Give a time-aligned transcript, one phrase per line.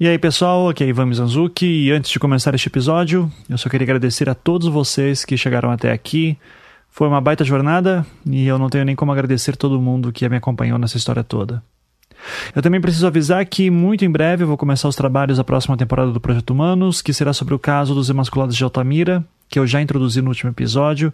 [0.00, 3.68] E aí pessoal, aqui é Ivan Mizanzuki e antes de começar este episódio, eu só
[3.68, 6.38] queria agradecer a todos vocês que chegaram até aqui.
[6.88, 10.36] Foi uma baita jornada e eu não tenho nem como agradecer todo mundo que me
[10.36, 11.60] acompanhou nessa história toda.
[12.54, 15.76] Eu também preciso avisar que muito em breve eu vou começar os trabalhos da próxima
[15.76, 19.66] temporada do Projeto Humanos, que será sobre o caso dos emasculados de Altamira, que eu
[19.66, 21.12] já introduzi no último episódio.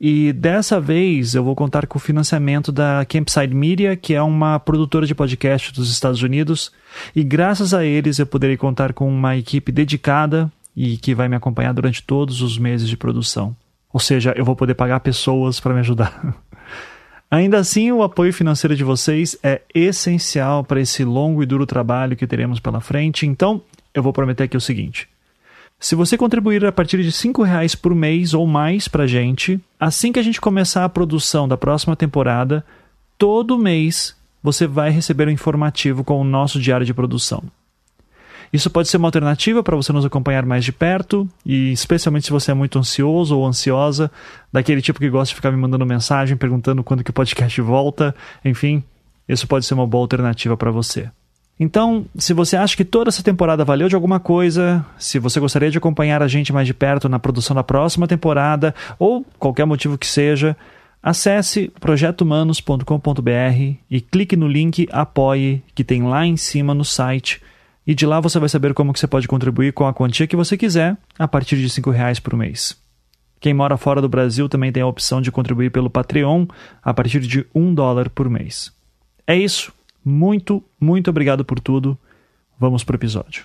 [0.00, 4.58] E dessa vez eu vou contar com o financiamento da Campside Media, que é uma
[4.58, 6.72] produtora de podcast dos Estados Unidos.
[7.14, 11.34] E graças a eles eu poderei contar com uma equipe dedicada e que vai me
[11.34, 13.56] acompanhar durante todos os meses de produção.
[13.92, 16.36] Ou seja, eu vou poder pagar pessoas para me ajudar.
[17.30, 22.16] Ainda assim, o apoio financeiro de vocês é essencial para esse longo e duro trabalho
[22.16, 23.26] que teremos pela frente.
[23.26, 23.60] Então,
[23.92, 25.08] eu vou prometer aqui o seguinte.
[25.80, 30.10] Se você contribuir a partir de R$ reais por mês ou mais para gente, assim
[30.10, 32.64] que a gente começar a produção da próxima temporada,
[33.16, 37.44] todo mês você vai receber um informativo com o nosso diário de produção.
[38.52, 42.32] Isso pode ser uma alternativa para você nos acompanhar mais de perto, e especialmente se
[42.32, 44.10] você é muito ansioso ou ansiosa,
[44.52, 48.14] daquele tipo que gosta de ficar me mandando mensagem perguntando quando que o podcast volta,
[48.44, 48.82] enfim,
[49.28, 51.08] isso pode ser uma boa alternativa para você.
[51.60, 55.70] Então, se você acha que toda essa temporada valeu de alguma coisa, se você gostaria
[55.70, 59.98] de acompanhar a gente mais de perto na produção da próxima temporada, ou qualquer motivo
[59.98, 60.56] que seja,
[61.02, 67.42] acesse projetohumanos.com.br e clique no link Apoie que tem lá em cima no site.
[67.84, 70.36] E de lá você vai saber como que você pode contribuir com a quantia que
[70.36, 72.76] você quiser, a partir de R$ reais por mês.
[73.40, 76.46] Quem mora fora do Brasil também tem a opção de contribuir pelo Patreon
[76.82, 78.72] a partir de um dólar por mês.
[79.26, 79.72] É isso.
[80.04, 81.98] Muito, muito obrigado por tudo.
[82.58, 83.44] Vamos para o episódio.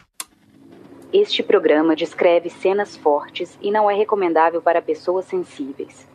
[1.12, 6.08] Este programa descreve cenas fortes e não é recomendável para pessoas sensíveis.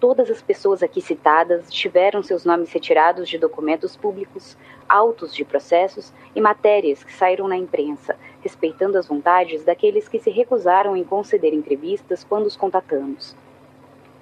[0.00, 4.56] Todas as pessoas aqui citadas tiveram seus nomes retirados de documentos públicos,
[4.88, 10.30] autos de processos e matérias que saíram na imprensa, respeitando as vontades daqueles que se
[10.30, 13.34] recusaram em conceder entrevistas quando os contatamos.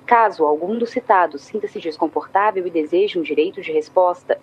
[0.07, 4.41] Caso algum dos citados sinta-se desconfortável e deseje um direito de resposta,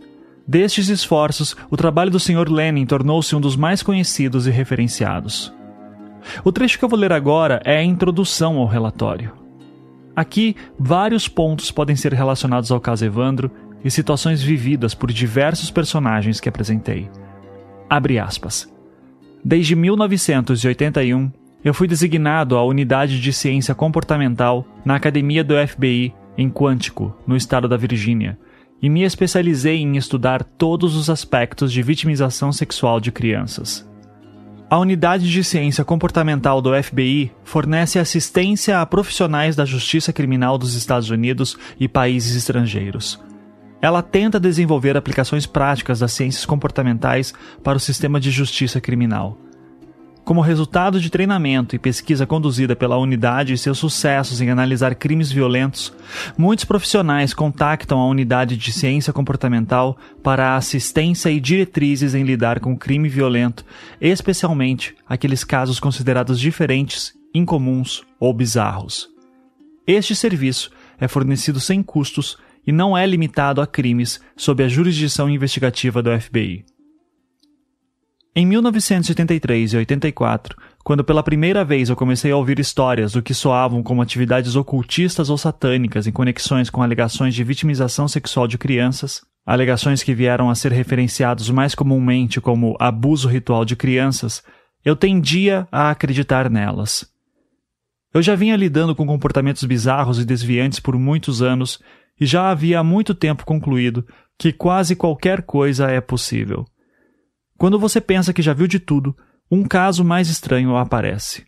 [0.48, 2.50] Destes esforços, o trabalho do Sr.
[2.50, 5.54] Lenin tornou-se um dos mais conhecidos e referenciados.
[6.44, 9.32] O trecho que eu vou ler agora é a introdução ao relatório.
[10.16, 13.52] Aqui, vários pontos podem ser relacionados ao caso Evandro
[13.84, 17.10] e situações vividas por diversos personagens que apresentei.
[17.90, 18.72] Abre aspas.
[19.44, 21.32] Desde 1981,
[21.64, 27.36] eu fui designado à Unidade de Ciência Comportamental na Academia do FBI em Quântico, no
[27.36, 28.38] estado da Virgínia,
[28.82, 33.88] e me especializei em estudar todos os aspectos de vitimização sexual de crianças.
[34.74, 40.74] A Unidade de Ciência Comportamental do FBI fornece assistência a profissionais da Justiça Criminal dos
[40.74, 43.22] Estados Unidos e países estrangeiros.
[43.80, 49.38] Ela tenta desenvolver aplicações práticas das ciências comportamentais para o sistema de justiça criminal.
[50.24, 55.30] Como resultado de treinamento e pesquisa conduzida pela unidade e seus sucessos em analisar crimes
[55.30, 55.94] violentos,
[56.38, 62.78] muitos profissionais contactam a unidade de ciência comportamental para assistência e diretrizes em lidar com
[62.78, 63.66] crime violento,
[64.00, 69.10] especialmente aqueles casos considerados diferentes, incomuns ou bizarros.
[69.86, 75.30] Este serviço é fornecido sem custos e não é limitado a crimes sob a jurisdição
[75.30, 76.64] investigativa do FBI.
[78.36, 83.32] Em 1983 e 84, quando pela primeira vez eu comecei a ouvir histórias do que
[83.32, 89.22] soavam como atividades ocultistas ou satânicas em conexões com alegações de vitimização sexual de crianças,
[89.46, 94.42] alegações que vieram a ser referenciados mais comumente como abuso ritual de crianças,
[94.84, 97.08] eu tendia a acreditar nelas.
[98.12, 101.80] Eu já vinha lidando com comportamentos bizarros e desviantes por muitos anos
[102.20, 104.04] e já havia há muito tempo concluído
[104.40, 106.66] que quase qualquer coisa é possível.
[107.64, 109.16] Quando você pensa que já viu de tudo,
[109.50, 111.46] um caso mais estranho aparece.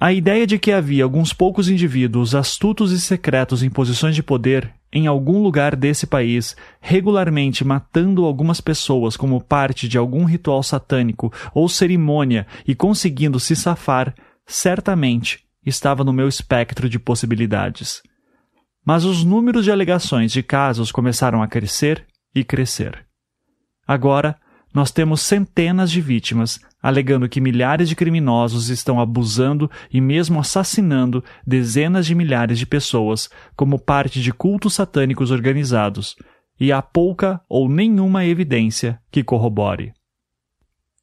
[0.00, 4.72] A ideia de que havia alguns poucos indivíduos astutos e secretos em posições de poder
[4.90, 11.30] em algum lugar desse país, regularmente matando algumas pessoas como parte de algum ritual satânico
[11.52, 14.14] ou cerimônia e conseguindo se safar,
[14.46, 18.00] certamente estava no meu espectro de possibilidades.
[18.82, 23.04] Mas os números de alegações de casos começaram a crescer e crescer.
[23.86, 24.34] Agora,
[24.78, 31.24] nós temos centenas de vítimas alegando que milhares de criminosos estão abusando e mesmo assassinando
[31.44, 36.14] dezenas de milhares de pessoas como parte de cultos satânicos organizados,
[36.60, 39.92] e há pouca ou nenhuma evidência que corrobore.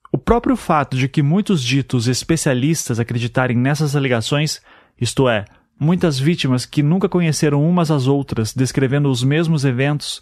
[0.10, 4.62] O próprio fato de que muitos ditos especialistas acreditarem nessas alegações,
[4.98, 5.44] isto é,
[5.77, 10.22] muitas vítimas que nunca conheceram umas às outras descrevendo os mesmos eventos,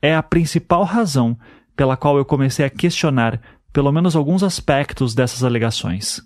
[0.00, 1.36] é a principal razão
[1.76, 3.40] pela qual eu comecei a questionar
[3.72, 6.20] pelo menos alguns aspectos dessas alegações.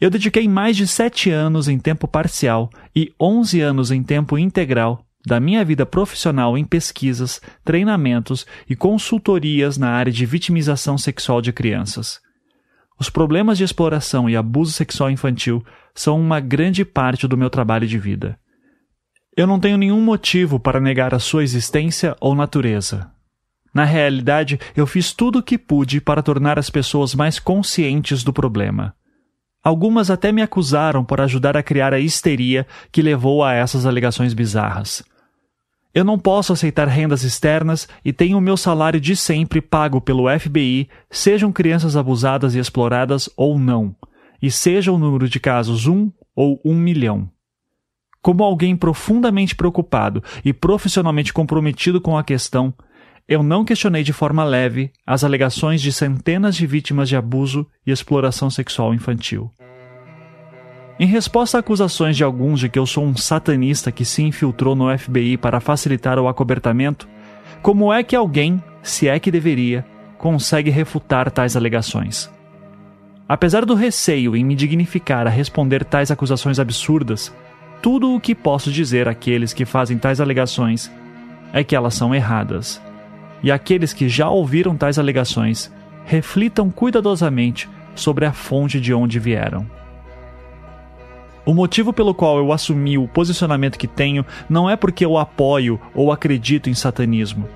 [0.00, 5.04] Eu dediquei mais de sete anos em tempo parcial e onze anos em tempo integral
[5.26, 11.52] da minha vida profissional em pesquisas, treinamentos e consultorias na área de vitimização sexual de
[11.52, 12.20] crianças.
[12.98, 15.64] Os problemas de exploração e abuso sexual infantil
[15.94, 18.38] são uma grande parte do meu trabalho de vida.
[19.36, 23.10] Eu não tenho nenhum motivo para negar a sua existência ou natureza.
[23.72, 28.32] Na realidade, eu fiz tudo o que pude para tornar as pessoas mais conscientes do
[28.32, 28.94] problema.
[29.62, 34.32] Algumas até me acusaram por ajudar a criar a histeria que levou a essas alegações
[34.32, 35.02] bizarras.
[35.94, 40.26] Eu não posso aceitar rendas externas e tenho o meu salário de sempre pago pelo
[40.38, 43.96] FBI, sejam crianças abusadas e exploradas ou não,
[44.40, 47.28] e seja o número de casos um ou um milhão.
[48.22, 52.72] Como alguém profundamente preocupado e profissionalmente comprometido com a questão,
[53.28, 57.90] eu não questionei de forma leve as alegações de centenas de vítimas de abuso e
[57.90, 59.50] exploração sexual infantil.
[60.98, 64.74] Em resposta a acusações de alguns de que eu sou um satanista que se infiltrou
[64.74, 67.06] no FBI para facilitar o acobertamento,
[67.60, 69.84] como é que alguém, se é que deveria,
[70.16, 72.30] consegue refutar tais alegações?
[73.28, 77.32] Apesar do receio em me dignificar a responder tais acusações absurdas,
[77.82, 80.90] tudo o que posso dizer àqueles que fazem tais alegações
[81.52, 82.80] é que elas são erradas
[83.42, 85.72] e aqueles que já ouviram tais alegações
[86.04, 89.66] reflitam cuidadosamente sobre a fonte de onde vieram.
[91.44, 95.80] O motivo pelo qual eu assumi o posicionamento que tenho não é porque eu apoio
[95.94, 97.48] ou acredito em satanismo,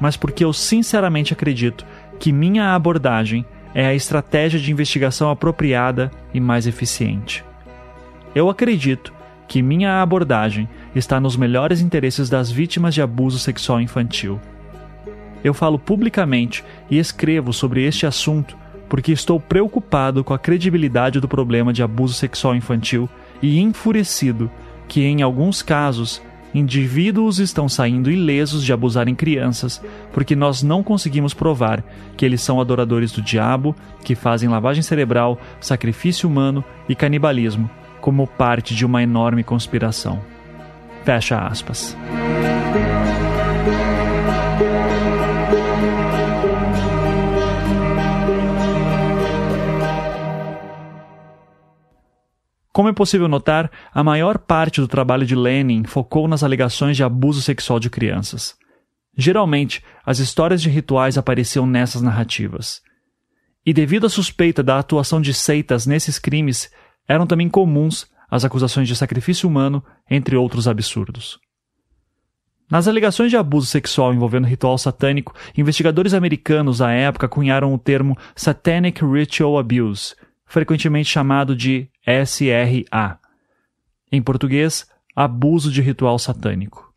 [0.00, 1.86] mas porque eu sinceramente acredito
[2.18, 7.44] que minha abordagem é a estratégia de investigação apropriada e mais eficiente.
[8.34, 9.12] Eu acredito
[9.48, 14.40] que minha abordagem está nos melhores interesses das vítimas de abuso sexual infantil
[15.42, 18.56] eu falo publicamente e escrevo sobre este assunto
[18.88, 23.08] porque estou preocupado com a credibilidade do problema de abuso sexual infantil
[23.40, 24.50] e enfurecido
[24.88, 26.20] que, em alguns casos,
[26.52, 29.80] indivíduos estão saindo ilesos de abusarem crianças
[30.12, 31.84] porque nós não conseguimos provar
[32.16, 37.70] que eles são adoradores do diabo, que fazem lavagem cerebral, sacrifício humano e canibalismo
[38.00, 40.20] como parte de uma enorme conspiração.
[41.04, 41.96] Fecha aspas.
[52.80, 57.04] Como é possível notar, a maior parte do trabalho de Lenin focou nas alegações de
[57.04, 58.56] abuso sexual de crianças.
[59.14, 62.80] Geralmente, as histórias de rituais apareciam nessas narrativas.
[63.66, 66.70] E devido à suspeita da atuação de seitas nesses crimes,
[67.06, 71.38] eram também comuns as acusações de sacrifício humano, entre outros absurdos.
[72.70, 78.16] Nas alegações de abuso sexual envolvendo ritual satânico, investigadores americanos à época cunharam o termo
[78.34, 80.14] Satanic Ritual Abuse,
[80.46, 81.90] frequentemente chamado de
[82.24, 83.18] SRA.
[84.10, 86.90] Em português, abuso de ritual satânico.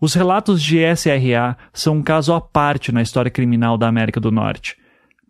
[0.00, 4.30] Os relatos de SRA são um caso à parte na história criminal da América do
[4.30, 4.76] Norte,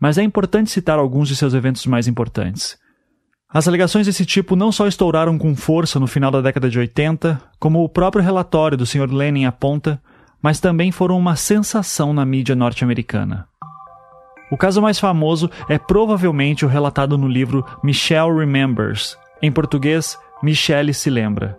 [0.00, 2.76] mas é importante citar alguns de seus eventos mais importantes.
[3.48, 7.40] As alegações desse tipo não só estouraram com força no final da década de 80,
[7.60, 9.12] como o próprio relatório do Sr.
[9.12, 10.02] Lenin aponta,
[10.42, 13.48] mas também foram uma sensação na mídia norte-americana.
[14.50, 20.94] O caso mais famoso é provavelmente o relatado no livro Michelle Remembers, em português, Michelle
[20.94, 21.58] se lembra.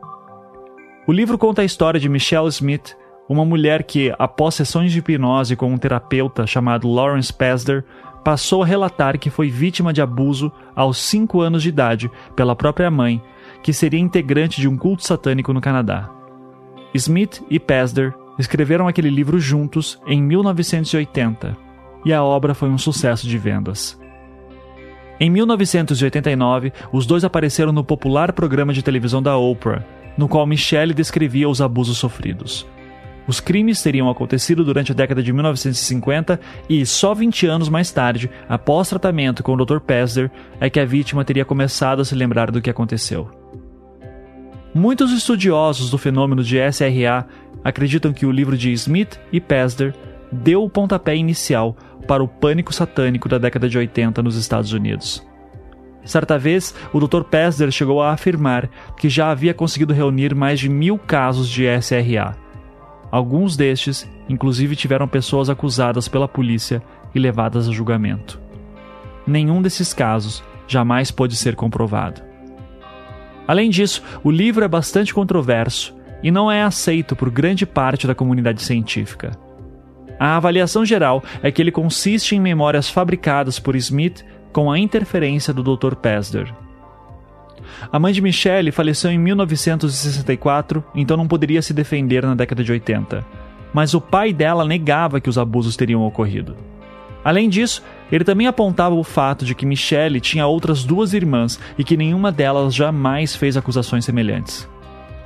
[1.06, 2.96] O livro conta a história de Michelle Smith,
[3.30, 7.84] uma mulher que, após sessões de hipnose com um terapeuta chamado Lawrence Pasder,
[8.24, 12.90] passou a relatar que foi vítima de abuso aos 5 anos de idade pela própria
[12.90, 13.22] mãe,
[13.62, 16.10] que seria integrante de um culto satânico no Canadá.
[16.94, 21.67] Smith e Pasder escreveram aquele livro juntos em 1980
[22.06, 24.00] e a obra foi um sucesso de vendas.
[25.20, 29.84] Em 1989, os dois apareceram no popular programa de televisão da Oprah,
[30.18, 32.68] no qual Michelle descrevia os abusos sofridos.
[33.28, 36.40] Os crimes teriam acontecido durante a década de 1950
[36.70, 39.80] e, só 20 anos mais tarde, após tratamento com o Dr.
[39.80, 43.30] Pesder, é que a vítima teria começado a se lembrar do que aconteceu.
[44.74, 47.28] Muitos estudiosos do fenômeno de SRA
[47.64, 49.94] acreditam que o livro de Smith e Pesder
[50.32, 51.76] deu o pontapé inicial
[52.08, 55.26] para o pânico satânico da década de 80 nos Estados Unidos.
[56.04, 57.24] Certa vez, o Dr.
[57.24, 62.36] Pesder chegou a afirmar que já havia conseguido reunir mais de mil casos de SRA.
[63.12, 66.82] Alguns destes, inclusive, tiveram pessoas acusadas pela polícia
[67.14, 68.40] e levadas a julgamento.
[69.26, 72.22] Nenhum desses casos jamais pôde ser comprovado.
[73.46, 78.16] Além disso, o livro é bastante controverso e não é aceito por grande parte da
[78.16, 79.32] comunidade científica.
[80.20, 85.54] A avaliação geral é que ele consiste em memórias fabricadas por Smith com a interferência
[85.54, 85.96] do Dr.
[85.96, 86.54] Pesder.
[87.92, 92.72] A mãe de Michelle faleceu em 1964, então não poderia se defender na década de
[92.72, 93.26] 80.
[93.74, 96.56] Mas o pai dela negava que os abusos teriam ocorrido.
[97.24, 101.84] Além disso, ele também apontava o fato de que Michelle tinha outras duas irmãs e
[101.84, 104.68] que nenhuma delas jamais fez acusações semelhantes.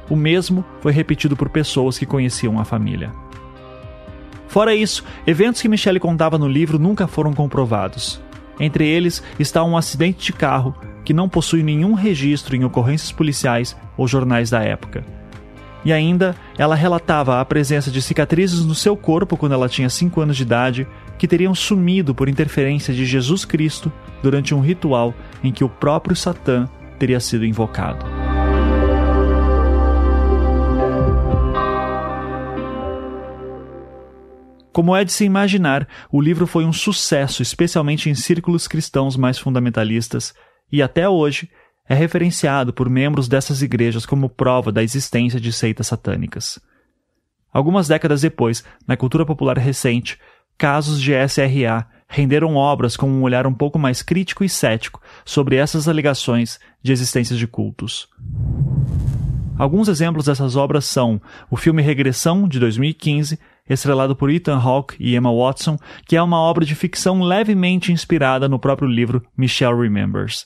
[0.10, 3.12] O mesmo foi repetido por pessoas que conheciam a família.
[4.52, 8.20] Fora isso, eventos que Michelle contava no livro nunca foram comprovados.
[8.60, 13.78] Entre eles está um acidente de carro que não possui nenhum registro em ocorrências policiais
[13.96, 15.06] ou jornais da época.
[15.86, 20.20] E ainda, ela relatava a presença de cicatrizes no seu corpo quando ela tinha 5
[20.20, 20.86] anos de idade,
[21.18, 23.90] que teriam sumido por interferência de Jesus Cristo
[24.22, 26.68] durante um ritual em que o próprio Satã
[27.00, 28.21] teria sido invocado.
[34.72, 39.38] Como é de se imaginar, o livro foi um sucesso, especialmente em círculos cristãos mais
[39.38, 40.34] fundamentalistas,
[40.72, 41.50] e até hoje
[41.90, 46.58] é referenciado por membros dessas igrejas como prova da existência de seitas satânicas.
[47.52, 50.18] Algumas décadas depois, na cultura popular recente,
[50.58, 55.58] casos de SRA renderam obras com um olhar um pouco mais crítico e cético sobre
[55.58, 58.08] essas alegações de existência de cultos.
[59.58, 63.38] Alguns exemplos dessas obras são o filme Regressão, de 2015,
[63.70, 65.78] estrelado por Ethan Hawke e Emma Watson,
[66.08, 70.46] que é uma obra de ficção levemente inspirada no próprio livro Michelle Remembers.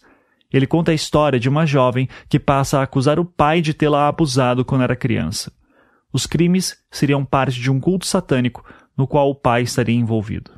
[0.51, 4.07] Ele conta a história de uma jovem que passa a acusar o pai de tê-la
[4.07, 5.51] abusado quando era criança.
[6.13, 8.63] Os crimes seriam parte de um culto satânico
[8.97, 10.51] no qual o pai estaria envolvido.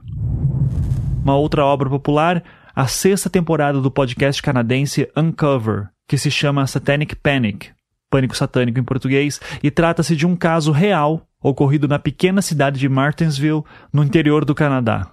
[1.24, 2.44] Uma outra obra popular,
[2.76, 7.72] a sexta temporada do podcast canadense Uncover, que se chama Satanic Panic,
[8.10, 12.90] Pânico Satânico em português, e trata-se de um caso real ocorrido na pequena cidade de
[12.90, 15.12] Martinsville, no interior do Canadá.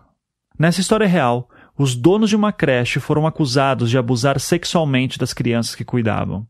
[0.58, 5.74] Nessa história real, os donos de uma creche foram acusados de abusar sexualmente das crianças
[5.74, 6.46] que cuidavam.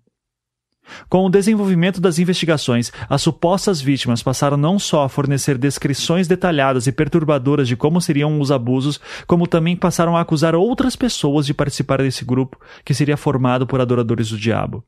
[1.08, 6.86] Com o desenvolvimento das investigações, as supostas vítimas passaram não só a fornecer descrições detalhadas
[6.86, 11.54] e perturbadoras de como seriam os abusos, como também passaram a acusar outras pessoas de
[11.54, 14.84] participar desse grupo, que seria formado por adoradores do diabo.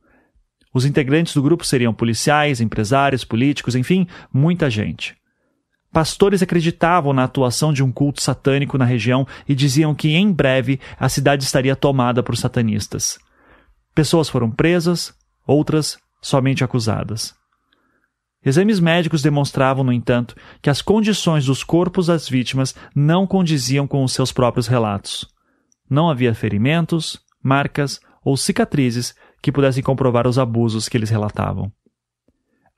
[0.76, 5.16] Os integrantes do grupo seriam policiais, empresários, políticos, enfim, muita gente.
[5.90, 10.78] Pastores acreditavam na atuação de um culto satânico na região e diziam que em breve
[11.00, 13.18] a cidade estaria tomada por satanistas.
[13.94, 15.14] Pessoas foram presas,
[15.46, 17.34] outras somente acusadas.
[18.44, 24.04] Exames médicos demonstravam, no entanto, que as condições dos corpos das vítimas não condiziam com
[24.04, 25.26] os seus próprios relatos.
[25.88, 31.72] Não havia ferimentos, marcas ou cicatrizes que pudessem comprovar os abusos que eles relatavam.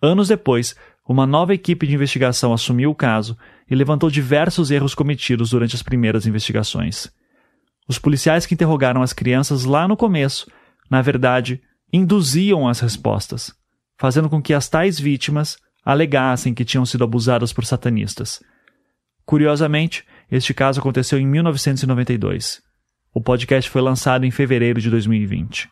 [0.03, 0.77] Anos depois,
[1.09, 3.37] uma nova equipe de investigação assumiu o caso
[3.69, 7.11] e levantou diversos erros cometidos durante as primeiras investigações.
[7.89, 10.47] Os policiais que interrogaram as crianças lá no começo,
[10.91, 11.63] na verdade,
[11.93, 13.53] induziam as respostas,
[13.97, 18.43] fazendo com que as tais vítimas alegassem que tinham sido abusadas por satanistas.
[19.25, 22.68] Curiosamente, este caso aconteceu em 1992.
[23.13, 25.71] O podcast foi lançado em fevereiro de 2020.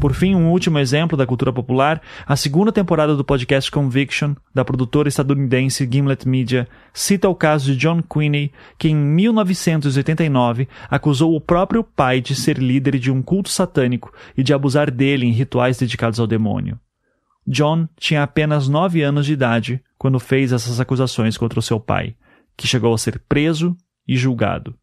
[0.00, 4.64] Por fim, um último exemplo da cultura popular, a segunda temporada do podcast Conviction, da
[4.64, 11.40] produtora estadunidense Gimlet Media, cita o caso de John Queenie, que em 1989 acusou o
[11.40, 15.78] próprio pai de ser líder de um culto satânico e de abusar dele em rituais
[15.78, 16.78] dedicados ao demônio.
[17.46, 22.14] John tinha apenas nove anos de idade quando fez essas acusações contra o seu pai,
[22.56, 24.74] que chegou a ser preso e julgado.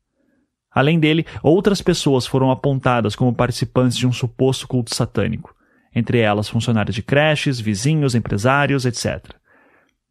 [0.73, 5.55] Além dele, outras pessoas foram apontadas como participantes de um suposto culto satânico,
[5.95, 9.33] entre elas funcionários de creches, vizinhos, empresários, etc.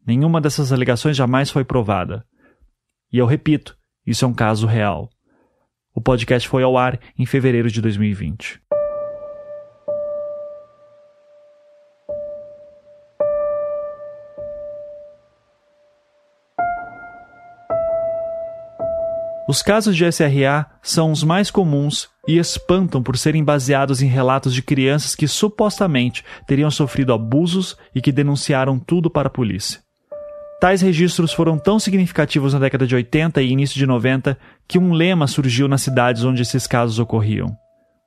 [0.05, 2.25] Nenhuma dessas alegações jamais foi provada.
[3.11, 5.09] E eu repito, isso é um caso real.
[5.93, 8.59] O podcast foi ao ar em fevereiro de 2020.
[19.53, 24.51] Os casos de SRA são os mais comuns e espantam por serem baseados em relatos
[24.51, 29.79] de crianças que supostamente teriam sofrido abusos e que denunciaram tudo para a polícia.
[30.59, 34.35] Tais registros foram tão significativos na década de 80 e início de 90
[34.67, 37.55] que um lema surgiu nas cidades onde esses casos ocorriam: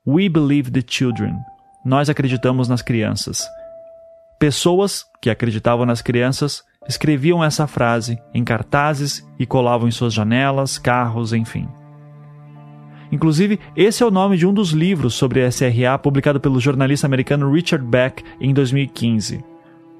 [0.05, 1.37] We believe the children.
[1.85, 3.47] Nós acreditamos nas crianças.
[4.41, 10.79] Pessoas que acreditavam nas crianças escreviam essa frase em cartazes e colavam em suas janelas,
[10.79, 11.69] carros, enfim.
[13.11, 17.53] Inclusive, esse é o nome de um dos livros sobre SRA publicado pelo jornalista americano
[17.53, 19.45] Richard Beck em 2015.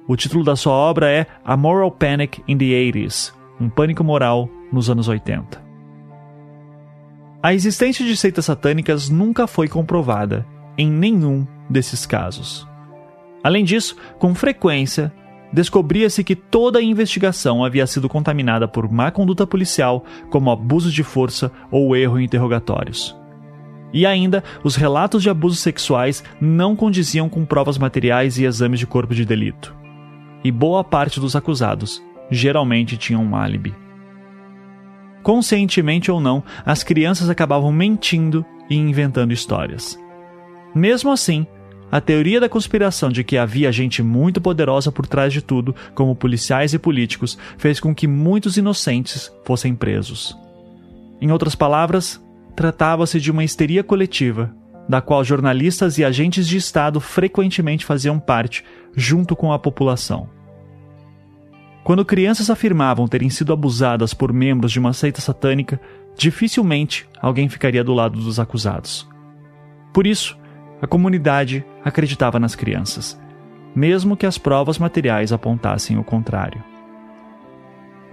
[0.07, 4.49] O título da sua obra é A Moral Panic in the 80s Um Pânico Moral
[4.71, 5.65] nos anos 80.
[7.41, 10.45] A existência de seitas satânicas nunca foi comprovada
[10.77, 12.67] em nenhum desses casos.
[13.43, 15.13] Além disso, com frequência,
[15.51, 21.03] descobria-se que toda a investigação havia sido contaminada por má conduta policial, como abuso de
[21.03, 23.15] força ou erro em interrogatórios.
[23.93, 28.87] E ainda, os relatos de abusos sexuais não condiziam com provas materiais e exames de
[28.87, 29.73] corpo de delito.
[30.43, 33.73] E boa parte dos acusados geralmente tinham um álibi.
[35.23, 39.97] Conscientemente ou não, as crianças acabavam mentindo e inventando histórias.
[40.75, 41.47] Mesmo assim,
[41.91, 46.15] a teoria da conspiração de que havia gente muito poderosa por trás de tudo, como
[46.15, 50.37] policiais e políticos, fez com que muitos inocentes fossem presos.
[51.21, 52.21] Em outras palavras,
[52.55, 54.53] tratava-se de uma histeria coletiva,
[54.87, 58.63] da qual jornalistas e agentes de Estado frequentemente faziam parte,
[58.95, 60.29] junto com a população.
[61.83, 65.79] Quando crianças afirmavam terem sido abusadas por membros de uma seita satânica,
[66.17, 69.07] dificilmente alguém ficaria do lado dos acusados.
[69.93, 70.37] Por isso,
[70.81, 73.19] a comunidade acreditava nas crianças,
[73.75, 76.63] mesmo que as provas materiais apontassem o contrário.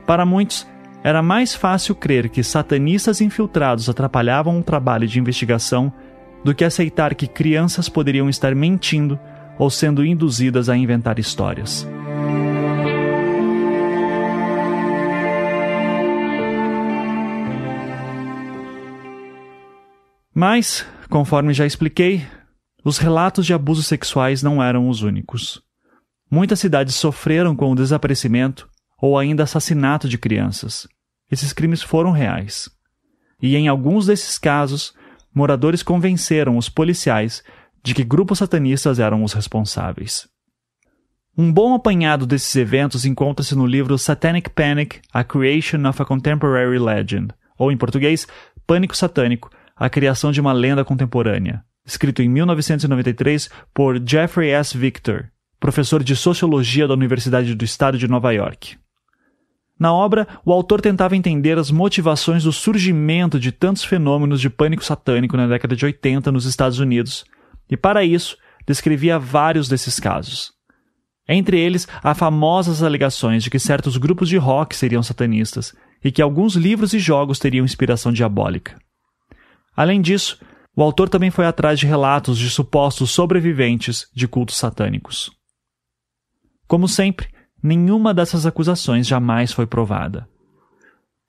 [0.07, 0.67] Para muitos,
[1.03, 5.93] era mais fácil crer que satanistas infiltrados atrapalhavam o trabalho de investigação
[6.43, 9.19] do que aceitar que crianças poderiam estar mentindo
[9.59, 11.87] ou sendo induzidas a inventar histórias.
[20.35, 22.27] Mas, conforme já expliquei,
[22.85, 25.63] os relatos de abusos sexuais não eram os únicos.
[26.31, 28.69] Muitas cidades sofreram com o desaparecimento
[29.01, 30.87] ou ainda assassinato de crianças.
[31.31, 32.69] Esses crimes foram reais.
[33.41, 34.93] E em alguns desses casos,
[35.35, 37.43] moradores convenceram os policiais
[37.83, 40.29] de que grupos satanistas eram os responsáveis.
[41.37, 46.79] Um bom apanhado desses eventos encontra-se no livro Satanic Panic: A Creation of a Contemporary
[46.79, 48.27] Legend, ou em português,
[48.67, 54.77] Pânico Satânico: A Criação de uma Lenda Contemporânea, escrito em 1993 por Jeffrey S.
[54.77, 58.77] Victor, professor de sociologia da Universidade do Estado de Nova York.
[59.79, 64.85] Na obra, o autor tentava entender as motivações do surgimento de tantos fenômenos de pânico
[64.85, 67.25] satânico na década de 80 nos Estados Unidos,
[67.69, 70.53] e para isso, descrevia vários desses casos.
[71.29, 76.21] Entre eles, há famosas alegações de que certos grupos de rock seriam satanistas e que
[76.21, 78.79] alguns livros e jogos teriam inspiração diabólica.
[79.75, 80.39] Além disso,
[80.77, 85.31] o autor também foi atrás de relatos de supostos sobreviventes de cultos satânicos.
[86.67, 87.29] Como sempre,
[87.63, 90.29] nenhuma dessas acusações jamais foi provada.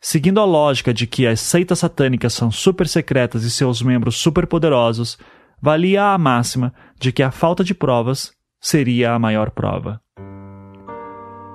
[0.02, 4.46] Seguindo a lógica de que as seitas satânicas são super secretas e seus membros super
[4.46, 5.18] poderosos,
[5.62, 8.32] valia a máxima de que a falta de provas
[8.62, 10.02] seria a maior prova.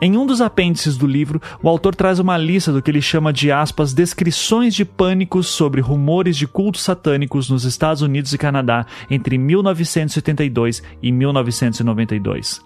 [0.03, 3.33] Em um dos apêndices do livro, o autor traz uma lista do que ele chama
[3.33, 8.87] de aspas descrições de pânicos sobre rumores de cultos satânicos nos Estados Unidos e Canadá
[9.11, 12.63] entre 1972 e 1992.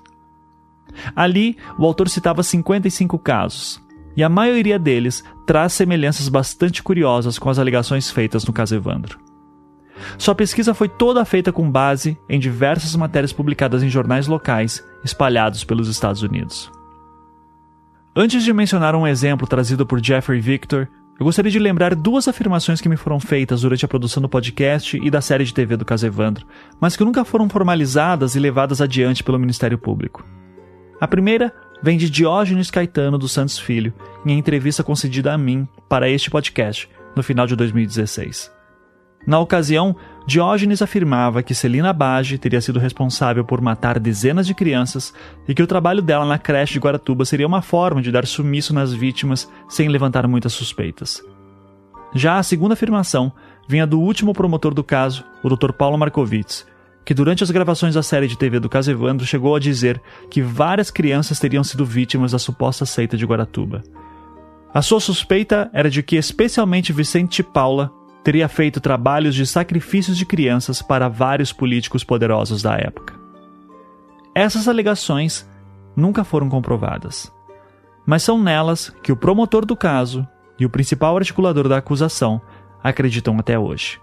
[1.16, 3.82] Ali, o autor citava 55 casos,
[4.16, 9.18] e a maioria deles traz semelhanças bastante curiosas com as alegações feitas no caso Evandro.
[10.18, 15.64] Sua pesquisa foi toda feita com base em diversas matérias publicadas em jornais locais espalhados
[15.64, 16.70] pelos Estados Unidos.
[18.16, 20.86] Antes de mencionar um exemplo trazido por Jeffrey Victor,
[21.18, 24.96] eu gostaria de lembrar duas afirmações que me foram feitas durante a produção do podcast
[25.02, 26.46] e da série de TV do caso Evandro,
[26.80, 30.24] mas que nunca foram formalizadas e levadas adiante pelo Ministério Público.
[31.00, 33.92] A primeira vem de Diógenes Caetano dos Santos Filho,
[34.24, 38.48] em entrevista concedida a mim para este podcast, no final de 2016.
[39.26, 45.12] Na ocasião, Diógenes afirmava que Celina Bage teria sido responsável por matar dezenas de crianças
[45.46, 48.72] e que o trabalho dela na creche de Guaratuba seria uma forma de dar sumiço
[48.72, 51.22] nas vítimas sem levantar muitas suspeitas.
[52.14, 53.32] Já a segunda afirmação
[53.68, 55.72] vinha do último promotor do caso, o Dr.
[55.72, 56.66] Paulo Markovitz,
[57.04, 60.40] que durante as gravações da série de TV do caso Evandro chegou a dizer que
[60.40, 63.82] várias crianças teriam sido vítimas da suposta seita de Guaratuba.
[64.72, 67.92] A sua suspeita era de que especialmente Vicente Paula
[68.24, 73.14] teria feito trabalhos de sacrifícios de crianças para vários políticos poderosos da época.
[74.34, 75.48] Essas alegações
[75.94, 77.30] nunca foram comprovadas,
[78.06, 80.26] mas são nelas que o promotor do caso
[80.58, 82.40] e o principal articulador da acusação
[82.82, 84.00] acreditam até hoje.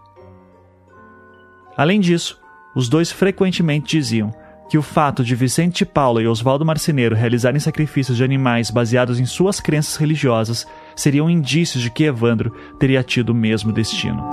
[1.76, 2.40] Além disso,
[2.76, 4.32] os dois frequentemente diziam
[4.70, 9.26] que o fato de Vicente Paula e Oswaldo Marceneiro realizarem sacrifícios de animais baseados em
[9.26, 10.66] suas crenças religiosas
[11.02, 14.24] seriam indícios de que Evandro teria tido o mesmo destino.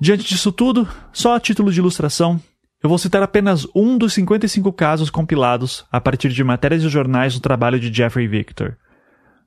[0.00, 2.40] Diante disso tudo, só a título de ilustração,
[2.80, 7.34] eu vou citar apenas um dos 55 casos compilados a partir de matérias de jornais
[7.34, 8.76] no trabalho de Jeffrey Victor.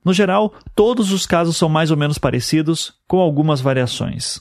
[0.04, 4.40] No geral, todos os casos são mais ou menos parecidos, com algumas variações.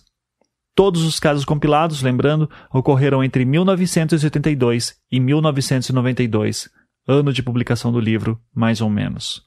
[0.74, 6.70] Todos os casos compilados, lembrando, ocorreram entre 1982 e 1992,
[7.08, 9.42] ano de publicação do livro, mais ou menos.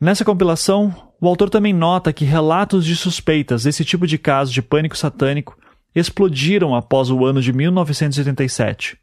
[0.00, 4.62] Nessa compilação, o autor também nota que relatos de suspeitas desse tipo de caso de
[4.62, 5.58] pânico satânico
[5.94, 8.96] explodiram após o ano de 1987,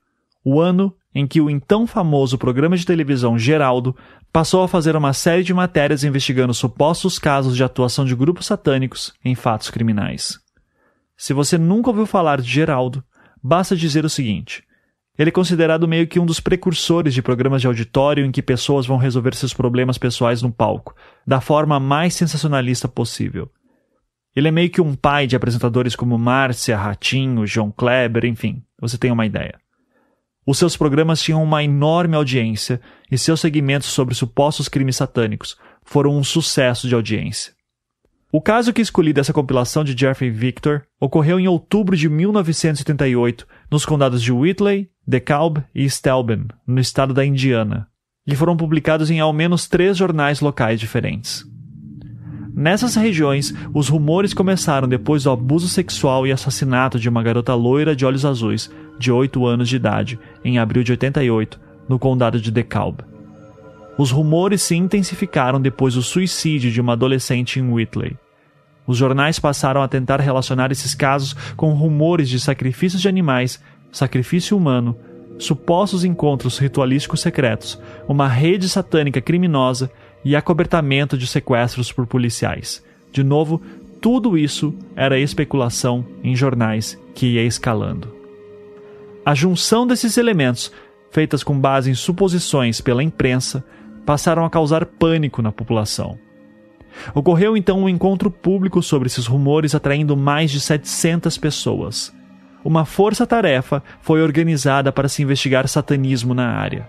[0.43, 3.95] o ano em que o então famoso programa de televisão Geraldo
[4.31, 9.13] passou a fazer uma série de matérias investigando supostos casos de atuação de grupos satânicos
[9.23, 10.44] em fatos criminais.
[11.17, 13.03] Se você nunca ouviu falar de Geraldo,
[13.41, 14.63] basta dizer o seguinte:
[15.17, 18.85] ele é considerado meio que um dos precursores de programas de auditório em que pessoas
[18.85, 20.93] vão resolver seus problemas pessoais no palco,
[21.25, 23.49] da forma mais sensacionalista possível.
[24.35, 28.97] Ele é meio que um pai de apresentadores como Márcia, Ratinho, João Kleber, enfim, você
[28.97, 29.57] tem uma ideia.
[30.45, 36.15] Os seus programas tinham uma enorme audiência e seus segmentos sobre supostos crimes satânicos foram
[36.15, 37.54] um sucesso de audiência.
[38.35, 43.85] O caso que escolhi dessa compilação de Jeffrey Victor ocorreu em outubro de 1978 nos
[43.85, 47.87] condados de Whitley, DeKalb e Stelben, no estado da Indiana,
[48.27, 51.45] e foram publicados em ao menos três jornais locais diferentes.
[52.53, 57.95] Nessas regiões, os rumores começaram depois do abuso sexual e assassinato de uma garota loira
[57.95, 58.69] de olhos azuis
[58.99, 62.99] de 8 anos de idade, em abril de 88, no condado de DeKalb.
[63.97, 68.17] Os rumores se intensificaram depois do suicídio de uma adolescente em Whitley.
[68.87, 73.59] Os jornais passaram a tentar relacionar esses casos com rumores de sacrifícios de animais,
[73.91, 74.95] sacrifício humano,
[75.39, 79.91] supostos encontros ritualísticos secretos, uma rede satânica criminosa
[80.23, 82.83] e acobertamento de sequestros por policiais.
[83.11, 83.61] De novo,
[84.01, 88.13] tudo isso era especulação em jornais que ia escalando.
[89.25, 90.71] A junção desses elementos,
[91.11, 93.63] feitas com base em suposições pela imprensa,
[94.05, 96.19] passaram a causar pânico na população.
[97.13, 102.13] Ocorreu então um encontro público sobre esses rumores, atraindo mais de 700 pessoas.
[102.63, 106.87] Uma força-tarefa foi organizada para se investigar satanismo na área.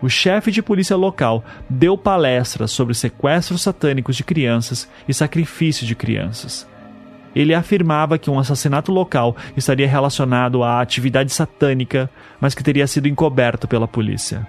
[0.00, 5.94] O chefe de polícia local deu palestras sobre sequestros satânicos de crianças e sacrifício de
[5.94, 6.66] crianças
[7.34, 12.08] ele afirmava que um assassinato local estaria relacionado à atividade satânica,
[12.40, 14.46] mas que teria sido encoberto pela polícia.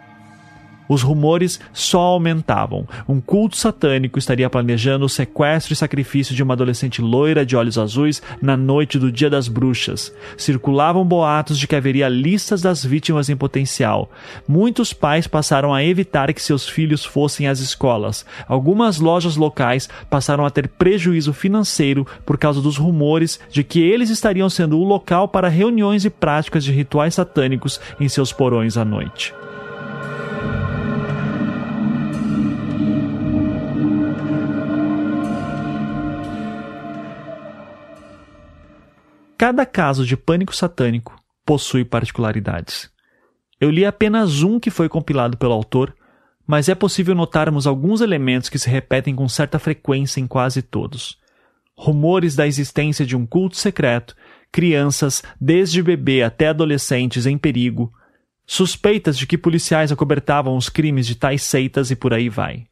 [0.87, 2.87] Os rumores só aumentavam.
[3.07, 7.77] Um culto satânico estaria planejando o sequestro e sacrifício de uma adolescente loira de olhos
[7.77, 10.13] azuis na noite do Dia das Bruxas.
[10.37, 14.09] Circulavam boatos de que haveria listas das vítimas em potencial.
[14.47, 18.25] Muitos pais passaram a evitar que seus filhos fossem às escolas.
[18.47, 24.09] Algumas lojas locais passaram a ter prejuízo financeiro por causa dos rumores de que eles
[24.09, 28.85] estariam sendo o local para reuniões e práticas de rituais satânicos em seus porões à
[28.85, 29.33] noite.
[39.37, 42.89] Cada caso de pânico satânico possui particularidades.
[43.59, 45.93] Eu li apenas um que foi compilado pelo autor,
[46.47, 51.17] mas é possível notarmos alguns elementos que se repetem com certa frequência em quase todos.
[51.77, 54.15] Rumores da existência de um culto secreto,
[54.51, 57.91] crianças, desde bebê até adolescentes, em perigo,
[58.47, 62.67] suspeitas de que policiais acobertavam os crimes de tais seitas e por aí vai.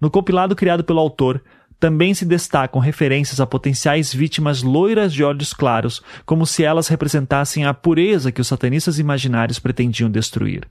[0.00, 1.42] No compilado criado pelo autor,
[1.84, 7.66] também se destacam referências a potenciais vítimas loiras de olhos claros, como se elas representassem
[7.66, 10.66] a pureza que os satanistas imaginários pretendiam destruir.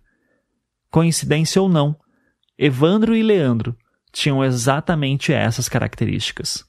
[0.90, 1.96] Coincidência ou não,
[2.58, 3.78] Evandro e Leandro
[4.12, 6.66] tinham exatamente essas características.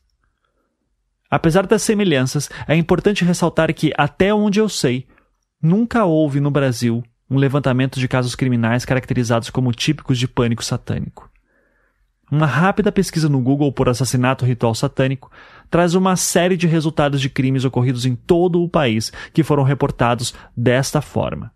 [1.31, 5.09] Apesar das semelhanças, é importante ressaltar que, até onde eu sei,
[5.59, 11.33] nunca houve no Brasil um levantamento de casos criminais caracterizados como típicos de pânico satânico.
[12.35, 15.31] Uma rápida pesquisa no Google por assassinato ritual satânico
[15.71, 20.35] traz uma série de resultados de crimes ocorridos em todo o país que foram reportados
[20.57, 21.53] desta forma.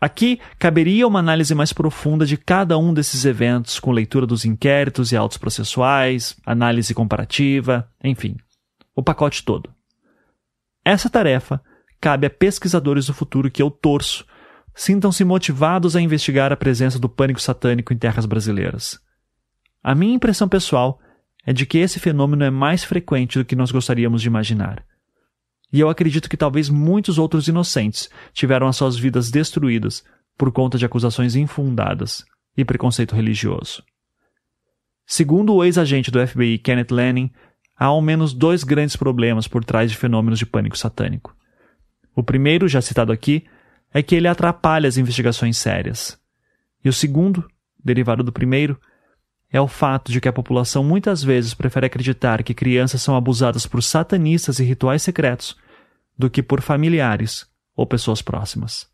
[0.00, 5.10] Aqui caberia uma análise mais profunda de cada um desses eventos, com leitura dos inquéritos
[5.10, 8.36] e autos processuais, análise comparativa, enfim,
[8.94, 9.70] o pacote todo.
[10.84, 11.60] Essa tarefa
[12.00, 14.24] cabe a pesquisadores do futuro que eu torço
[14.72, 19.00] sintam-se motivados a investigar a presença do pânico satânico em terras brasileiras.
[19.82, 21.00] A minha impressão pessoal
[21.46, 24.84] é de que esse fenômeno é mais frequente do que nós gostaríamos de imaginar.
[25.72, 30.04] E eu acredito que talvez muitos outros inocentes tiveram as suas vidas destruídas
[30.36, 32.24] por conta de acusações infundadas
[32.56, 33.82] e preconceito religioso.
[35.06, 37.30] Segundo o ex-agente do FBI Kenneth Lanning,
[37.78, 41.34] há ao menos dois grandes problemas por trás de fenômenos de pânico satânico.
[42.14, 43.46] O primeiro, já citado aqui,
[43.92, 46.18] é que ele atrapalha as investigações sérias.
[46.84, 47.48] E o segundo,
[47.82, 48.78] derivado do primeiro,
[49.52, 53.66] é o fato de que a população muitas vezes prefere acreditar que crianças são abusadas
[53.66, 55.56] por satanistas e rituais secretos
[56.16, 58.88] do que por familiares ou pessoas próximas.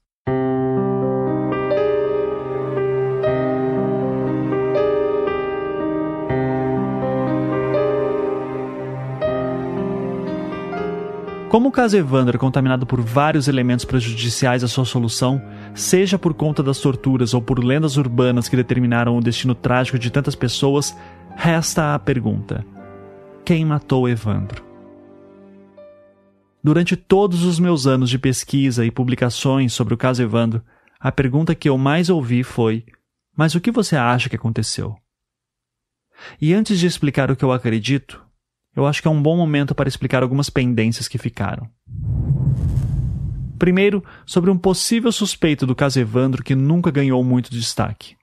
[11.51, 15.41] Como o caso Evandro é contaminado por vários elementos prejudiciais à sua solução,
[15.77, 20.11] seja por conta das torturas ou por lendas urbanas que determinaram o destino trágico de
[20.11, 20.97] tantas pessoas,
[21.37, 22.65] resta a pergunta:
[23.45, 24.65] quem matou Evandro?
[26.65, 30.65] Durante todos os meus anos de pesquisa e publicações sobre o caso Evandro,
[30.99, 32.85] a pergunta que eu mais ouvi foi:
[33.37, 34.97] Mas o que você acha que aconteceu?
[36.41, 38.25] E antes de explicar o que eu acredito,
[38.75, 41.69] eu acho que é um bom momento para explicar algumas pendências que ficaram.
[43.59, 48.17] Primeiro, sobre um possível suspeito do caso Evandro que nunca ganhou muito destaque.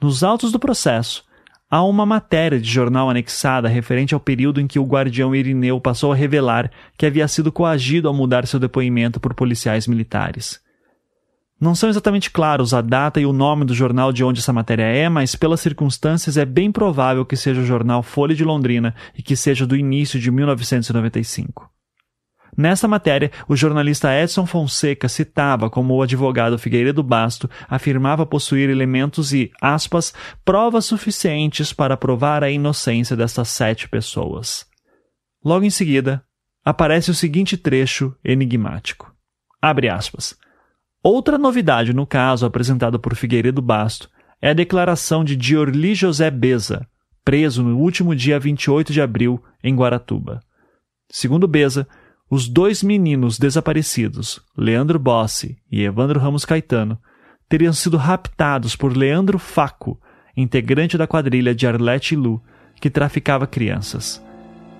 [0.00, 1.24] Nos autos do processo,
[1.70, 6.12] há uma matéria de jornal anexada referente ao período em que o guardião Irineu passou
[6.12, 10.60] a revelar que havia sido coagido a mudar seu depoimento por policiais militares.
[11.60, 14.84] Não são exatamente claros a data e o nome do jornal de onde essa matéria
[14.84, 19.22] é, mas pelas circunstâncias é bem provável que seja o jornal Folha de Londrina e
[19.22, 21.68] que seja do início de 1995.
[22.58, 29.32] Nessa matéria, o jornalista Edson Fonseca citava como o advogado Figueiredo Basto afirmava possuir elementos
[29.32, 30.12] e, aspas,
[30.44, 34.66] provas suficientes para provar a inocência destas sete pessoas.
[35.44, 36.24] Logo em seguida,
[36.64, 39.14] aparece o seguinte trecho enigmático.
[39.62, 40.36] Abre aspas.
[41.00, 44.10] Outra novidade no caso apresentado por Figueiredo Basto
[44.42, 46.84] é a declaração de Diorli José Beza,
[47.24, 50.40] preso no último dia 28 de abril em Guaratuba.
[51.08, 51.86] Segundo Beza,
[52.30, 56.98] os dois meninos desaparecidos, Leandro Bossi e Evandro Ramos Caetano,
[57.48, 59.98] teriam sido raptados por Leandro Faco,
[60.36, 62.42] integrante da quadrilha de Arlete Lu,
[62.78, 64.22] que traficava crianças.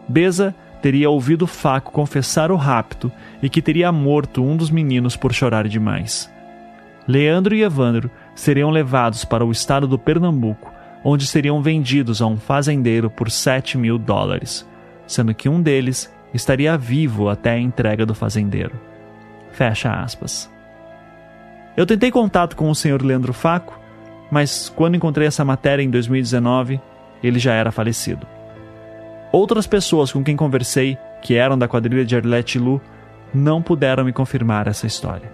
[0.07, 3.11] Beza teria ouvido Faco confessar o rapto
[3.43, 6.31] e que teria morto um dos meninos por chorar demais.
[7.07, 10.71] Leandro e Evandro seriam levados para o estado do Pernambuco,
[11.03, 14.69] onde seriam vendidos a um fazendeiro por 7 mil dólares,
[15.07, 18.79] sendo que um deles estaria vivo até a entrega do fazendeiro.
[19.53, 20.51] Fecha aspas.
[21.77, 23.79] Eu tentei contato com o senhor Leandro Faco,
[24.31, 26.81] mas quando encontrei essa matéria em 2019,
[27.23, 28.27] ele já era falecido.
[29.31, 32.81] Outras pessoas com quem conversei, que eram da quadrilha de Arlette Lu,
[33.33, 35.31] não puderam me confirmar essa história.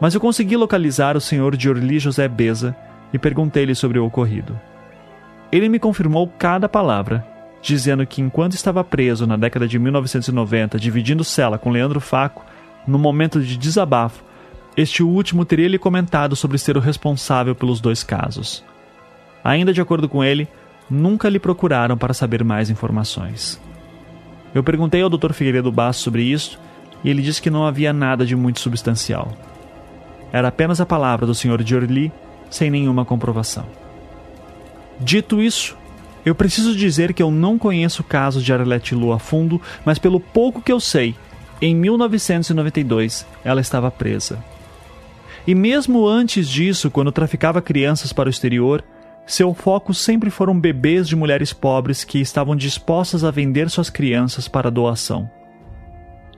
[0.00, 2.76] Mas eu consegui localizar o senhor Diorli José Beza
[3.12, 4.58] e perguntei-lhe sobre o ocorrido.
[5.50, 7.26] Ele me confirmou cada palavra,
[7.66, 12.44] dizendo que enquanto estava preso na década de 1990, dividindo cela com Leandro Faco,
[12.86, 14.22] no momento de desabafo,
[14.76, 18.62] este último teria lhe comentado sobre ser o responsável pelos dois casos.
[19.42, 20.46] Ainda de acordo com ele,
[20.88, 23.60] nunca lhe procuraram para saber mais informações.
[24.54, 25.32] Eu perguntei ao Dr.
[25.32, 26.58] Figueiredo Basso sobre isso
[27.02, 29.32] e ele disse que não havia nada de muito substancial.
[30.32, 31.62] Era apenas a palavra do Sr.
[31.62, 32.12] Diorli,
[32.50, 33.66] sem nenhuma comprovação.
[35.00, 35.76] Dito isso,
[36.26, 39.96] eu preciso dizer que eu não conheço o caso de Arlette Lu a fundo, mas
[39.96, 41.14] pelo pouco que eu sei,
[41.62, 44.42] em 1992 ela estava presa.
[45.46, 48.82] E mesmo antes disso, quando traficava crianças para o exterior,
[49.24, 54.48] seu foco sempre foram bebês de mulheres pobres que estavam dispostas a vender suas crianças
[54.48, 55.30] para doação.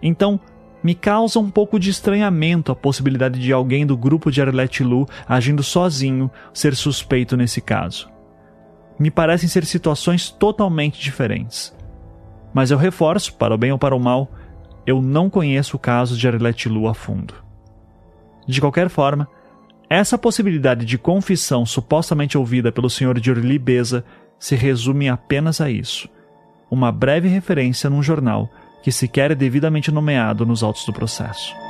[0.03, 0.39] Então,
[0.83, 5.09] me causa um pouco de estranhamento a possibilidade de alguém do grupo de Arlette Lu
[5.27, 8.18] agindo sozinho ser suspeito nesse caso.
[8.99, 11.75] Me parecem ser situações totalmente diferentes.
[12.53, 14.31] Mas eu reforço, para o bem ou para o mal,
[14.87, 17.35] eu não conheço o caso de Arlette Lu a fundo.
[18.47, 19.29] De qualquer forma,
[19.89, 23.21] essa possibilidade de confissão supostamente ouvida pelo Sr.
[23.21, 24.05] Diorli Beza
[24.39, 26.09] se resume apenas a isso:
[26.71, 28.51] uma breve referência num jornal
[28.83, 31.68] que sequer é devidamente nomeado nos autos do processo.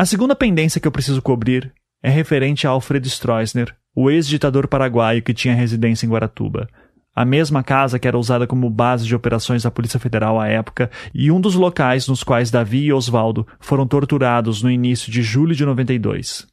[0.00, 5.22] A segunda pendência que eu preciso cobrir é referente a Alfredo Stroessner, o ex-ditador paraguaio
[5.22, 6.66] que tinha residência em Guaratuba
[7.14, 10.90] a mesma casa que era usada como base de operações da Polícia Federal à época
[11.12, 15.54] e um dos locais nos quais Davi e Oswaldo foram torturados no início de julho
[15.54, 16.46] de 92.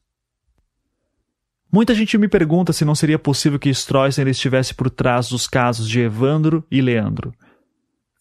[1.72, 5.88] Muita gente me pergunta se não seria possível que Stroessner estivesse por trás dos casos
[5.88, 7.34] de Evandro e Leandro.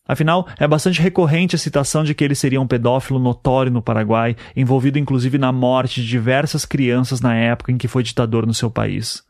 [0.08, 4.36] Afinal, é bastante recorrente a citação de que ele seria um pedófilo notório no Paraguai,
[4.54, 8.70] envolvido inclusive na morte de diversas crianças na época em que foi ditador no seu
[8.70, 9.24] país.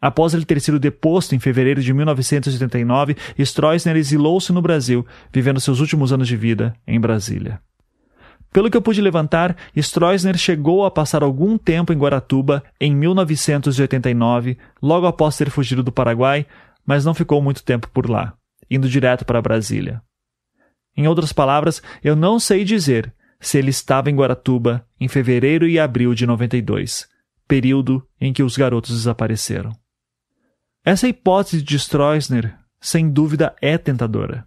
[0.00, 5.80] Após ele ter sido deposto em fevereiro de 1989, Stroessner exilou-se no Brasil, vivendo seus
[5.80, 7.60] últimos anos de vida em Brasília.
[8.52, 14.56] Pelo que eu pude levantar, Stroessner chegou a passar algum tempo em Guaratuba em 1989,
[14.80, 16.46] logo após ter fugido do Paraguai,
[16.86, 18.32] mas não ficou muito tempo por lá,
[18.70, 20.02] indo direto para Brasília.
[20.96, 25.78] Em outras palavras, eu não sei dizer se ele estava em Guaratuba em fevereiro e
[25.78, 27.08] abril de 92,
[27.46, 29.72] período em que os garotos desapareceram.
[30.84, 34.46] Essa hipótese de Stroessner, sem dúvida, é tentadora,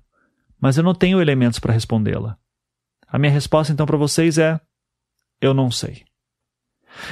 [0.59, 2.37] mas eu não tenho elementos para respondê-la.
[3.07, 4.59] A minha resposta então para vocês é:
[5.41, 6.03] eu não sei.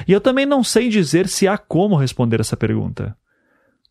[0.08, 3.18] E eu também não sei dizer se há como responder essa pergunta.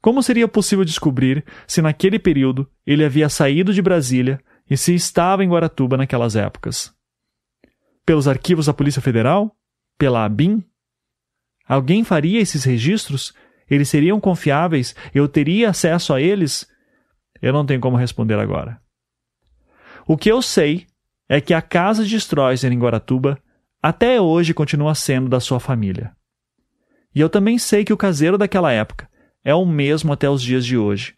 [0.00, 5.44] Como seria possível descobrir se naquele período ele havia saído de Brasília e se estava
[5.44, 6.94] em Guaratuba naquelas épocas?
[8.06, 9.54] Pelos arquivos da Polícia Federal?
[9.98, 10.64] Pela ABIN?
[11.66, 13.34] Alguém faria esses registros
[13.70, 14.94] eles seriam confiáveis?
[15.14, 16.66] Eu teria acesso a eles?
[17.40, 18.80] Eu não tenho como responder agora.
[20.06, 20.86] O que eu sei
[21.28, 23.38] é que a casa de Stroessner em Guaratuba
[23.82, 26.12] até hoje continua sendo da sua família.
[27.14, 29.08] E eu também sei que o caseiro daquela época
[29.48, 31.14] é o mesmo até os dias de hoje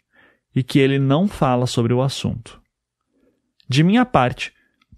[0.55, 2.61] e que ele não fala sobre o assunto.
[3.67, 4.53] De minha parte,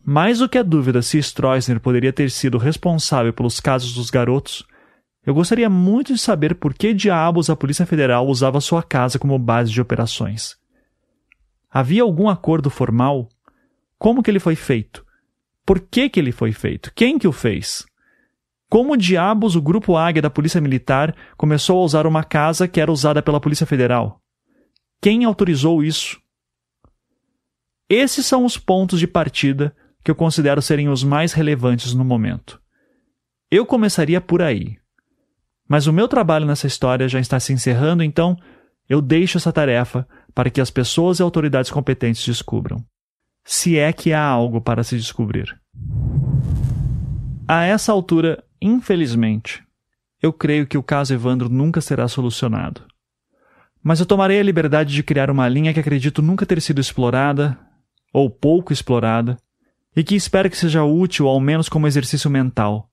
[0.06, 4.64] mais do que a dúvida se Stroessner poderia ter sido responsável pelos casos dos garotos,
[5.26, 9.40] eu gostaria muito de saber por que diabos a Polícia Federal usava sua casa como
[9.40, 10.56] base de operações.
[11.72, 13.28] Havia algum acordo formal?
[13.98, 15.04] Como que ele foi feito?
[15.66, 16.92] Por que que ele foi feito?
[16.94, 17.84] Quem que o fez?
[18.74, 22.92] Como diabos o Grupo Águia da Polícia Militar começou a usar uma casa que era
[22.92, 24.20] usada pela Polícia Federal?
[25.00, 26.20] Quem autorizou isso?
[27.88, 32.60] Esses são os pontos de partida que eu considero serem os mais relevantes no momento.
[33.52, 34.80] Eu começaria por aí.
[35.70, 38.36] Mas o meu trabalho nessa história já está se encerrando, então
[38.90, 42.84] eu deixo essa tarefa para que as pessoas e autoridades competentes descubram.
[43.46, 45.62] Se é que há algo para se descobrir.
[47.48, 49.62] A essa altura, infelizmente,
[50.22, 52.82] eu creio que o caso Evandro nunca será solucionado.
[53.84, 57.60] Mas eu tomarei a liberdade de criar uma linha que acredito nunca ter sido explorada,
[58.14, 59.38] ou pouco explorada,
[59.94, 62.90] e que espero que seja útil ao menos como exercício mental,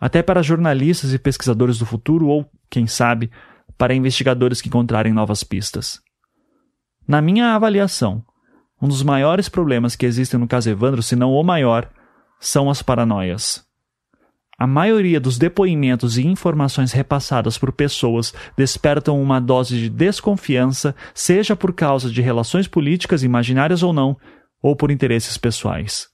[0.00, 3.30] até para jornalistas e pesquisadores do futuro ou, quem sabe,
[3.78, 6.00] para investigadores que encontrarem novas pistas.
[7.06, 8.24] Na minha avaliação,
[8.80, 11.88] um dos maiores problemas que existem no caso Evandro, se não o maior,
[12.40, 13.64] são as paranoias.
[14.62, 21.56] A maioria dos depoimentos e informações repassadas por pessoas despertam uma dose de desconfiança, seja
[21.56, 24.16] por causa de relações políticas imaginárias ou não,
[24.62, 26.06] ou por interesses pessoais.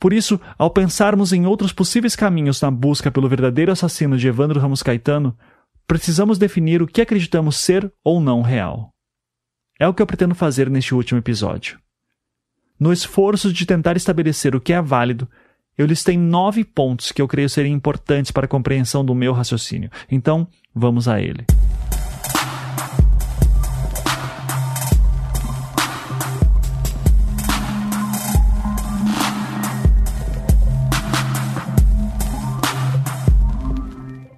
[0.00, 4.58] Por isso, ao pensarmos em outros possíveis caminhos na busca pelo verdadeiro assassino de Evandro
[4.58, 5.36] Ramos Caetano,
[5.86, 8.88] precisamos definir o que acreditamos ser ou não real.
[9.78, 11.78] É o que eu pretendo fazer neste último episódio.
[12.80, 15.28] No esforço de tentar estabelecer o que é válido,
[15.78, 19.88] eu listei nove pontos que eu creio serem importantes para a compreensão do meu raciocínio.
[20.10, 21.46] Então, vamos a ele.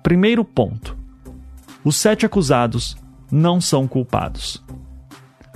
[0.03, 0.95] Primeiro ponto:
[1.83, 2.99] os sete acusados
[3.33, 4.63] não são culpados.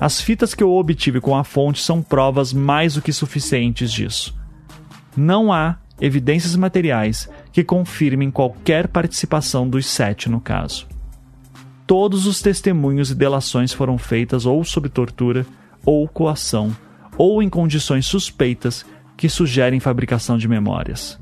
[0.00, 4.34] As fitas que eu obtive com a fonte são provas mais do que suficientes disso.
[5.16, 10.86] Não há evidências materiais que confirmem qualquer participação dos sete no caso.
[11.86, 15.46] Todos os testemunhos e delações foram feitas ou sob tortura,
[15.84, 16.74] ou coação,
[17.16, 18.84] ou em condições suspeitas
[19.16, 21.20] que sugerem fabricação de memórias.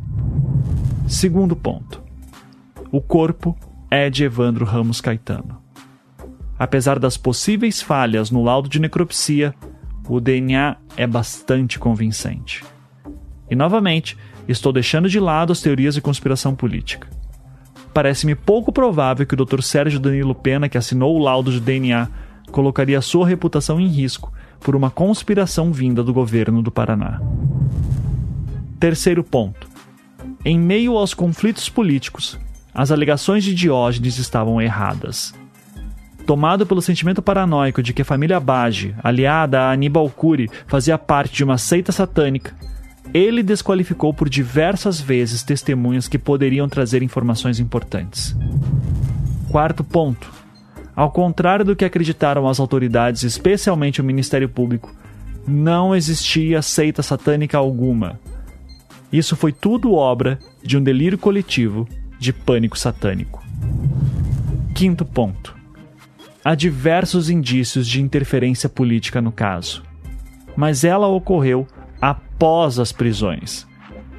[1.09, 2.03] Segundo ponto:
[2.91, 3.57] o corpo
[3.91, 5.61] é de Evandro Ramos Caetano.
[6.59, 9.53] Apesar das possíveis falhas no laudo de necropsia,
[10.09, 12.65] o DNA é bastante convincente.
[13.53, 14.17] E novamente,
[14.49, 17.07] estou deixando de lado as teorias de conspiração política.
[17.93, 19.61] Parece-me pouco provável que o Dr.
[19.61, 22.09] Sérgio Danilo Pena, que assinou o laudo de DNA,
[22.51, 27.21] colocaria sua reputação em risco por uma conspiração vinda do governo do Paraná.
[28.81, 29.69] Terceiro ponto.
[30.43, 32.41] Em meio aos conflitos políticos,
[32.73, 35.35] as alegações de Diógenes estavam erradas.
[36.27, 41.35] Tomado pelo sentimento paranoico de que a família Bage, aliada a Aníbal Cury, fazia parte
[41.35, 42.55] de uma seita satânica,
[43.13, 48.37] ele desqualificou por diversas vezes testemunhas que poderiam trazer informações importantes.
[49.51, 50.33] Quarto ponto.
[50.95, 54.95] Ao contrário do que acreditaram as autoridades, especialmente o Ministério Público,
[55.47, 58.21] não existia seita satânica alguma.
[59.13, 61.89] Isso foi tudo obra de um delírio coletivo
[62.19, 63.43] de pânico satânico.
[64.75, 65.63] Quinto ponto
[66.45, 69.83] há diversos indícios de interferência política no caso.
[70.57, 71.67] Mas ela ocorreu
[72.03, 73.65] após as prisões.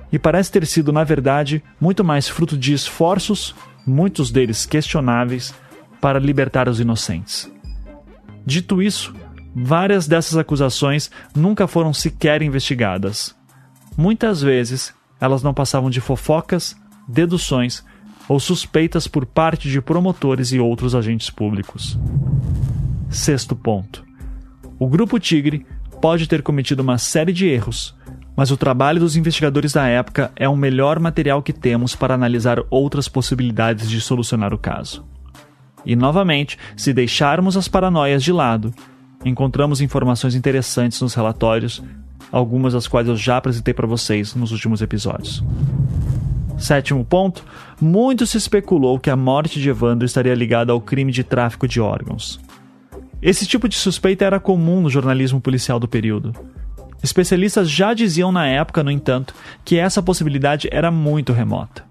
[0.10, 3.54] E parece ter sido, na verdade, muito mais fruto de esforços,
[3.86, 5.54] muitos deles questionáveis,
[6.00, 7.52] para libertar os inocentes.
[8.46, 9.14] Dito isso,
[9.54, 13.36] várias dessas acusações nunca foram sequer investigadas.
[13.98, 16.76] Muitas vezes, elas não passavam de fofocas,
[17.08, 17.84] deduções
[18.30, 22.00] ou suspeitas por parte de promotores e outros agentes públicos.
[23.10, 24.06] Sexto ponto.
[24.80, 25.66] O Grupo Tigre
[26.04, 27.96] pode ter cometido uma série de erros,
[28.36, 32.62] mas o trabalho dos investigadores da época é o melhor material que temos para analisar
[32.70, 35.06] outras possibilidades de solucionar o caso.
[35.86, 38.74] E novamente, se deixarmos as paranoias de lado,
[39.24, 41.82] encontramos informações interessantes nos relatórios,
[42.30, 45.42] algumas das quais eu já apresentei para vocês nos últimos episódios.
[46.58, 47.46] Sétimo ponto:
[47.80, 51.80] muito se especulou que a morte de Evandro estaria ligada ao crime de tráfico de
[51.80, 52.42] órgãos.
[53.24, 56.36] Esse tipo de suspeita era comum no jornalismo policial do período.
[57.02, 61.86] Especialistas já diziam na época, no entanto, que essa possibilidade era muito remota.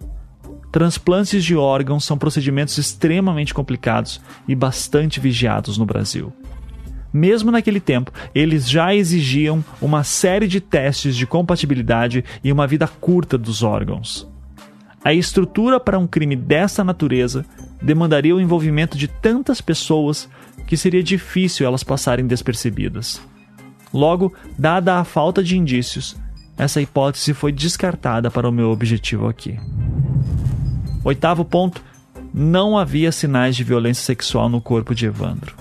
[0.70, 6.34] Transplantes de órgãos são procedimentos extremamente complicados e bastante vigiados no Brasil.
[7.10, 12.86] Mesmo naquele tempo, eles já exigiam uma série de testes de compatibilidade e uma vida
[12.86, 14.30] curta dos órgãos.
[15.02, 17.44] A estrutura para um crime dessa natureza
[17.80, 20.28] demandaria o envolvimento de tantas pessoas
[20.72, 23.20] que seria difícil elas passarem despercebidas.
[23.92, 26.16] Logo, dada a falta de indícios,
[26.56, 29.60] essa hipótese foi descartada para o meu objetivo aqui.
[31.04, 31.84] Oitavo ponto:
[32.32, 35.54] não havia sinais de violência sexual no corpo de Evandro.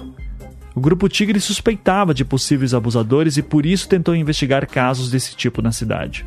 [0.74, 5.62] O grupo Tigre suspeitava de possíveis abusadores e por isso tentou investigar casos desse tipo
[5.62, 6.26] na cidade.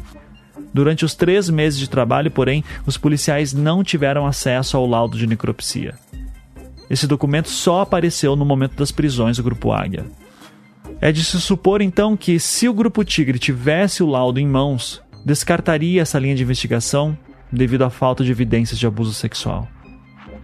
[0.75, 5.27] Durante os três meses de trabalho, porém, os policiais não tiveram acesso ao laudo de
[5.27, 5.95] necropsia.
[6.95, 10.07] Esse documento só apareceu no momento das prisões do Grupo Águia.
[11.01, 15.03] É de se supor então que, se o Grupo Tigre tivesse o laudo em mãos,
[15.25, 17.19] descartaria essa linha de investigação
[17.51, 19.67] devido à falta de evidências de abuso sexual.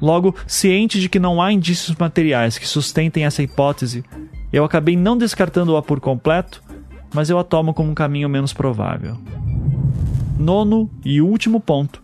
[0.00, 4.04] Logo, ciente de que não há indícios materiais que sustentem essa hipótese,
[4.52, 6.64] eu acabei não descartando-a por completo,
[7.14, 9.16] mas eu a tomo como um caminho menos provável.
[10.36, 12.02] Nono e último ponto.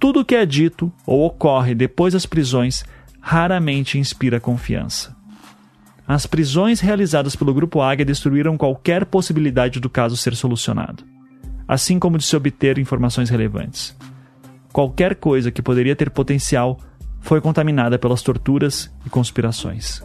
[0.00, 2.84] Tudo o que é dito ou ocorre depois das prisões
[3.22, 5.16] raramente inspira confiança.
[6.06, 11.04] as prisões realizadas pelo Grupo Águia destruíram qualquer possibilidade do caso ser solucionado,
[11.66, 13.96] assim como de se obter informações relevantes.
[14.72, 16.78] Qualquer coisa que poderia ter potencial
[17.20, 20.02] foi contaminada pelas torturas e conspirações.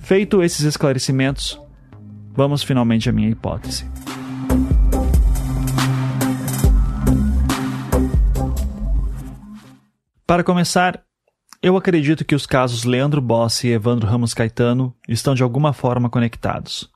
[0.00, 1.60] Feito esses esclarecimentos,
[2.32, 3.84] vamos finalmente à minha hipótese.
[10.26, 11.02] Para começar,
[11.68, 16.08] eu acredito que os casos Leandro Bossi e Evandro Ramos Caetano estão de alguma forma
[16.08, 16.90] conectados.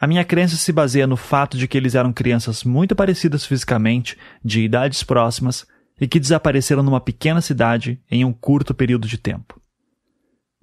[0.00, 4.16] A minha crença se baseia no fato de que eles eram crianças muito parecidas fisicamente,
[4.44, 5.66] de idades próximas,
[6.00, 9.60] e que desapareceram numa pequena cidade em um curto período de tempo.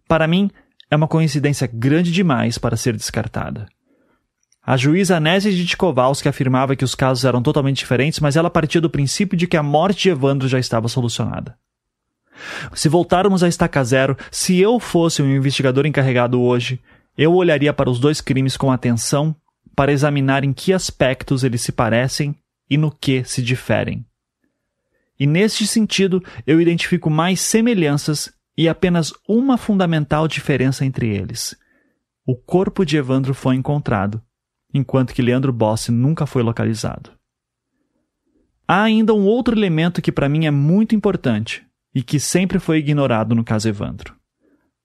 [0.07, 0.49] Para mim,
[0.89, 3.67] é uma coincidência grande demais para ser descartada.
[4.61, 8.81] A juíza Anésia de Tikovalski afirmava que os casos eram totalmente diferentes, mas ela partia
[8.81, 11.55] do princípio de que a morte de Evandro já estava solucionada.
[12.73, 16.81] Se voltarmos a estaca zero, se eu fosse um investigador encarregado hoje,
[17.17, 19.35] eu olharia para os dois crimes com atenção
[19.75, 22.35] para examinar em que aspectos eles se parecem
[22.69, 24.05] e no que se diferem.
[25.19, 31.55] E neste sentido, eu identifico mais semelhanças e apenas uma fundamental diferença entre eles.
[32.25, 34.21] O corpo de Evandro foi encontrado,
[34.73, 37.11] enquanto que Leandro Bossi nunca foi localizado.
[38.67, 42.77] Há ainda um outro elemento que para mim é muito importante, e que sempre foi
[42.77, 44.15] ignorado no caso Evandro.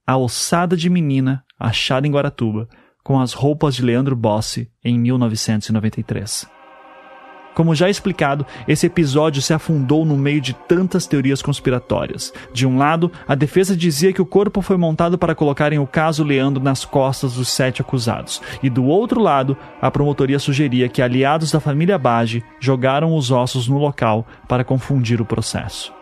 [0.06, 2.68] A ossada de menina achada em Guaratuba
[3.02, 6.46] com as roupas de Leandro Bossi em 1993.
[7.54, 12.32] Como já explicado, esse episódio se afundou no meio de tantas teorias conspiratórias.
[12.52, 16.24] De um lado, a defesa dizia que o corpo foi montado para colocarem o caso
[16.24, 21.52] Leandro nas costas dos sete acusados, e do outro lado, a promotoria sugeria que aliados
[21.52, 25.92] da família Bage jogaram os ossos no local para confundir o processo.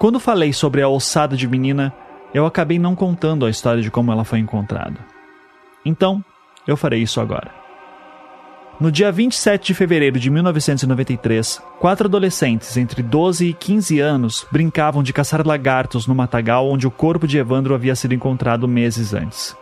[0.00, 1.92] Quando falei sobre a ossada de menina,
[2.32, 4.98] eu acabei não contando a história de como ela foi encontrada.
[5.84, 6.24] Então,
[6.66, 7.50] eu farei isso agora.
[8.80, 15.02] No dia 27 de fevereiro de 1993, quatro adolescentes entre 12 e 15 anos brincavam
[15.02, 19.54] de caçar lagartos no matagal onde o corpo de Evandro havia sido encontrado meses antes.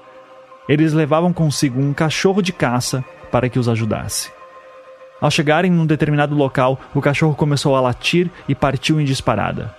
[0.68, 4.30] Eles levavam consigo um cachorro de caça para que os ajudasse.
[5.20, 9.76] Ao chegarem num determinado local, o cachorro começou a latir e partiu em disparada.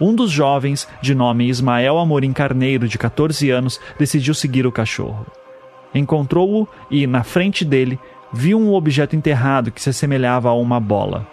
[0.00, 5.24] Um dos jovens, de nome Ismael Amorim Carneiro, de 14 anos, decidiu seguir o cachorro.
[5.94, 7.98] Encontrou-o e, na frente dele,
[8.32, 11.24] viu um objeto enterrado que se assemelhava a uma bola.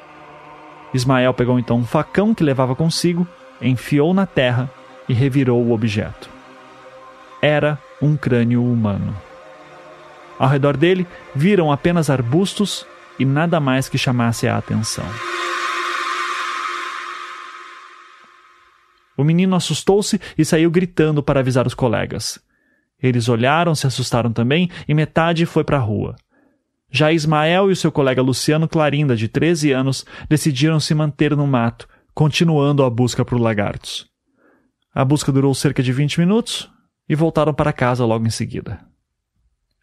[0.93, 3.27] Ismael pegou então um facão que levava consigo,
[3.59, 4.69] enfiou na terra
[5.09, 6.29] e revirou o objeto.
[7.41, 9.15] Era um crânio humano.
[10.37, 12.85] Ao redor dele viram apenas arbustos
[13.17, 15.05] e nada mais que chamasse a atenção.
[19.21, 22.39] O menino assustou-se e saiu gritando para avisar os colegas.
[22.99, 26.15] Eles olharam, se assustaram também e metade foi para a rua.
[26.89, 31.45] Já Ismael e o seu colega Luciano Clarinda, de 13 anos, decidiram se manter no
[31.45, 34.07] mato, continuando a busca por lagartos.
[34.91, 36.67] A busca durou cerca de 20 minutos
[37.07, 38.79] e voltaram para casa logo em seguida.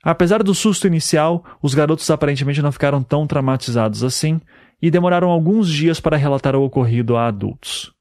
[0.03, 4.41] Apesar do susto inicial, os garotos aparentemente não ficaram tão traumatizados assim
[4.83, 7.97] e demoraram alguns dias para relatar o ocorrido a adultos.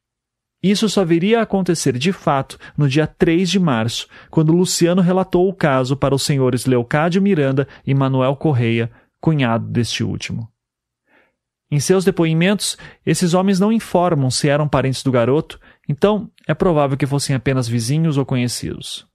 [0.61, 5.47] Isso só viria a acontecer de fato no dia 3 de março, quando Luciano relatou
[5.47, 8.91] o caso para os senhores Leocádio Miranda e Manuel Correia,
[9.21, 10.49] cunhado deste último.
[11.69, 16.97] Em seus depoimentos, esses homens não informam se eram parentes do garoto, então é provável
[16.97, 19.05] que fossem apenas vizinhos ou conhecidos.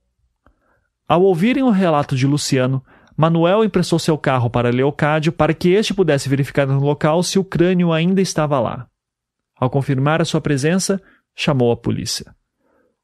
[1.08, 2.84] Ao ouvirem o relato de Luciano,
[3.16, 7.44] Manuel emprestou seu carro para Leocádio para que este pudesse verificar no local se o
[7.44, 8.86] crânio ainda estava lá.
[9.58, 11.00] Ao confirmar a sua presença,
[11.34, 12.34] chamou a polícia.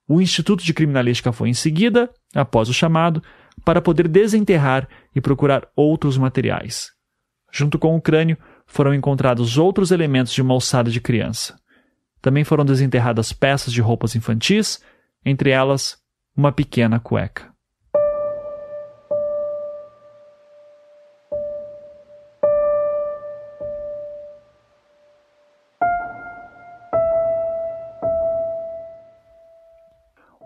[0.09, 3.23] O Instituto de Criminalística foi em seguida, após o chamado,
[3.65, 6.91] para poder desenterrar e procurar outros materiais.
[7.53, 11.59] Junto com o crânio, foram encontrados outros elementos de uma ossada de criança.
[12.21, 14.83] Também foram desenterradas peças de roupas infantis,
[15.25, 15.97] entre elas
[16.37, 17.53] uma pequena cueca.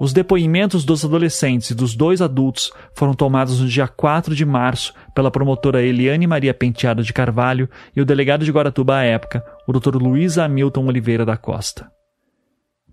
[0.03, 4.93] Os depoimentos dos adolescentes e dos dois adultos foram tomados no dia 4 de março
[5.15, 9.73] pela promotora Eliane Maria Penteado de Carvalho e o delegado de Guaratuba à época, o
[9.73, 9.95] Dr.
[9.95, 11.89] Luiz Hamilton Oliveira da Costa.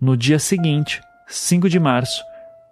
[0.00, 2.22] No dia seguinte, 5 de março,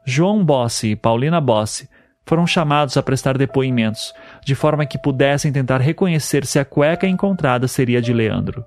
[0.07, 1.89] João Bossi e Paulina Bossi
[2.25, 4.15] foram chamados a prestar depoimentos,
[4.47, 8.65] de forma que pudessem tentar reconhecer se a cueca encontrada seria de Leandro.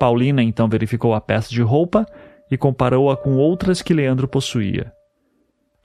[0.00, 2.04] Paulina então verificou a peça de roupa
[2.50, 4.92] e comparou-a com outras que Leandro possuía.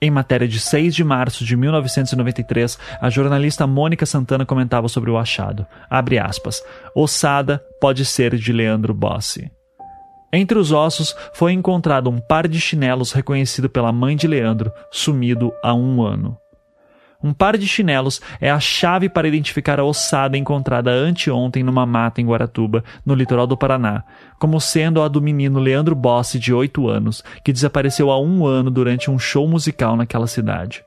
[0.00, 5.16] Em matéria de 6 de março de 1993, a jornalista Mônica Santana comentava sobre o
[5.16, 5.66] achado.
[5.88, 6.62] Abre aspas.
[6.94, 9.50] Ossada pode ser de Leandro Bossi.
[10.30, 15.52] Entre os ossos foi encontrado um par de chinelos reconhecido pela mãe de Leandro, sumido
[15.62, 16.36] há um ano.
[17.24, 22.20] Um par de chinelos é a chave para identificar a ossada encontrada anteontem numa mata
[22.20, 24.04] em Guaratuba, no litoral do Paraná,
[24.38, 28.70] como sendo a do menino Leandro Bossi, de 8 anos, que desapareceu há um ano
[28.70, 30.84] durante um show musical naquela cidade.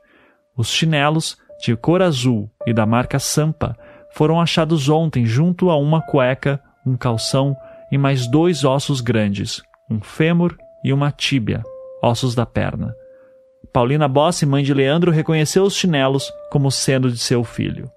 [0.56, 3.76] Os chinelos, de cor azul e da marca Sampa,
[4.12, 7.56] foram achados ontem junto a uma cueca, um calção
[7.90, 9.60] e mais dois ossos grandes,
[9.90, 11.64] um fêmur e uma tíbia,
[12.00, 12.94] ossos da perna.
[13.72, 17.90] Paulina Bossi, mãe de Leandro, reconheceu os chinelos como sendo de seu filho.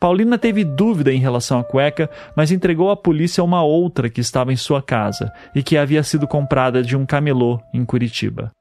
[0.00, 4.52] Paulina teve dúvida em relação à cueca, mas entregou à polícia uma outra que estava
[4.52, 8.52] em sua casa e que havia sido comprada de um camelô em Curitiba.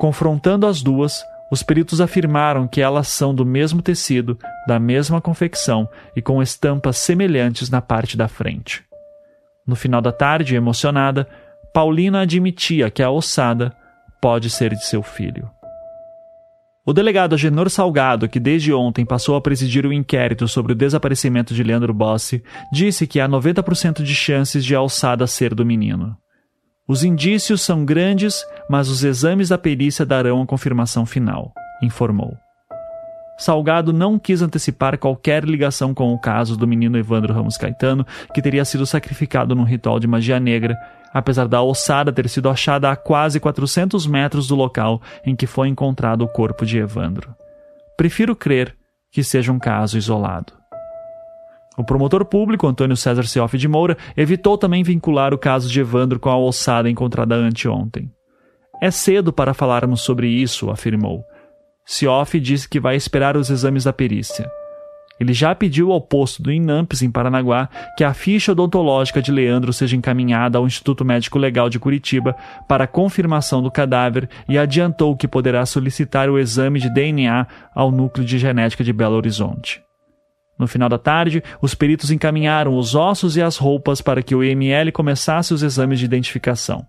[0.00, 5.86] Confrontando as duas, os peritos afirmaram que elas são do mesmo tecido, da mesma confecção
[6.16, 8.82] e com estampas semelhantes na parte da frente.
[9.66, 11.28] No final da tarde, emocionada,
[11.74, 13.76] Paulina admitia que a ossada
[14.22, 15.50] pode ser de seu filho.
[16.86, 21.52] O delegado Agenor Salgado, que desde ontem passou a presidir o inquérito sobre o desaparecimento
[21.52, 22.42] de Leandro Bossi,
[22.72, 26.16] disse que há 90% de chances de a alçada ser do menino.
[26.88, 31.52] Os indícios são grandes, mas os exames da perícia darão a confirmação final,
[31.82, 32.36] informou.
[33.38, 38.42] Salgado não quis antecipar qualquer ligação com o caso do menino Evandro Ramos Caetano, que
[38.42, 40.76] teria sido sacrificado num ritual de magia negra
[41.12, 45.68] apesar da ossada ter sido achada a quase 400 metros do local em que foi
[45.68, 47.34] encontrado o corpo de Evandro.
[47.96, 48.76] Prefiro crer
[49.10, 50.52] que seja um caso isolado.
[51.76, 56.20] O promotor público, Antônio César Seoff de Moura, evitou também vincular o caso de Evandro
[56.20, 58.10] com a ossada encontrada anteontem.
[58.80, 61.24] É cedo para falarmos sobre isso, afirmou.
[61.86, 64.50] Seoff disse que vai esperar os exames da perícia.
[65.22, 69.72] Ele já pediu ao posto do INAMPS, em Paranaguá, que a ficha odontológica de Leandro
[69.72, 72.34] seja encaminhada ao Instituto Médico Legal de Curitiba
[72.66, 78.26] para confirmação do cadáver e adiantou que poderá solicitar o exame de DNA ao Núcleo
[78.26, 79.80] de Genética de Belo Horizonte.
[80.58, 84.42] No final da tarde, os peritos encaminharam os ossos e as roupas para que o
[84.42, 86.84] IML começasse os exames de identificação.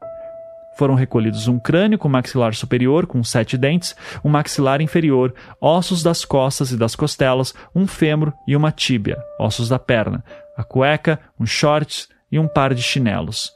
[0.75, 6.25] Foram recolhidos um crânio com maxilar superior, com sete dentes, um maxilar inferior, ossos das
[6.25, 10.23] costas e das costelas, um fêmur e uma tíbia, ossos da perna,
[10.57, 13.51] a cueca, um shorts e um par de chinelos.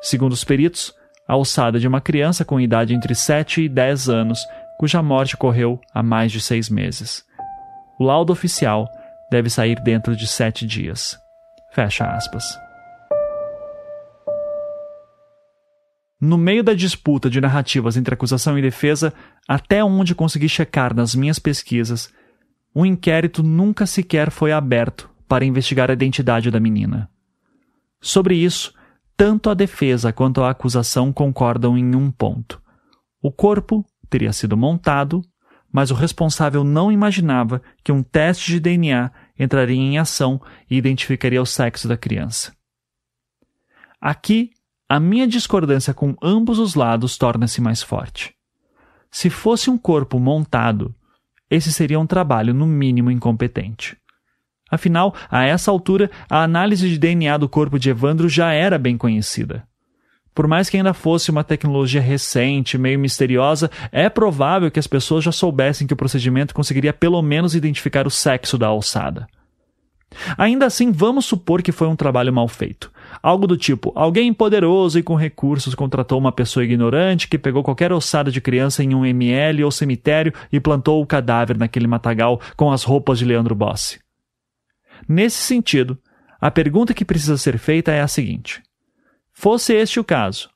[0.00, 0.94] Segundo os peritos,
[1.26, 4.40] a alçada de uma criança com idade entre 7 e 10 anos,
[4.78, 7.24] cuja morte ocorreu há mais de seis meses.
[7.98, 8.88] O laudo oficial
[9.30, 11.16] deve sair dentro de sete dias.
[11.72, 12.61] Fecha aspas.
[16.24, 19.12] No meio da disputa de narrativas entre acusação e defesa,
[19.48, 22.14] até onde consegui checar nas minhas pesquisas,
[22.72, 27.10] o um inquérito nunca sequer foi aberto para investigar a identidade da menina.
[28.00, 28.72] Sobre isso,
[29.16, 32.62] tanto a defesa quanto a acusação concordam em um ponto.
[33.20, 35.22] O corpo teria sido montado,
[35.72, 41.42] mas o responsável não imaginava que um teste de DNA entraria em ação e identificaria
[41.42, 42.54] o sexo da criança.
[44.00, 44.52] Aqui
[44.92, 48.34] a minha discordância com ambos os lados torna-se mais forte.
[49.10, 50.94] Se fosse um corpo montado,
[51.48, 53.96] esse seria um trabalho no mínimo incompetente.
[54.70, 58.98] Afinal, a essa altura, a análise de DNA do corpo de Evandro já era bem
[58.98, 59.66] conhecida.
[60.34, 65.24] Por mais que ainda fosse uma tecnologia recente, meio misteriosa, é provável que as pessoas
[65.24, 69.26] já soubessem que o procedimento conseguiria pelo menos identificar o sexo da alçada.
[70.36, 72.91] Ainda assim, vamos supor que foi um trabalho mal feito.
[73.20, 77.92] Algo do tipo: alguém poderoso e com recursos contratou uma pessoa ignorante que pegou qualquer
[77.92, 82.70] ossada de criança em um ML ou cemitério e plantou o cadáver naquele matagal com
[82.70, 84.00] as roupas de Leandro Bossi.
[85.08, 85.98] Nesse sentido,
[86.40, 88.62] a pergunta que precisa ser feita é a seguinte:
[89.32, 90.48] fosse este o caso,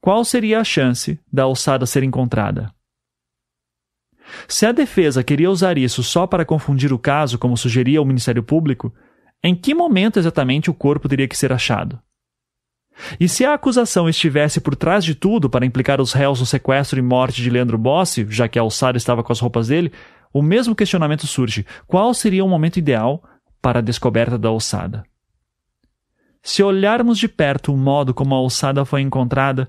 [0.00, 2.70] qual seria a chance da ossada ser encontrada?
[4.48, 8.42] Se a defesa queria usar isso só para confundir o caso, como sugeria o Ministério
[8.42, 8.92] Público,
[9.46, 12.00] em que momento exatamente o corpo teria que ser achado?
[13.20, 16.98] E se a acusação estivesse por trás de tudo para implicar os réus no sequestro
[16.98, 19.92] e morte de Leandro Bossi, já que a alçada estava com as roupas dele,
[20.32, 23.22] o mesmo questionamento surge: qual seria o momento ideal
[23.62, 25.04] para a descoberta da alçada?
[26.42, 29.68] Se olharmos de perto o modo como a alçada foi encontrada,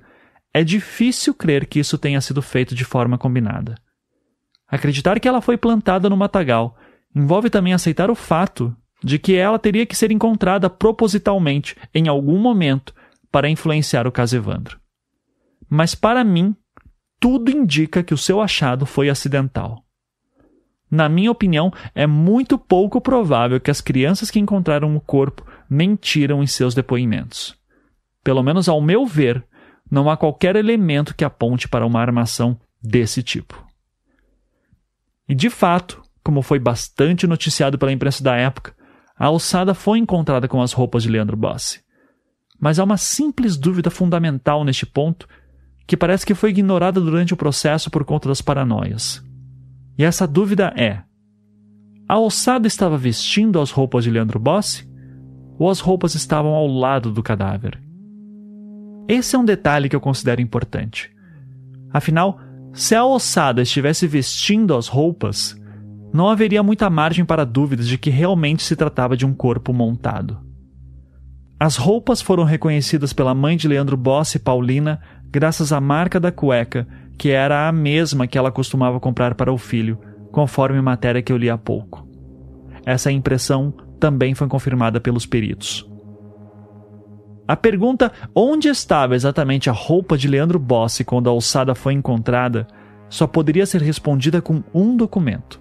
[0.51, 3.75] é difícil crer que isso tenha sido feito de forma combinada.
[4.67, 6.75] Acreditar que ela foi plantada no matagal
[7.15, 12.37] envolve também aceitar o fato de que ela teria que ser encontrada propositalmente em algum
[12.37, 12.93] momento
[13.31, 14.79] para influenciar o caso Evandro.
[15.69, 16.55] Mas para mim,
[17.19, 19.83] tudo indica que o seu achado foi acidental.
[20.89, 26.41] Na minha opinião, é muito pouco provável que as crianças que encontraram o corpo mentiram
[26.41, 27.55] em seus depoimentos.
[28.23, 29.43] Pelo menos ao meu ver,
[29.91, 33.65] não há qualquer elemento que aponte para uma armação desse tipo.
[35.27, 38.73] E de fato, como foi bastante noticiado pela imprensa da época,
[39.17, 41.81] a alçada foi encontrada com as roupas de Leandro Bossi.
[42.59, 45.27] Mas há uma simples dúvida fundamental neste ponto
[45.85, 49.23] que parece que foi ignorada durante o processo por conta das paranoias.
[49.97, 51.01] E essa dúvida é:
[52.07, 54.87] a ossada estava vestindo as roupas de Leandro Bossi?
[55.59, 57.81] Ou as roupas estavam ao lado do cadáver?
[59.07, 61.09] Esse é um detalhe que eu considero importante.
[61.91, 62.39] Afinal,
[62.73, 65.59] se a ossada estivesse vestindo as roupas,
[66.17, 70.39] não haveria muita margem para dúvidas de que realmente se tratava de um corpo montado.
[71.59, 74.99] As roupas foram reconhecidas pela mãe de Leandro Bossi, Paulina,
[75.29, 76.87] graças à marca da cueca
[77.17, 79.99] que era a mesma que ela costumava comprar para o filho,
[80.31, 82.07] conforme matéria que eu li há pouco.
[82.85, 85.87] Essa impressão também foi confirmada pelos peritos.
[87.47, 92.67] A pergunta onde estava exatamente a roupa de Leandro Bossi quando a alçada foi encontrada
[93.09, 95.59] só poderia ser respondida com um documento: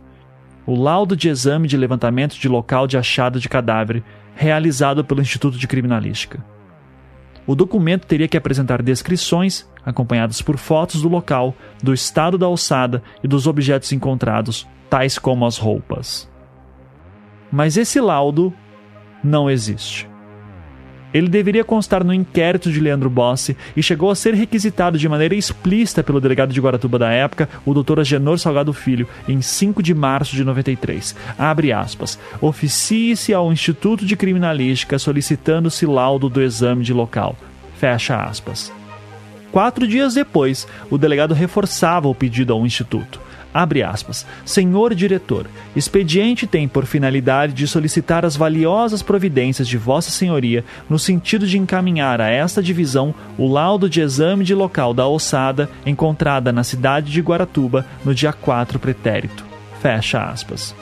[0.66, 4.02] o laudo de exame de levantamento de local de achado de cadáver
[4.34, 6.44] realizado pelo Instituto de Criminalística.
[7.46, 13.02] O documento teria que apresentar descrições, acompanhadas por fotos do local, do estado da alçada
[13.22, 16.28] e dos objetos encontrados, tais como as roupas.
[17.50, 18.52] Mas esse laudo
[19.22, 20.08] não existe.
[21.16, 25.34] Ele deveria constar no inquérito de Leandro Bossi e chegou a ser requisitado de maneira
[25.34, 28.00] explícita pelo delegado de Guaratuba da época, o Dr.
[28.00, 31.16] Agenor Salgado Filho, em 5 de março de 93.
[31.38, 32.18] Abre aspas.
[32.38, 37.34] Oficie-se ao Instituto de Criminalística solicitando-se laudo do exame de local.
[37.78, 38.70] Fecha aspas.
[39.50, 43.18] Quatro dias depois, o delegado reforçava o pedido ao Instituto.
[43.52, 44.26] Abre aspas.
[44.44, 50.98] Senhor diretor, expediente tem por finalidade de solicitar as valiosas providências de Vossa Senhoria no
[50.98, 56.52] sentido de encaminhar a esta divisão o laudo de exame de local da ossada encontrada
[56.52, 59.44] na cidade de Guaratuba no dia 4 pretérito.
[59.80, 60.74] Fecha aspas.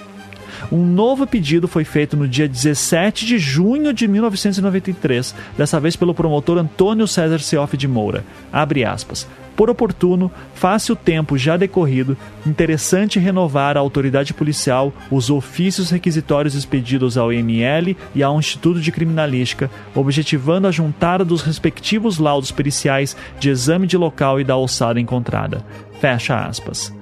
[0.70, 6.14] Um novo pedido foi feito no dia 17 de junho de 1993, dessa vez pelo
[6.14, 8.24] promotor Antônio César Seoff de Moura.
[8.52, 9.26] Abre aspas
[9.56, 16.54] por oportuno, face o tempo já decorrido, interessante renovar à autoridade policial os ofícios requisitórios
[16.54, 23.16] expedidos ao IML e ao Instituto de Criminalística, objetivando a juntada dos respectivos laudos periciais
[23.38, 25.64] de exame de local e da alçada encontrada.
[26.00, 26.92] Fecha aspas.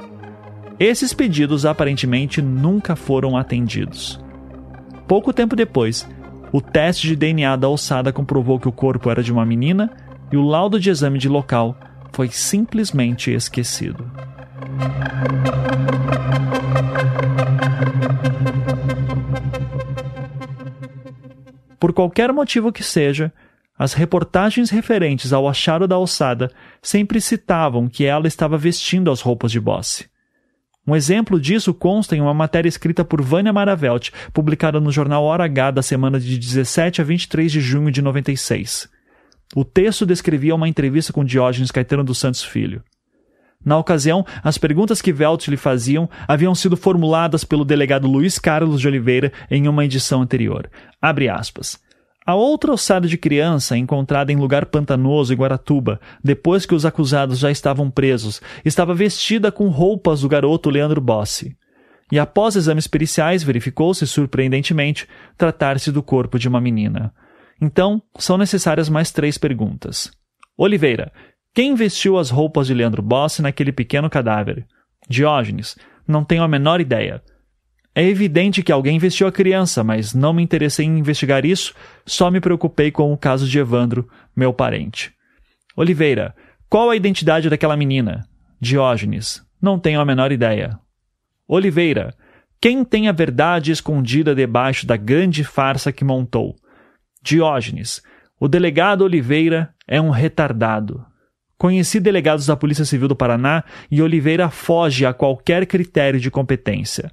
[0.85, 4.21] Esses pedidos aparentemente nunca foram atendidos.
[5.07, 6.05] Pouco tempo depois,
[6.51, 9.93] o teste de DNA da alçada comprovou que o corpo era de uma menina
[10.33, 11.77] e o laudo de exame de local
[12.13, 14.11] foi simplesmente esquecido.
[21.79, 23.33] Por qualquer motivo que seja,
[23.79, 26.51] as reportagens referentes ao achado da ossada
[26.83, 30.11] sempre citavam que ela estava vestindo as roupas de Bosse.
[30.87, 35.45] Um exemplo disso consta em uma matéria escrita por Vânia Maravelt, publicada no jornal Hora
[35.45, 38.89] H da semana de 17 a 23 de junho de 96.
[39.55, 42.83] O texto descrevia uma entrevista com Diógenes Caetano dos Santos Filho.
[43.65, 48.81] Na ocasião, as perguntas que Velt lhe faziam haviam sido formuladas pelo delegado Luiz Carlos
[48.81, 50.69] de Oliveira em uma edição anterior.
[51.01, 51.79] Abre aspas.
[52.25, 57.39] A outra ossada de criança, encontrada em lugar pantanoso em Guaratuba, depois que os acusados
[57.39, 61.57] já estavam presos, estava vestida com roupas do garoto Leandro Bossi.
[62.13, 67.13] E após exames periciais, verificou-se, surpreendentemente, tratar-se do corpo de uma menina.
[67.61, 70.13] Então, são necessárias mais três perguntas.
[70.57, 71.11] Oliveira,
[71.55, 74.67] quem vestiu as roupas de Leandro Bossi naquele pequeno cadáver?
[75.09, 77.23] Diógenes, não tenho a menor ideia.
[77.95, 81.75] É evidente que alguém vestiu a criança, mas não me interessei em investigar isso,
[82.07, 85.13] só me preocupei com o caso de Evandro, meu parente.
[85.77, 86.35] Oliveira,
[86.71, 88.27] qual a identidade daquela menina?
[88.59, 90.79] Diógenes, não tenho a menor ideia.
[91.47, 92.15] Oliveira,
[92.59, 96.57] quem tem a verdade escondida debaixo da grande farsa que montou?
[97.23, 98.01] Diógenes,
[98.41, 101.05] o delegado Oliveira é um retardado.
[101.59, 107.13] Conheci delegados da Polícia Civil do Paraná e Oliveira foge a qualquer critério de competência.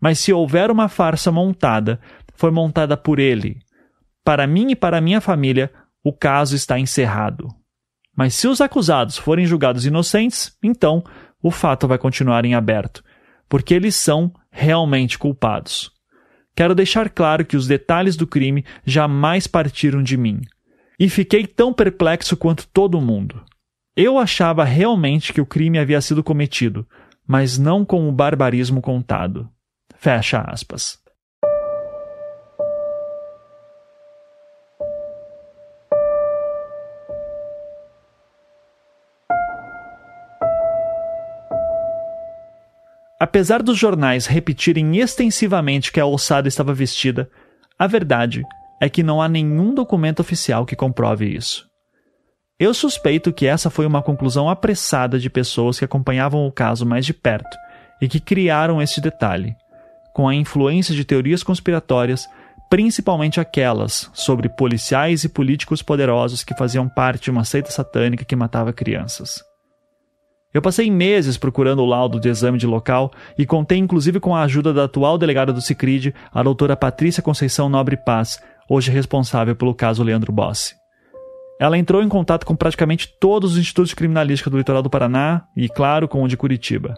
[0.00, 2.00] Mas se houver uma farsa montada,
[2.34, 3.58] foi montada por ele.
[4.24, 5.72] Para mim e para minha família,
[6.04, 7.48] o caso está encerrado.
[8.16, 11.04] Mas se os acusados forem julgados inocentes, então
[11.42, 13.02] o fato vai continuar em aberto,
[13.48, 15.90] porque eles são realmente culpados.
[16.54, 20.40] Quero deixar claro que os detalhes do crime jamais partiram de mim.
[20.98, 23.40] E fiquei tão perplexo quanto todo mundo.
[23.96, 26.84] Eu achava realmente que o crime havia sido cometido,
[27.26, 29.48] mas não com o barbarismo contado.
[30.00, 30.96] Fecha aspas.
[43.20, 47.28] Apesar dos jornais repetirem extensivamente que a ossada estava vestida,
[47.76, 48.44] a verdade
[48.80, 51.68] é que não há nenhum documento oficial que comprove isso.
[52.56, 57.04] Eu suspeito que essa foi uma conclusão apressada de pessoas que acompanhavam o caso mais
[57.04, 57.56] de perto
[58.00, 59.56] e que criaram este detalhe,
[60.18, 62.28] com a influência de teorias conspiratórias,
[62.68, 68.34] principalmente aquelas sobre policiais e políticos poderosos que faziam parte de uma seita satânica que
[68.34, 69.40] matava crianças.
[70.52, 74.42] Eu passei meses procurando o laudo de exame de local e contei inclusive com a
[74.42, 79.72] ajuda da atual delegada do Cicrid, a doutora Patrícia Conceição Nobre Paz, hoje responsável pelo
[79.72, 80.74] caso Leandro Bossi.
[81.60, 85.44] Ela entrou em contato com praticamente todos os institutos de criminalística do litoral do Paraná
[85.56, 86.96] e, claro, com o de Curitiba.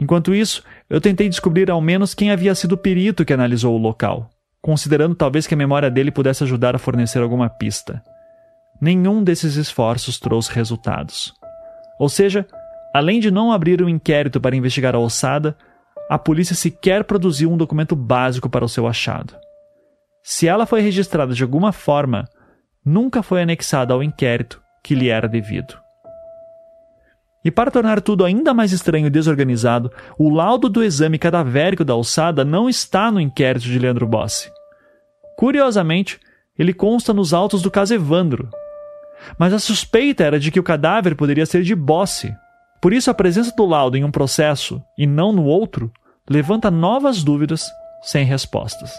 [0.00, 3.80] Enquanto isso, eu tentei descobrir ao menos quem havia sido o perito que analisou o
[3.80, 4.28] local,
[4.60, 8.02] considerando talvez que a memória dele pudesse ajudar a fornecer alguma pista.
[8.80, 11.32] Nenhum desses esforços trouxe resultados.
[11.98, 12.46] Ou seja,
[12.92, 15.56] além de não abrir um inquérito para investigar a ossada,
[16.10, 19.34] a polícia sequer produziu um documento básico para o seu achado.
[20.22, 22.28] Se ela foi registrada de alguma forma,
[22.84, 25.83] nunca foi anexada ao inquérito que lhe era devido.
[27.44, 31.94] E para tornar tudo ainda mais estranho e desorganizado, o laudo do exame cadavérico da
[31.94, 34.50] ossada não está no inquérito de Leandro Bossi.
[35.36, 36.18] Curiosamente,
[36.58, 38.48] ele consta nos autos do caso Evandro,
[39.38, 42.34] mas a suspeita era de que o cadáver poderia ser de Bossi.
[42.80, 45.92] Por isso, a presença do laudo em um processo e não no outro
[46.28, 47.66] levanta novas dúvidas
[48.02, 48.92] sem respostas.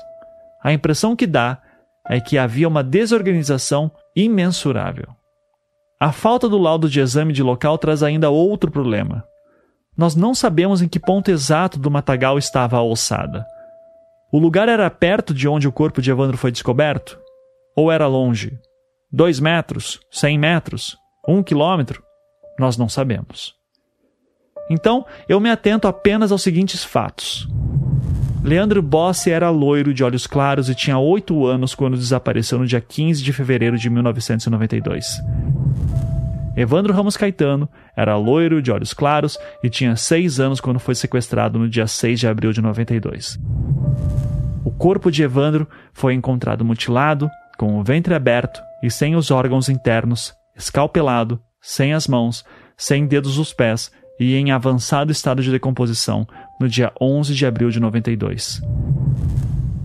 [0.64, 1.62] A impressão que dá
[2.08, 5.08] é que havia uma desorganização imensurável.
[6.00, 9.24] A falta do laudo de exame de local traz ainda outro problema.
[9.98, 13.46] Nós não sabemos em que ponto exato do matagal estava a ossada.
[14.32, 17.18] O lugar era perto de onde o corpo de Evandro foi descoberto?
[17.78, 18.60] Ou era longe?
[19.10, 20.02] Dois metros?
[20.12, 20.98] Cem metros?
[21.26, 22.04] Um quilômetro?
[22.60, 23.54] Nós não sabemos.
[24.70, 27.48] Então, eu me atento apenas aos seguintes fatos.
[28.44, 32.82] Leandro Bossi era loiro de olhos claros e tinha oito anos quando desapareceu no dia
[32.82, 35.20] 15 de fevereiro de 1992.
[36.56, 41.60] Evandro Ramos Caetano era loiro de olhos claros e tinha seis anos quando foi sequestrado
[41.60, 43.38] no dia 6 de abril de 92.
[44.64, 49.70] O corpo de Evandro foi encontrado mutilado, com o ventre aberto e sem os órgãos
[49.70, 52.46] internos, escalpelado, sem as mãos,
[52.78, 56.26] sem dedos dos pés e em avançado estado de decomposição
[56.60, 58.62] no dia 11 de abril de 92.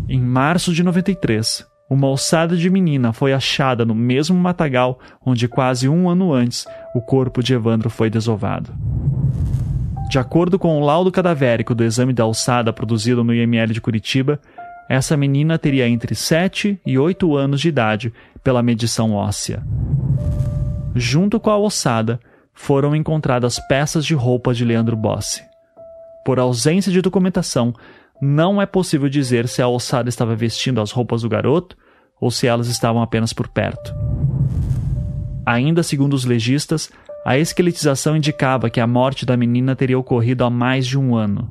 [0.08, 5.88] Em março de 93, uma ossada de menina foi achada no mesmo matagal onde quase
[5.88, 6.64] um ano antes
[6.94, 8.72] o corpo de Evandro foi desovado.
[10.08, 14.40] De acordo com o laudo cadavérico do exame da alçada produzido no IML de Curitiba,
[14.88, 18.12] essa menina teria entre 7 e 8 anos de idade
[18.42, 19.62] pela medição óssea.
[20.94, 22.20] Junto com a ossada,
[22.54, 25.42] foram encontradas peças de roupa de Leandro Bossi.
[26.24, 27.74] Por ausência de documentação,
[28.20, 31.76] não é possível dizer se a ossada estava vestindo as roupas do garoto
[32.20, 33.94] ou se elas estavam apenas por perto.
[35.46, 36.90] Ainda segundo os legistas,
[37.24, 41.48] a esqueletização indicava que a morte da menina teria ocorrido há mais de um ano.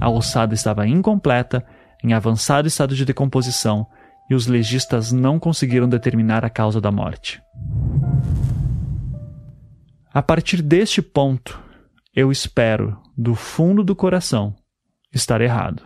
[0.00, 1.64] A ossada estava incompleta
[2.02, 3.86] em avançado estado de decomposição
[4.28, 7.40] e os legistas não conseguiram determinar a causa da morte.
[10.12, 11.60] A partir deste ponto,
[12.14, 14.54] eu espero, do fundo do coração,
[15.16, 15.82] estar errado.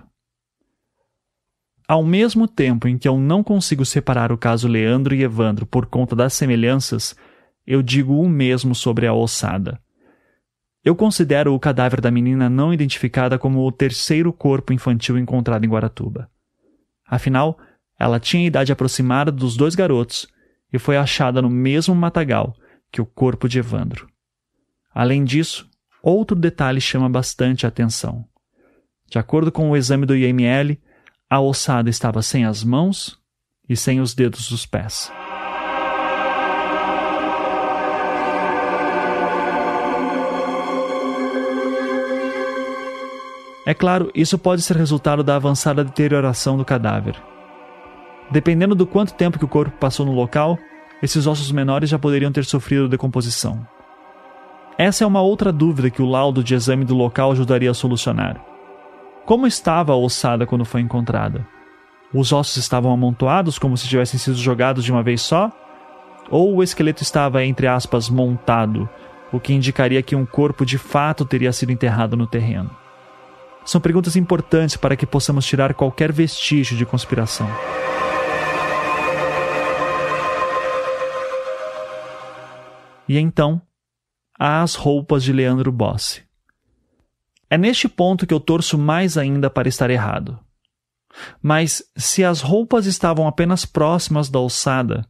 [1.88, 5.86] Ao mesmo tempo em que eu não consigo separar o caso Leandro e Evandro por
[5.86, 7.16] conta das semelhanças,
[7.66, 9.80] eu digo o mesmo sobre a ossada.
[10.84, 15.68] Eu considero o cadáver da menina não identificada como o terceiro corpo infantil encontrado em
[15.68, 16.30] Guaratuba.
[17.06, 17.58] Afinal,
[17.98, 20.26] ela tinha a idade aproximada dos dois garotos
[20.72, 22.54] e foi achada no mesmo matagal
[22.90, 24.08] que o corpo de Evandro.
[24.94, 25.68] Além disso,
[26.02, 28.29] outro detalhe chama bastante a atenção.
[29.10, 30.78] De acordo com o exame do IML,
[31.28, 33.18] a ossada estava sem as mãos
[33.68, 35.12] e sem os dedos dos pés.
[43.66, 47.20] É claro, isso pode ser resultado da avançada deterioração do cadáver.
[48.30, 50.56] Dependendo do quanto tempo que o corpo passou no local,
[51.02, 53.66] esses ossos menores já poderiam ter sofrido decomposição.
[54.78, 58.49] Essa é uma outra dúvida que o laudo de exame do local ajudaria a solucionar.
[59.24, 61.46] Como estava a ossada quando foi encontrada?
[62.12, 65.52] Os ossos estavam amontoados como se tivessem sido jogados de uma vez só?
[66.30, 68.88] ou o esqueleto estava, entre aspas, montado,
[69.32, 72.70] o que indicaria que um corpo de fato teria sido enterrado no terreno?
[73.64, 77.48] São perguntas importantes para que possamos tirar qualquer vestígio de conspiração.
[83.08, 83.60] E então,
[84.38, 86.22] as roupas de Leandro Bossi.
[87.50, 90.38] É neste ponto que eu torço mais ainda para estar errado.
[91.42, 95.04] Mas se as roupas estavam apenas próximas da alçada,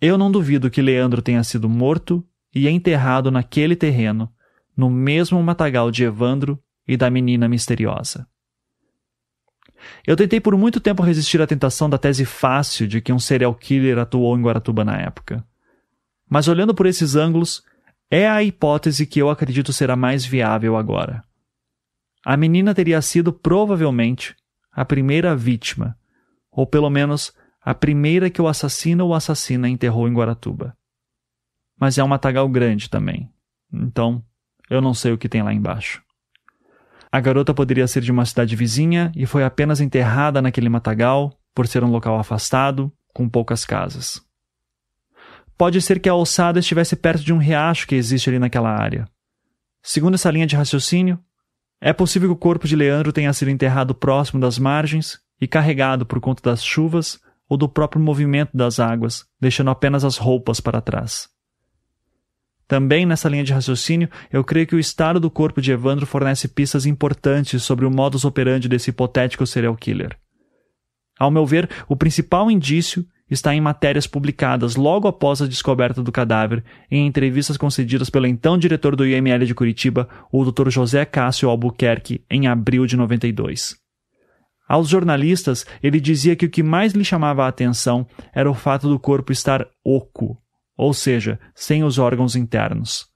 [0.00, 4.28] eu não duvido que Leandro tenha sido morto e enterrado naquele terreno,
[4.76, 8.26] no mesmo matagal de Evandro e da menina misteriosa.
[10.06, 13.54] Eu tentei por muito tempo resistir à tentação da tese fácil de que um serial
[13.54, 15.46] killer atuou em Guaratuba na época.
[16.28, 17.62] Mas olhando por esses ângulos,
[18.10, 21.22] é a hipótese que eu acredito ser a mais viável agora.
[22.24, 24.36] A menina teria sido provavelmente
[24.70, 25.96] a primeira vítima,
[26.50, 30.76] ou pelo menos a primeira que o assassino ou assassina enterrou em Guaratuba.
[31.78, 33.30] Mas é um matagal grande também,
[33.72, 34.22] então
[34.68, 36.02] eu não sei o que tem lá embaixo.
[37.10, 41.66] A garota poderia ser de uma cidade vizinha e foi apenas enterrada naquele matagal por
[41.66, 44.22] ser um local afastado, com poucas casas.
[45.58, 49.08] Pode ser que a alçada estivesse perto de um riacho que existe ali naquela área.
[49.82, 51.18] Segundo essa linha de raciocínio,
[51.80, 56.04] é possível que o corpo de Leandro tenha sido enterrado próximo das margens e carregado
[56.04, 57.18] por conta das chuvas
[57.48, 61.28] ou do próprio movimento das águas, deixando apenas as roupas para trás.
[62.68, 66.46] Também nessa linha de raciocínio, eu creio que o estado do corpo de Evandro fornece
[66.46, 70.16] pistas importantes sobre o modus operandi desse hipotético serial killer.
[71.18, 76.10] Ao meu ver, o principal indício está em matérias publicadas logo após a descoberta do
[76.10, 80.68] cadáver, em entrevistas concedidas pelo então diretor do IML de Curitiba, o Dr.
[80.68, 83.76] José Cássio Albuquerque, em abril de 92.
[84.68, 88.88] Aos jornalistas, ele dizia que o que mais lhe chamava a atenção era o fato
[88.88, 90.40] do corpo estar oco,
[90.76, 93.10] ou seja, sem os órgãos internos.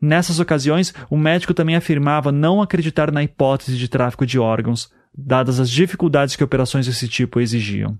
[0.00, 5.60] Nessas ocasiões, o médico também afirmava não acreditar na hipótese de tráfico de órgãos, dadas
[5.60, 7.98] as dificuldades que operações desse tipo exigiam.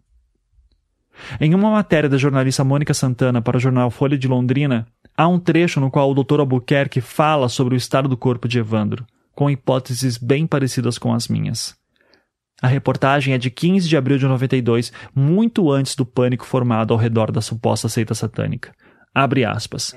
[1.41, 5.39] Em uma matéria da jornalista Mônica Santana para o jornal Folha de Londrina, há um
[5.39, 6.41] trecho no qual o Dr.
[6.41, 11.29] Albuquerque fala sobre o estado do corpo de Evandro, com hipóteses bem parecidas com as
[11.29, 11.75] minhas.
[12.62, 16.99] A reportagem é de 15 de abril de 92, muito antes do pânico formado ao
[16.99, 18.73] redor da suposta seita satânica.
[19.14, 19.97] Abre aspas.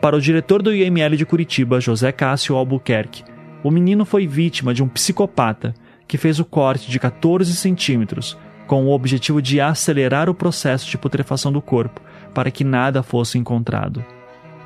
[0.00, 3.24] Para o diretor do IML de Curitiba, José Cássio Albuquerque,
[3.64, 5.74] o menino foi vítima de um psicopata
[6.06, 8.36] que fez o corte de 14 centímetros
[8.68, 12.00] com o objetivo de acelerar o processo de putrefação do corpo
[12.34, 14.04] para que nada fosse encontrado.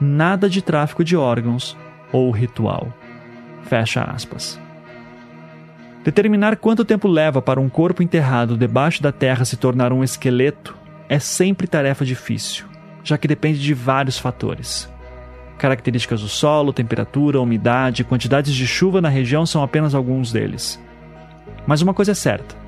[0.01, 1.77] Nada de tráfico de órgãos
[2.13, 2.93] ou ritual.
[3.63, 4.61] Fecha aspas.
[6.05, 10.77] Determinar quanto tempo leva para um corpo enterrado debaixo da terra se tornar um esqueleto
[11.09, 12.67] é sempre tarefa difícil,
[13.05, 14.91] já que depende de vários fatores.
[15.59, 20.83] Características do solo, temperatura, umidade, quantidades de chuva na região são apenas alguns deles.
[21.65, 22.62] Mas uma coisa é certa: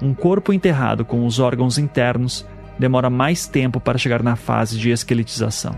[0.00, 2.46] um corpo enterrado com os órgãos internos
[2.78, 5.74] demora mais tempo para chegar na fase de esqueletização.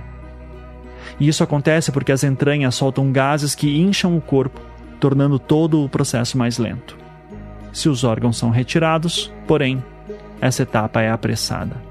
[1.19, 4.61] E isso acontece porque as entranhas soltam gases que incham o corpo,
[4.99, 7.01] tornando todo o processo mais lento
[7.73, 9.83] se os órgãos são retirados, porém,
[10.41, 11.90] essa etapa é apressada.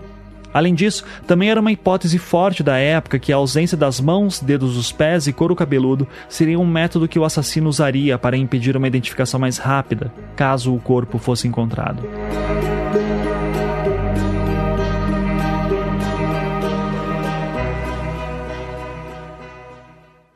[0.53, 4.75] Além disso, também era uma hipótese forte da época que a ausência das mãos, dedos
[4.75, 8.87] dos pés e couro cabeludo seria um método que o assassino usaria para impedir uma
[8.87, 12.03] identificação mais rápida, caso o corpo fosse encontrado.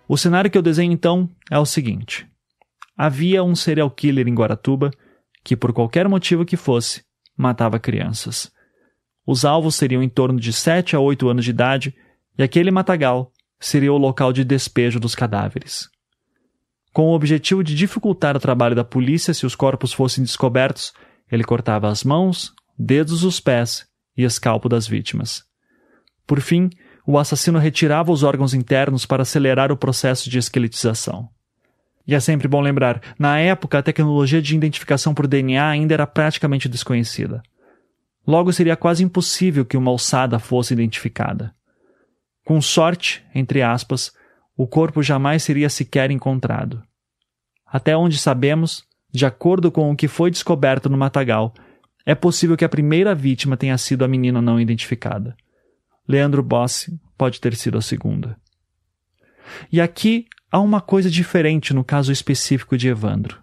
[0.07, 2.27] O cenário que eu desenho então é o seguinte:
[2.95, 4.91] havia um serial killer em Guaratuba
[5.43, 7.03] que, por qualquer motivo que fosse,
[7.35, 8.51] matava crianças.
[9.25, 11.95] Os alvos seriam em torno de 7 a 8 anos de idade
[12.37, 15.89] e aquele matagal seria o local de despejo dos cadáveres.
[16.91, 20.93] Com o objetivo de dificultar o trabalho da polícia se os corpos fossem descobertos,
[21.31, 25.43] ele cortava as mãos, dedos dos pés e escalpo das vítimas.
[26.27, 26.69] Por fim,
[27.05, 31.29] o assassino retirava os órgãos internos para acelerar o processo de esqueletização.
[32.05, 36.05] E é sempre bom lembrar, na época a tecnologia de identificação por DNA ainda era
[36.05, 37.41] praticamente desconhecida.
[38.25, 41.53] Logo seria quase impossível que uma alçada fosse identificada.
[42.45, 44.11] Com sorte, entre aspas,
[44.55, 46.81] o corpo jamais seria sequer encontrado.
[47.65, 51.53] Até onde sabemos, de acordo com o que foi descoberto no matagal,
[52.05, 55.35] é possível que a primeira vítima tenha sido a menina não identificada.
[56.07, 58.37] Leandro Bossi pode ter sido a segunda.
[59.71, 63.41] E aqui há uma coisa diferente no caso específico de Evandro.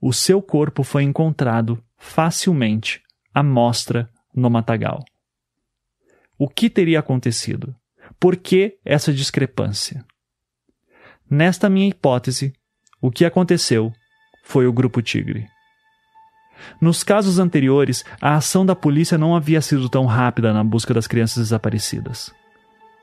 [0.00, 3.02] O seu corpo foi encontrado facilmente
[3.36, 5.04] à mostra no matagal.
[6.38, 7.74] o que teria acontecido.
[8.18, 10.02] Por que essa discrepância?
[11.28, 12.54] Nesta minha hipótese,
[12.98, 13.92] o que aconteceu
[14.42, 15.46] foi o Grupo Tigre.
[16.80, 21.06] Nos casos anteriores, a ação da polícia não havia sido tão rápida na busca das
[21.06, 22.32] crianças desaparecidas.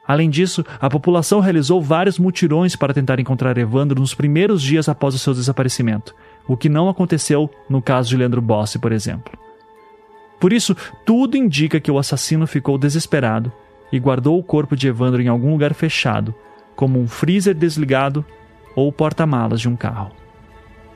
[0.08, 5.14] Além disso, a população realizou vários mutirões para tentar encontrar Evandro nos primeiros dias após
[5.14, 6.16] o seu desaparecimento,
[6.48, 9.43] o que não aconteceu no caso de Leandro Bossi, por exemplo.
[10.44, 10.76] Por isso,
[11.06, 13.50] tudo indica que o assassino ficou desesperado
[13.94, 16.36] e guardou o corpo de Evandro em algum lugar fechado,
[16.76, 18.26] como um freezer desligado
[18.76, 20.12] ou porta-malas de um carro.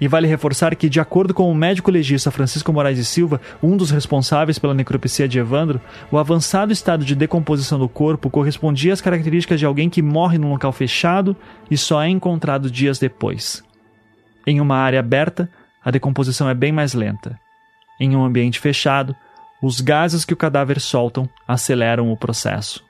[0.02, 3.78] E vale reforçar que, de acordo com o médico legista Francisco Moraes e Silva, um
[3.78, 5.80] dos responsáveis pela necropsia de Evandro,
[6.12, 10.50] o avançado estado de decomposição do corpo correspondia às características de alguém que morre num
[10.50, 11.38] local fechado
[11.72, 13.64] e só é encontrado dias depois.
[14.46, 15.50] Em uma área aberta,
[15.82, 17.40] a decomposição é bem mais lenta.
[17.98, 19.16] Em um ambiente fechado,
[19.62, 22.84] os gases que o cadáver soltam aceleram o processo.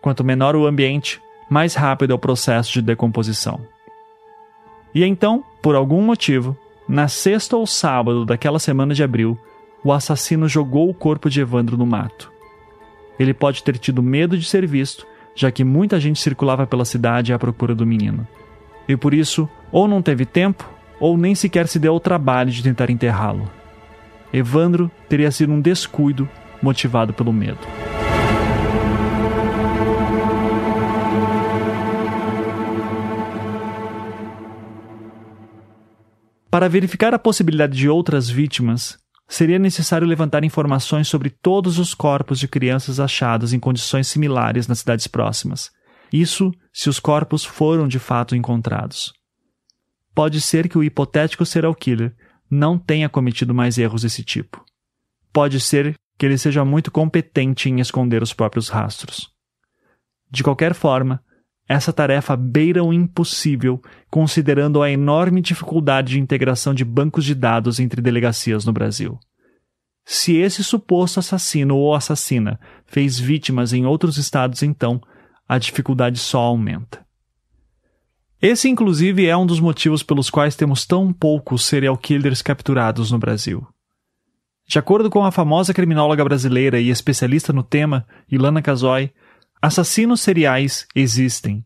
[0.00, 1.20] Quanto menor o ambiente,
[1.50, 3.60] mais rápido é o processo de decomposição.
[4.94, 6.56] E então, por algum motivo,
[6.88, 9.38] na sexta ou sábado daquela semana de abril,
[9.82, 12.32] o assassino jogou o corpo de Evandro no mato.
[13.18, 17.32] Ele pode ter tido medo de ser visto, já que muita gente circulava pela cidade
[17.32, 18.26] à procura do menino.
[18.88, 20.68] E por isso, ou não teve tempo,
[20.98, 23.57] ou nem sequer se deu ao trabalho de tentar enterrá-lo.
[24.32, 26.28] Evandro teria sido um descuido
[26.62, 27.58] motivado pelo medo.
[36.50, 38.98] Para verificar a possibilidade de outras vítimas,
[39.28, 44.80] seria necessário levantar informações sobre todos os corpos de crianças achados em condições similares nas
[44.80, 45.70] cidades próximas.
[46.12, 49.12] Isso se os corpos foram de fato encontrados.
[50.14, 52.14] Pode ser que o hipotético serial killer
[52.50, 54.64] não tenha cometido mais erros desse tipo.
[55.32, 59.30] Pode ser que ele seja muito competente em esconder os próprios rastros.
[60.30, 61.22] De qualquer forma,
[61.68, 63.80] essa tarefa beira o impossível,
[64.10, 69.18] considerando a enorme dificuldade de integração de bancos de dados entre delegacias no Brasil.
[70.04, 75.00] Se esse suposto assassino ou assassina fez vítimas em outros estados, então
[75.46, 77.06] a dificuldade só aumenta.
[78.40, 83.18] Esse, inclusive, é um dos motivos pelos quais temos tão poucos serial killers capturados no
[83.18, 83.66] Brasil.
[84.66, 89.10] De acordo com a famosa criminóloga brasileira e especialista no tema, Ilana Casoy,
[89.60, 91.64] Assassinos seriais existem.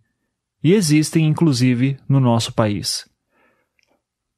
[0.65, 3.05] E existem, inclusive, no nosso país.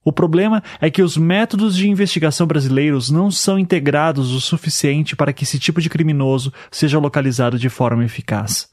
[0.04, 5.32] O problema é que os métodos de investigação brasileiros não são integrados o suficiente para
[5.32, 8.68] que esse tipo de criminoso seja localizado de forma eficaz.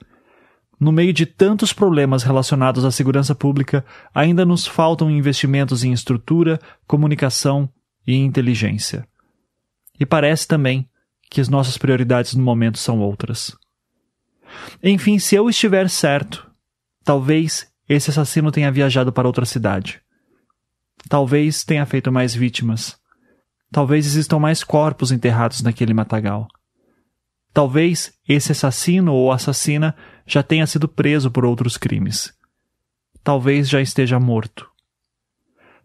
[0.81, 6.59] No meio de tantos problemas relacionados à segurança pública, ainda nos faltam investimentos em estrutura,
[6.87, 7.69] comunicação
[8.05, 9.07] e inteligência.
[9.99, 10.89] E parece também
[11.29, 13.55] que as nossas prioridades no momento são outras.
[14.81, 16.49] Enfim, se eu estiver certo,
[17.03, 20.01] talvez esse assassino tenha viajado para outra cidade.
[21.07, 22.97] Talvez tenha feito mais vítimas.
[23.71, 26.47] Talvez existam mais corpos enterrados naquele matagal.
[27.53, 29.95] Talvez esse assassino ou assassina
[30.25, 32.33] já tenha sido preso por outros crimes.
[33.23, 34.69] Talvez já esteja morto.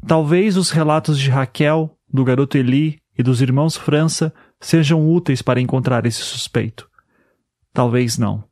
[0.07, 5.61] Talvez os relatos de Raquel, do garoto Eli e dos irmãos França sejam úteis para
[5.61, 6.89] encontrar esse suspeito.
[7.73, 8.45] Talvez não.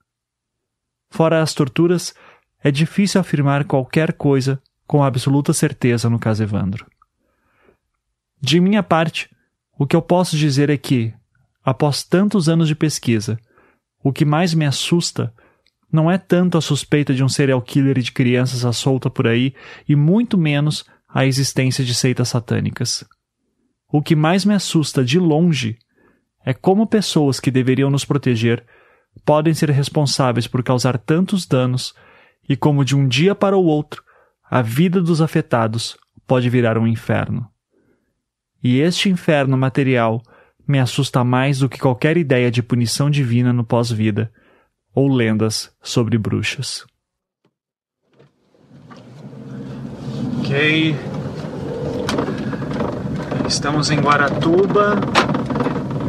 [1.10, 2.14] Fora as torturas,
[2.62, 6.86] é difícil afirmar qualquer coisa com absoluta certeza no caso Evandro.
[8.40, 9.30] De minha parte,
[9.78, 11.14] o que eu posso dizer é que,
[11.64, 13.38] após tantos anos de pesquisa,
[14.02, 15.32] o que mais me assusta
[15.90, 19.54] não é tanto a suspeita de um serial killer de crianças à solta por aí,
[19.88, 23.04] e muito menos a existência de seitas satânicas.
[23.92, 25.78] O que mais me assusta de longe
[26.44, 28.64] é como pessoas que deveriam nos proteger
[29.24, 31.94] podem ser responsáveis por causar tantos danos
[32.48, 34.02] e como de um dia para o outro
[34.50, 35.96] a vida dos afetados
[36.26, 37.48] pode virar um inferno.
[38.62, 40.22] E este inferno material
[40.66, 44.32] me assusta mais do que qualquer ideia de punição divina no pós-vida
[44.94, 46.84] ou lendas sobre bruxas.
[50.38, 50.96] Ok.
[53.48, 54.96] Estamos em Guaratuba.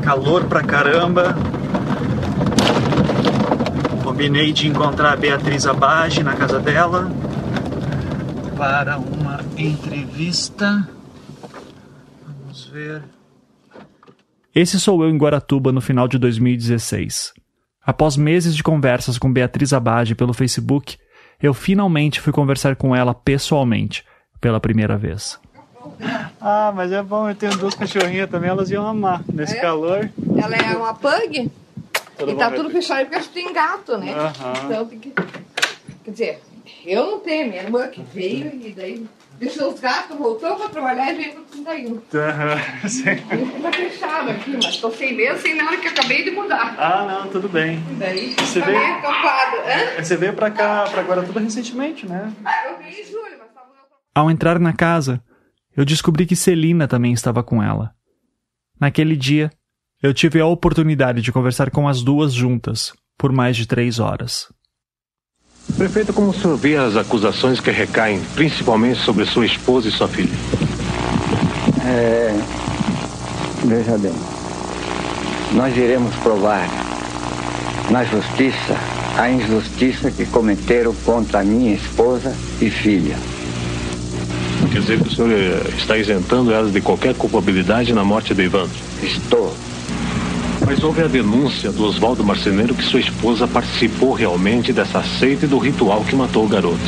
[0.03, 1.35] Calor pra caramba.
[4.03, 7.11] Combinei de encontrar a Beatriz Abage na casa dela
[8.55, 10.87] para uma entrevista.
[12.25, 13.14] Vamos ver.
[14.55, 17.33] Esse sou eu em Guaratuba no final de 2016.
[17.85, 20.97] Após meses de conversas com Beatriz Abade pelo Facebook,
[21.43, 24.05] eu finalmente fui conversar com ela pessoalmente,
[24.39, 25.37] pela primeira vez.
[26.39, 29.59] Ah, mas é bom, eu tenho duas cachorrinhas também, elas iam amar nesse é?
[29.59, 30.09] calor.
[30.41, 31.51] Ela é uma pug?
[32.17, 34.15] Tudo e tá tudo fechado porque a gente tem gato, né?
[34.15, 34.65] Uhum.
[34.65, 35.13] Então tem que.
[36.05, 36.41] Quer dizer,
[36.85, 39.05] eu não tenho, minha irmã que veio e daí
[39.39, 41.91] deixou os gatos, voltou pra trabalhar e veio pro 31.
[41.91, 43.03] Uhum, sim.
[43.61, 46.75] Tá fechado aqui, mas tô sem medo, sem na hora que acabei de mudar.
[46.77, 47.79] Ah, não, tudo bem.
[47.91, 48.77] E daí você tá veio...
[48.77, 49.57] acampado.
[49.57, 50.03] Hã?
[50.03, 52.33] Você veio pra cá, pra Guaratuba recentemente, né?
[52.67, 53.67] Eu vim em julho, mas tava...
[54.13, 55.21] Ao entrar na casa,
[55.75, 57.91] eu descobri que Celina também estava com ela.
[58.79, 59.51] Naquele dia,
[60.01, 64.47] eu tive a oportunidade de conversar com as duas juntas, por mais de três horas.
[65.77, 70.07] Prefeito, como o senhor vê as acusações que recaem principalmente sobre sua esposa e sua
[70.07, 70.33] filha?
[71.85, 72.33] É,
[73.65, 74.13] veja bem,
[75.53, 76.67] nós iremos provar
[77.89, 78.77] na justiça
[79.17, 83.17] a injustiça que cometeram contra minha esposa e filha.
[84.71, 88.41] Quer dizer que o senhor eh, está isentando elas de qualquer culpabilidade na morte do
[88.41, 88.75] Evandro?
[89.01, 89.55] Estou.
[90.63, 95.49] Mas houve a denúncia do Oswaldo Marceneiro que sua esposa participou realmente dessa seita e
[95.49, 96.79] do ritual que matou o garoto.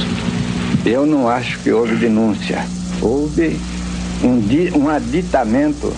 [0.85, 2.65] Eu não acho que houve denúncia.
[3.01, 3.59] Houve
[4.23, 4.41] um,
[4.79, 5.93] um aditamento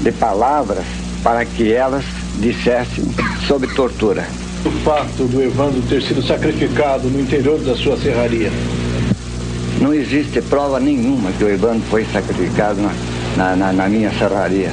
[0.00, 0.84] de palavras
[1.22, 2.04] para que elas
[2.38, 3.04] dissessem
[3.46, 4.26] sobre tortura.
[4.64, 8.50] O fato do Evandro ter sido sacrificado no interior da sua serraria.
[9.80, 12.80] Não existe prova nenhuma que o Evandro foi sacrificado
[13.36, 14.70] na, na, na minha serraria.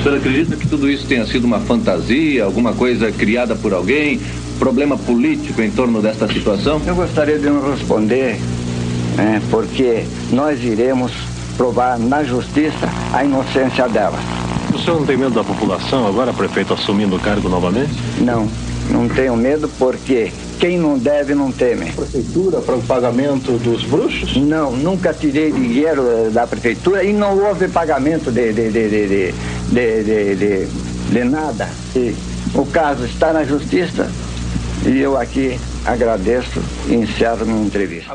[0.00, 4.18] O senhor acredita que tudo isso tenha sido uma fantasia, alguma coisa criada por alguém,
[4.58, 6.80] problema político em torno desta situação?
[6.86, 8.40] Eu gostaria de não responder,
[9.14, 11.12] né, porque nós iremos
[11.54, 14.18] provar na justiça a inocência dela.
[14.72, 17.92] O senhor não tem medo da população agora, prefeito, assumindo o cargo novamente?
[18.22, 18.48] Não,
[18.88, 21.90] não tenho medo porque quem não deve não teme.
[21.92, 24.36] Prefeitura para o pagamento dos bruxos?
[24.36, 30.04] Não, nunca tirei dinheiro da prefeitura e não houve pagamento de, de, de, de, de,
[30.04, 30.66] de, de,
[31.10, 31.66] de nada.
[31.96, 32.14] E
[32.54, 34.06] o caso está na justiça
[34.86, 36.60] e eu aqui agradeço
[36.90, 38.14] e encerro minha entrevista.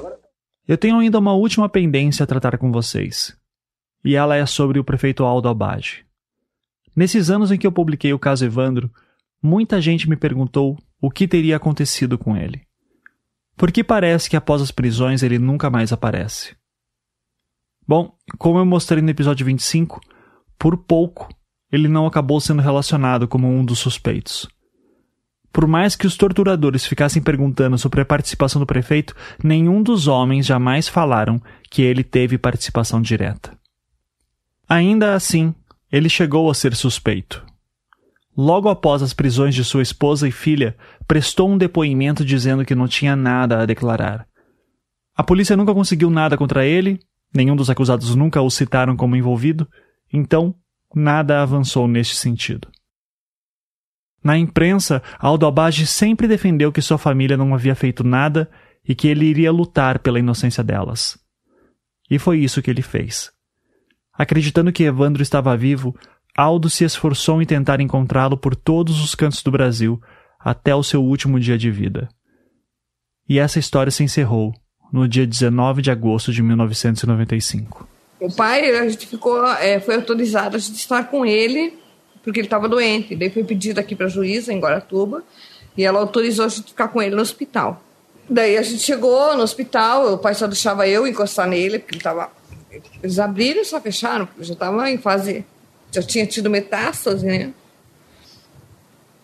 [0.68, 3.36] Eu tenho ainda uma última pendência a tratar com vocês.
[4.04, 6.06] E ela é sobre o prefeito Aldo Abade.
[6.96, 8.92] Nesses anos em que eu publiquei o caso Evandro,
[9.42, 12.62] muita gente me perguntou o que teria acontecido com ele.
[13.56, 16.56] Porque parece que após as prisões ele nunca mais aparece.
[17.88, 20.02] Bom, como eu mostrei no episódio 25,
[20.58, 21.30] por pouco
[21.72, 24.48] ele não acabou sendo relacionado como um dos suspeitos.
[25.52, 30.46] Por mais que os torturadores ficassem perguntando sobre a participação do prefeito, nenhum dos homens
[30.46, 33.58] jamais falaram que ele teve participação direta.
[34.68, 35.54] Ainda assim,
[35.92, 37.45] ele chegou a ser suspeito.
[38.38, 40.76] Logo após as prisões de sua esposa e filha,
[41.08, 44.28] prestou um depoimento dizendo que não tinha nada a declarar.
[45.16, 47.00] A polícia nunca conseguiu nada contra ele,
[47.34, 49.68] nenhum dos acusados nunca o citaram como envolvido,
[50.12, 50.54] então
[50.94, 52.68] nada avançou neste sentido.
[54.22, 58.50] Na imprensa, Aldo Abage sempre defendeu que sua família não havia feito nada
[58.88, 61.18] e que ele iria lutar pela inocência delas.
[62.10, 63.32] E foi isso que ele fez.
[64.12, 65.96] Acreditando que Evandro estava vivo,
[66.38, 70.02] Aldo se esforçou em tentar encontrá-lo por todos os cantos do Brasil
[70.40, 72.10] até o seu último dia de vida.
[73.28, 74.54] E essa história se encerrou
[74.92, 77.88] no dia 19 de agosto de 1995.
[78.20, 81.80] O pai, a gente ficou, é, foi autorizado a gente estar com ele
[82.24, 83.16] porque ele estava doente.
[83.16, 85.24] Daí foi pedido aqui para a juíza em Guaratuba
[85.78, 87.82] e ela autorizou a gente ficar com ele no hospital.
[88.30, 92.00] Daí a gente chegou no hospital, o pai só deixava eu encostar nele porque ele
[92.00, 92.32] estava
[93.02, 95.46] eles abriram e só fecharam, porque já estava em fase
[95.92, 97.54] já tinha tido metástase, né?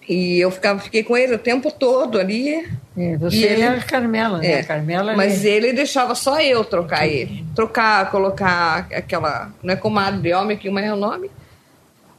[0.07, 2.67] E eu ficava, fiquei com ele o tempo todo ali.
[2.97, 4.51] É, você ele, era a Carmela, né?
[4.51, 5.67] É, Carmela mas ele...
[5.67, 7.45] ele deixava só eu trocar ele.
[7.55, 9.53] Trocar, colocar aquela.
[9.63, 11.31] Não é comadre de homem, que como é o nome?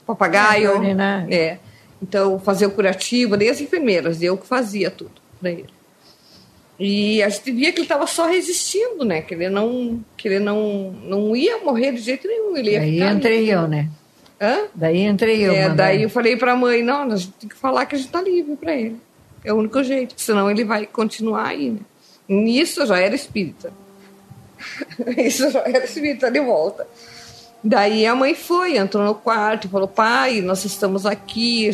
[0.07, 0.71] Papagaio.
[1.29, 1.59] É, é.
[2.01, 5.69] Então, fazer o curativo, nem as enfermeiras, eu que fazia tudo para ele.
[6.79, 9.21] E a gente via que ele estava só resistindo, né?
[9.21, 12.57] Que ele não, que ele não, não ia morrer de jeito nenhum.
[12.57, 13.89] Ele ia Aí entrei eu, né?
[14.43, 14.65] Hã?
[14.75, 15.53] Daí entrei eu.
[15.53, 18.11] É, daí eu falei pra mãe, não, a gente tem que falar que a gente
[18.11, 18.97] tá livre pra ele.
[19.45, 21.79] É o único jeito, senão ele vai continuar aí, né?
[22.29, 23.73] Nisso eu já era espírita.
[25.17, 26.85] Isso já era espírita de volta.
[27.63, 31.71] Daí a mãe foi, entrou no quarto falou: pai, nós estamos aqui,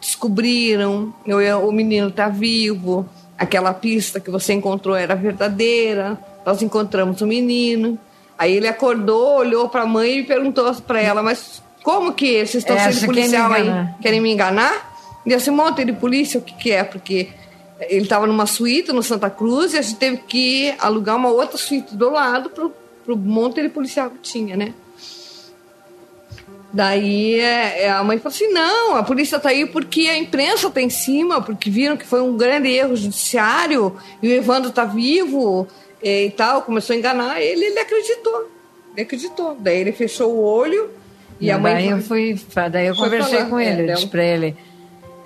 [0.00, 3.06] descobriram, eu, o menino está vivo,
[3.36, 7.98] aquela pista que você encontrou era verdadeira, nós encontramos o menino.
[8.38, 12.56] Aí ele acordou, olhou para a mãe e perguntou para ela: mas como que vocês
[12.56, 13.66] estão sendo policial aí?
[14.02, 14.94] Querem me enganar?
[15.24, 16.84] E assim, monte de polícia, o que, que é?
[16.84, 17.30] Porque
[17.80, 21.56] ele estava numa suíte no Santa Cruz e a gente teve que alugar uma outra
[21.56, 22.74] suíte do lado pro,
[23.06, 24.74] pro monte de policial que tinha, né?
[26.70, 30.68] Daí é, é, a mãe falou assim: não, a polícia tá aí porque a imprensa
[30.68, 34.84] tá em cima, porque viram que foi um grande erro judiciário e o Evandro tá
[34.84, 35.66] vivo
[36.02, 36.60] e, e tal.
[36.60, 38.50] Começou a enganar ele, ele acreditou.
[38.92, 39.56] Ele acreditou.
[39.58, 40.98] Daí ele fechou o olho
[41.40, 41.74] e, a mãe.
[41.74, 42.40] daí eu fui,
[42.70, 44.56] daí eu Foi conversei falar, com ele, é, eu disse para ele,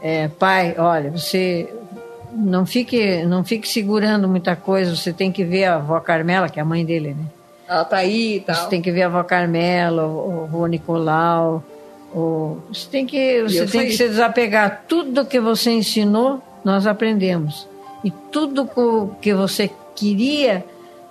[0.02, 1.68] é, pai, olha, você
[2.32, 6.58] não fique, não fique segurando muita coisa, você tem que ver a avó Carmela, que
[6.58, 7.24] é a mãe dele, né?
[7.68, 8.54] Ela tá aí e tal.
[8.54, 11.64] Você tem que ver a avó Carmela, o, o Nicolau,
[12.14, 13.86] o, você tem que, você tem fui.
[13.86, 14.84] que se desapegar.
[14.86, 17.66] Tudo que você ensinou, nós aprendemos.
[18.04, 18.68] E tudo
[19.20, 20.64] que você queria,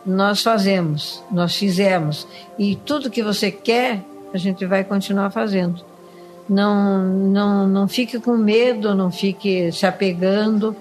[0.05, 2.27] nós fazemos, nós fizemos.
[2.59, 4.01] E tudo que você quer,
[4.33, 5.83] a gente vai continuar fazendo.
[6.49, 10.75] Não, não, não fique com medo, não fique se apegando.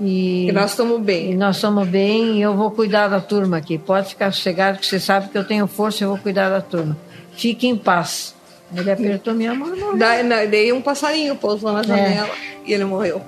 [0.00, 1.32] E, Que nós estamos bem.
[1.32, 3.76] e nós estamos bem e eu vou cuidar da turma aqui.
[3.76, 6.60] Pode ficar sossegado que você sabe que eu tenho força e eu vou cuidar da
[6.62, 6.96] turma.
[7.32, 8.34] Fique em paz.
[8.74, 9.98] Ele apertou minha mão e morreu.
[9.98, 12.30] Daí, um passarinho pousou na janela
[12.64, 13.20] e ele morreu.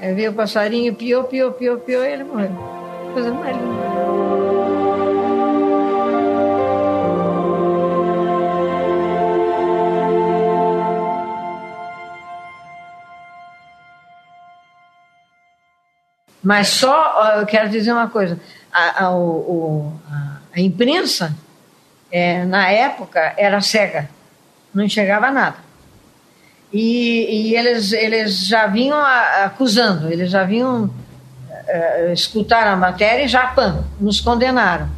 [0.00, 2.50] Aí veio o passarinho, piou, piou, piou, piou e ele morreu.
[3.14, 4.61] Coisa mais linda.
[16.42, 18.38] Mas só, eu quero dizer uma coisa:
[18.72, 21.34] a, a, o- a- imprensa,
[22.10, 24.08] é, na época, era cega,
[24.74, 25.56] não enxergava nada.
[26.72, 28.98] E, e eles, eles já vinham
[29.44, 30.90] acusando, eles já vinham
[31.68, 34.88] eh, escutar a matéria e já pam, nos condenaram.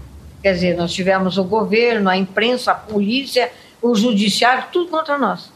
[0.41, 3.51] Quer dizer, nós tivemos o governo, a imprensa, a polícia,
[3.83, 5.51] o judiciário, tudo contra nós.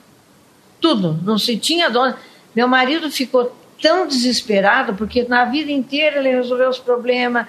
[0.80, 1.18] Tudo.
[1.22, 2.14] Não se tinha dono.
[2.54, 7.46] Meu marido ficou tão desesperado porque na vida inteira ele resolveu os problemas.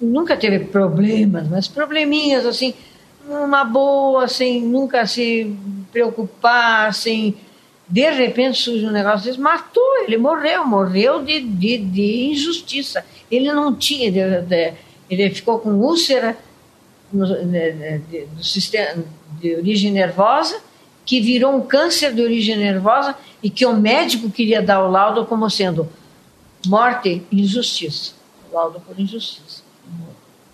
[0.00, 2.74] Nunca teve problemas, mas probleminhas assim,
[3.28, 5.54] uma boa, sem nunca se
[5.92, 7.36] preocupar, sem.
[7.86, 13.04] De repente surge um negócio desse, matou, ele morreu, morreu de, de, de injustiça.
[13.30, 14.72] Ele não tinha, de- de-
[15.10, 16.36] ele ficou com úlcera
[17.12, 19.04] no, de- do sistema
[19.38, 20.60] de origem nervosa,
[21.04, 25.26] que virou um câncer de origem nervosa e que o médico queria dar o laudo
[25.26, 25.88] como sendo
[26.66, 28.14] morte injustiça.
[28.52, 29.62] Laudo por injustiça.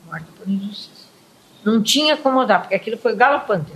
[0.06, 1.08] Morte por injustiça.
[1.64, 3.70] Não tinha como dar, porque aquilo foi galopante.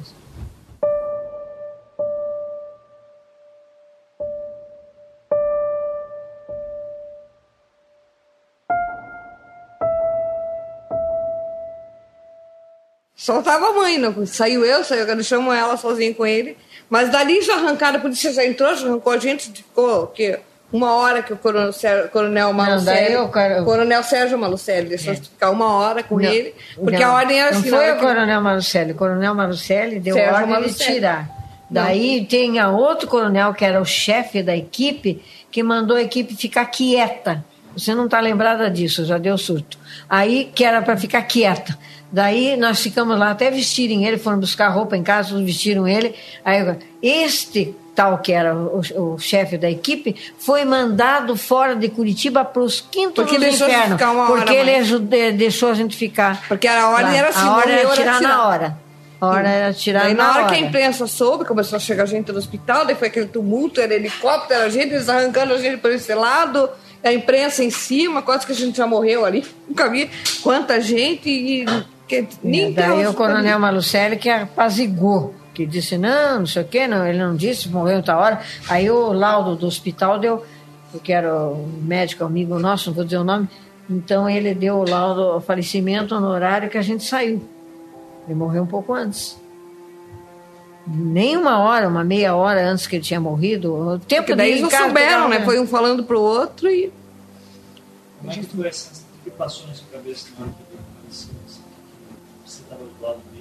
[13.24, 13.32] Assim.
[13.32, 14.26] Só tava a mãe, não.
[14.26, 16.56] saiu eu, saiu, eu chamo ela sozinha com ele.
[16.90, 20.38] Mas dali já arrancaram, a polícia já entrou, já arrancou a gente, ficou o quê?
[20.72, 25.14] Uma hora que o coronel, Sér- coronel Malucelli, daí o cara- coronel Sérgio Malucelli, deixou
[25.14, 27.70] gente ficar uma hora com Não, ele, porque não, a ordem era não assim.
[27.70, 28.92] foi na hora o coronel Marucelli.
[28.92, 30.88] O coronel Marucelli deu Sérgio ordem Marucelli.
[30.90, 31.28] de tirar.
[31.70, 36.66] Daí tinha outro coronel, que era o chefe da equipe, que mandou a equipe ficar
[36.66, 37.44] quieta.
[37.76, 39.78] Você não está lembrada disso, já deu surto.
[40.08, 41.76] Aí, que era para ficar quieta.
[42.14, 46.14] Daí nós ficamos lá até vestirem ele, foram buscar roupa em casa, vestiram ele.
[46.44, 46.64] Aí,
[47.02, 52.62] este tal que era o, o chefe da equipe foi mandado fora de Curitiba para
[52.62, 53.98] os quintos Porque dos deixou a gente infernos.
[54.00, 56.40] ficar uma hora porque ele ajude- deixou a gente ficar.
[56.46, 57.16] Porque a ordem lá.
[57.16, 58.78] era assim, a hora era era tirar na hora.
[59.20, 60.48] A hora era tirar Daí, na na hora hora.
[60.54, 63.92] que a imprensa soube, começou a chegar gente do hospital, daí foi aquele tumulto, era
[63.92, 66.68] helicóptero, era gente, eles arrancando a gente por esse lado,
[67.02, 69.44] a imprensa em cima, quase que a gente já morreu ali.
[69.68, 70.08] Nunca vi
[70.42, 71.64] quanta gente e.
[72.08, 76.66] Que, nem É, daí o coronel Malucelli que apazigou, que disse, não, não sei o
[76.66, 78.40] quê, não, ele não disse, morreu outra hora.
[78.68, 80.44] Aí o laudo do hospital deu,
[80.92, 83.48] porque era o médico amigo nosso, não vou dizer o nome,
[83.88, 87.42] então ele deu o laudo, o falecimento no horário que a gente saiu.
[88.26, 89.36] Ele morreu um pouco antes.
[90.86, 93.72] Nem uma hora, uma meia hora antes que ele tinha morrido.
[93.74, 95.38] O tempo Porque daí eles não souberam, né?
[95.38, 96.92] um- Foi um falando pro outro e.
[98.20, 100.73] Como é que essa o que passou na sua cabeça na hora que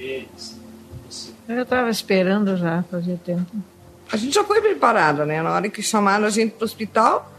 [0.04, 0.60] deles?
[1.10, 1.32] Você...
[1.48, 3.52] Eu estava esperando já, fazia tempo.
[4.12, 5.42] A gente já foi preparada, né?
[5.42, 7.32] Na hora que chamaram a gente pro hospital,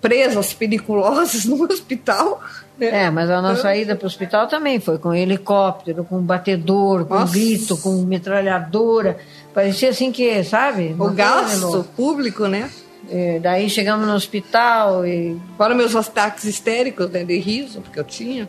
[0.00, 2.42] presas periculosas no hospital.
[2.78, 3.04] né?
[3.04, 7.14] É, mas a nossa ida para o hospital também foi com helicóptero, com batedor, com
[7.14, 7.32] Nossa.
[7.32, 9.18] grito, com metralhadora.
[9.52, 10.94] Parecia assim que, sabe?
[10.98, 12.70] O gasto público, né?
[13.10, 17.22] É, daí chegamos no hospital e Fora meus ataques histéricos, né?
[17.24, 18.48] De riso, porque eu tinha.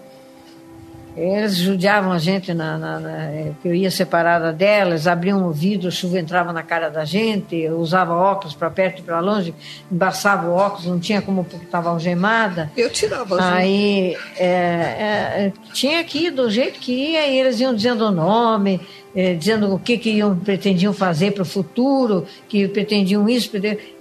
[1.15, 5.51] Eles judiavam a gente, na, na- na- é, que eu ia separada delas, abriam o
[5.51, 9.19] vidro, a chuva entrava na cara da gente, eu usava óculos para perto e para
[9.19, 9.53] longe,
[9.91, 12.71] embaçava o óculos, não tinha como porque estava algemada.
[12.75, 13.41] Eu tirava.
[13.41, 18.11] Aí é, é, tinha que ir do jeito que ia, e eles iam dizendo o
[18.11, 18.81] nome,
[19.15, 23.49] eh, dizendo o que, que iam, pretendiam fazer para o futuro, que pretendiam isso.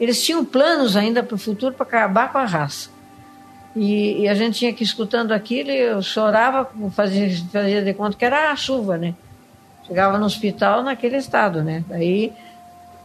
[0.00, 2.90] Eles tinham planos ainda para o futuro para acabar com a raça.
[3.76, 7.92] E, e, a gente tinha que ir escutando aquilo e eu chorava, fazia, fazia de
[7.92, 9.14] conta que era a chuva, né?
[9.86, 11.84] Chegava no hospital naquele estado, né?
[11.88, 12.32] Daí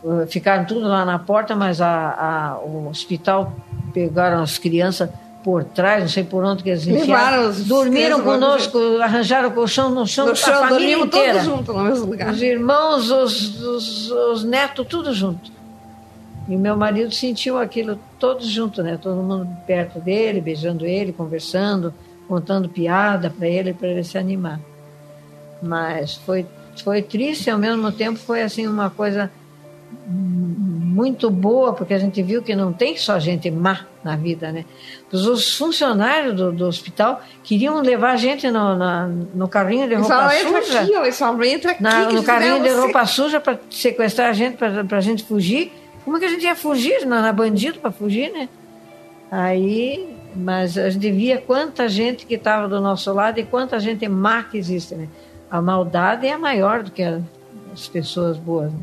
[0.05, 3.53] eh, ficaram tudo lá na porta, mas a, a, o hospital
[3.93, 5.09] pegaram as crianças
[5.43, 7.51] por trás, não sei por onde que eles enfiaram.
[7.65, 11.33] Dormiram conosco, arranjaram o colchão no chão, no chão a família inteira.
[11.33, 12.31] todos juntos no mesmo lugar.
[12.31, 15.51] Os irmãos, os, os, os, netos, tudo junto.
[16.49, 18.97] E meu marido sentiu aquilo todos juntos, né?
[18.99, 21.93] Todo mundo perto dele, beijando ele, conversando,
[22.27, 24.59] contando piada para ele, para ele se animar.
[25.61, 26.47] Mas foi,
[26.83, 29.31] foi triste ao mesmo tempo foi assim uma coisa
[30.07, 34.65] muito boa, porque a gente viu que não tem só gente má na vida, né?
[35.11, 40.29] Os funcionários do, do hospital queriam levar a gente no, na, no carrinho de roupa
[40.29, 40.81] suja.
[40.81, 40.95] Aqui,
[41.45, 45.23] entra aqui, na, no carrinho de roupa suja para sequestrar a gente, para a gente
[45.23, 45.71] fugir.
[46.03, 47.05] Como é que a gente ia fugir?
[47.05, 48.49] Não era bandido para fugir, né?
[49.31, 54.07] Aí, mas a gente via quanta gente que estava do nosso lado e quanta gente
[54.07, 55.07] má que existe, né?
[55.49, 58.71] A maldade é maior do que as pessoas boas.
[58.71, 58.79] Né?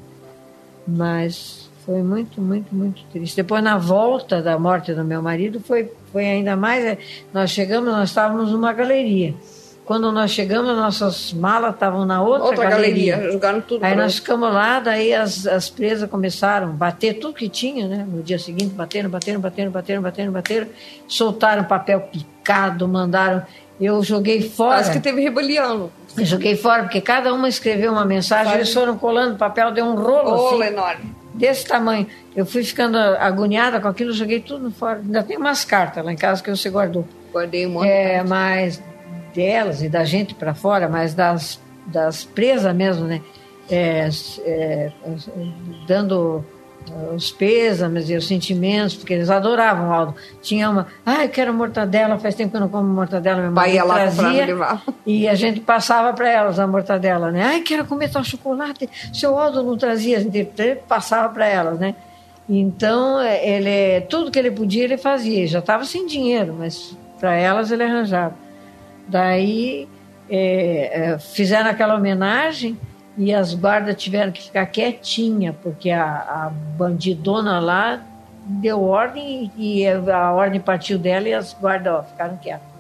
[0.87, 3.37] Mas foi muito, muito, muito triste.
[3.37, 6.85] Depois, na volta da morte do meu marido, foi, foi ainda mais.
[6.85, 6.99] É,
[7.33, 9.35] nós chegamos, nós estávamos numa galeria.
[9.87, 13.13] Quando nós chegamos, nossas malas estavam na outra, outra galeria.
[13.13, 13.33] galeria.
[13.33, 13.85] Jogaram tudo.
[13.85, 18.05] Aí nós ficamos lá, daí as, as presas começaram a bater tudo que tinha, né?
[18.07, 20.67] No dia seguinte, bateram, bateram, bateram, bateram, bateram, bateram.
[21.07, 23.45] Soltaram papel picado, mandaram.
[23.81, 24.81] Eu joguei fora.
[24.81, 25.89] Acho que teve rebelião.
[26.19, 29.95] Eu joguei fora, porque cada uma escreveu uma mensagem, eles foram colando papel, deu um
[29.95, 30.31] rolo.
[30.31, 31.17] Rolo assim, enorme.
[31.33, 32.09] Desse tamanho.
[32.35, 34.99] Eu fui ficando agoniada com aquilo, joguei tudo fora.
[34.99, 37.07] Ainda tem umas cartas lá em casa que você guardou.
[37.33, 37.87] Guardei um monte.
[37.87, 38.83] É, mas
[39.37, 43.21] delas e da gente para fora, mas das, das presas mesmo, né?
[43.69, 44.09] É,
[44.45, 44.93] é,
[45.87, 46.45] dando
[47.15, 50.15] os pêsames e os sentimentos, porque eles adoravam Aldo.
[50.41, 53.87] Tinha uma, ah, eu quero mortadela, faz tempo que eu não como mortadela, meu marido
[53.87, 54.57] lá trazia,
[55.05, 57.43] e a gente passava para elas a mortadela, né?
[57.43, 60.49] Ai, quero comer tal chocolate, seu Aldo não trazia, a gente
[60.89, 61.95] passava para elas, né?
[62.49, 67.35] Então, ele, tudo que ele podia, ele fazia, ele já estava sem dinheiro, mas para
[67.35, 68.46] elas ele arranjava.
[69.09, 69.89] Daí,
[70.29, 72.79] é, é, fizeram aquela homenagem,
[73.17, 78.03] e as guardas tiveram que ficar quietinha, porque a, a bandidona lá
[78.45, 82.76] deu ordem e a ordem partiu dela e as guardas ó, ficaram quietas.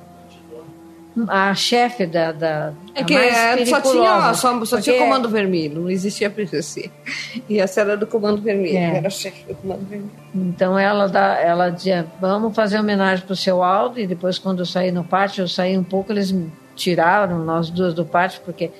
[1.28, 2.30] A chefe da.
[2.32, 6.90] da é que é, só tinha, só, só tinha comando vermelho, não existia PCC.
[7.48, 8.96] E essa era do comando vermelho, é.
[8.98, 10.10] era a chefe do comando vermelho.
[10.34, 14.58] Então ela, dá, ela dizia: vamos fazer homenagem para o seu Aldo, e depois, quando
[14.58, 16.34] eu saí no pátio, eu saí um pouco, eles
[16.74, 18.70] tiraram nós duas do pátio, porque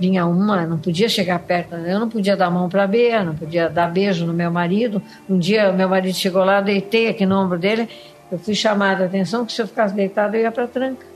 [0.00, 3.68] vinha uma, não podia chegar perto, eu não podia dar mão para B, não podia
[3.68, 5.02] dar beijo no meu marido.
[5.28, 7.88] Um dia meu marido chegou lá, deitei aqui no ombro dele,
[8.30, 11.06] eu fui chamada a atenção que se eu ficasse deitado eu ia para tranca,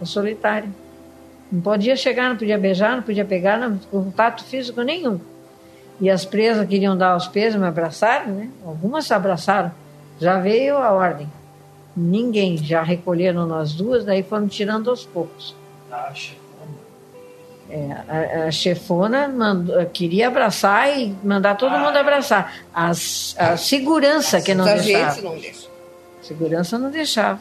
[0.00, 0.68] eu solitária.
[1.50, 5.20] Não podia chegar, não podia beijar, não podia pegar, não, contato físico nenhum.
[6.00, 8.50] E as presas queriam dar os pesos, me abraçaram, né?
[8.64, 9.70] Algumas se abraçaram.
[10.20, 11.30] Já veio a ordem.
[11.96, 15.54] Ninguém, já recolheram nós duas, daí foram tirando aos poucos.
[15.90, 16.34] Acha.
[17.70, 22.52] É, a, a, chefona mandou, queria abraçar e mandar todo mundo abraçar.
[22.74, 25.22] As, a segurança que não deixava.
[25.22, 25.68] Não deixa.
[26.20, 27.40] Segurança não deixava.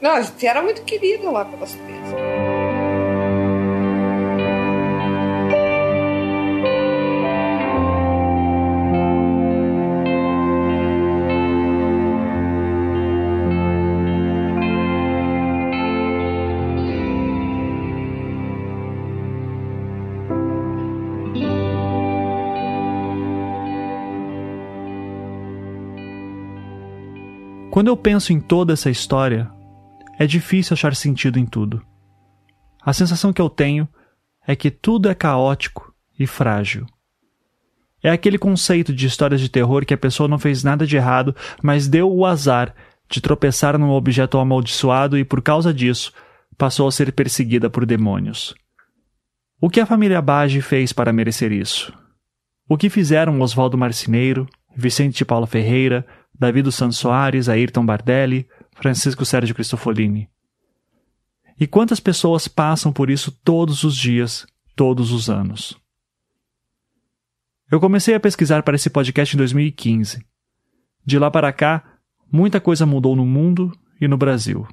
[0.00, 0.16] Não,
[0.46, 2.20] era muito querido lá pelas crianças.
[27.70, 29.50] Quando eu penso em toda essa história,
[30.20, 31.82] é difícil achar sentido em tudo.
[32.82, 33.88] A sensação que eu tenho
[34.46, 36.84] é que tudo é caótico e frágil.
[38.02, 41.34] É aquele conceito de histórias de terror que a pessoa não fez nada de errado,
[41.62, 42.74] mas deu o azar
[43.08, 46.12] de tropeçar num objeto amaldiçoado e, por causa disso,
[46.58, 48.54] passou a ser perseguida por demônios.
[49.58, 51.94] O que a família Bage fez para merecer isso?
[52.68, 56.06] O que fizeram Oswaldo Marcineiro, Vicente Paula Ferreira,
[56.38, 58.46] Davi dos Santos Soares, Ayrton Bardelli,
[58.80, 60.28] Francisco Sérgio Cristofolini.
[61.58, 65.78] E quantas pessoas passam por isso todos os dias, todos os anos?
[67.70, 70.24] Eu comecei a pesquisar para esse podcast em 2015.
[71.04, 71.98] De lá para cá,
[72.32, 73.70] muita coisa mudou no mundo
[74.00, 74.66] e no Brasil.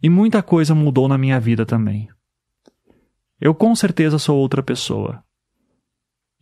[0.00, 2.08] E muita coisa mudou na minha vida também.
[3.40, 5.22] Eu com certeza sou outra pessoa.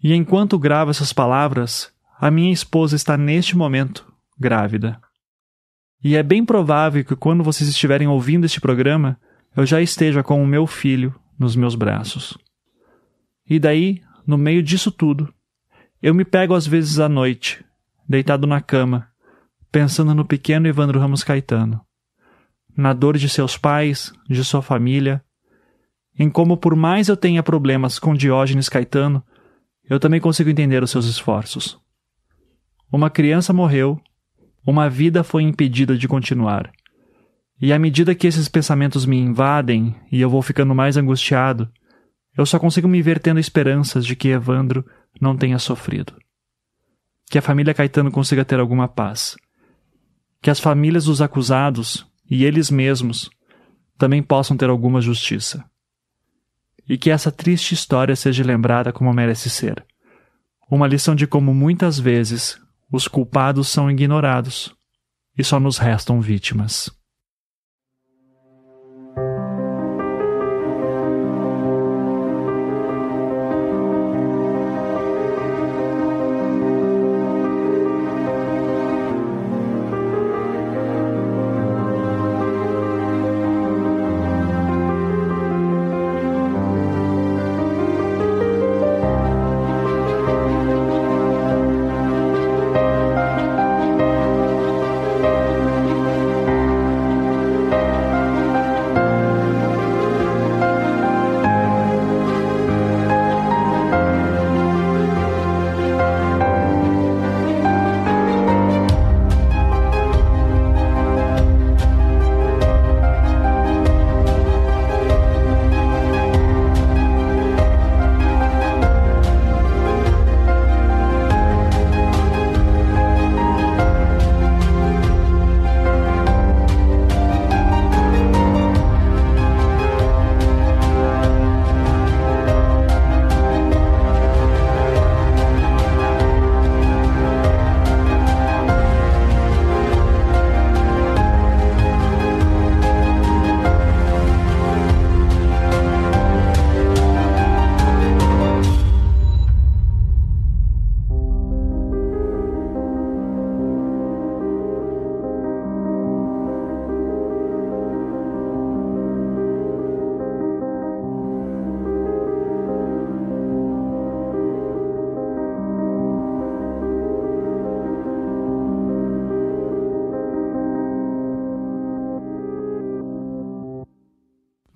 [0.02, 5.01] E enquanto gravo essas palavras, a minha esposa está neste momento grávida.
[6.02, 9.18] E é bem provável que quando vocês estiverem ouvindo este programa,
[9.56, 12.36] eu já esteja com o meu filho nos meus braços.
[13.48, 15.32] E daí, no meio disso tudo,
[16.02, 17.64] eu me pego às vezes à noite,
[18.09, 19.09] deitado na cama,
[19.70, 21.81] pensando no pequeno Evandro Ramos Caetano,
[22.77, 25.22] na dor de seus pais, de sua família,
[26.18, 29.22] em como por mais eu tenha problemas com Diógenes Caetano,
[29.89, 31.78] eu também consigo entender os seus esforços.
[32.90, 34.01] Uma criança morreu,
[34.70, 36.70] uma vida foi impedida de continuar.
[37.60, 41.70] E à medida que esses pensamentos me invadem e eu vou ficando mais angustiado,
[42.36, 44.84] eu só consigo me ver tendo esperanças de que Evandro
[45.20, 46.14] não tenha sofrido.
[47.30, 49.36] Que a família Caetano consiga ter alguma paz.
[50.40, 53.28] Que as famílias dos acusados e eles mesmos
[53.98, 55.68] também possam ter alguma justiça
[56.90, 59.86] e que essa triste história seja lembrada como merece ser.
[60.68, 62.60] Uma lição de como muitas vezes
[62.91, 64.75] os culpados são ignorados
[65.37, 66.91] e só nos restam vítimas.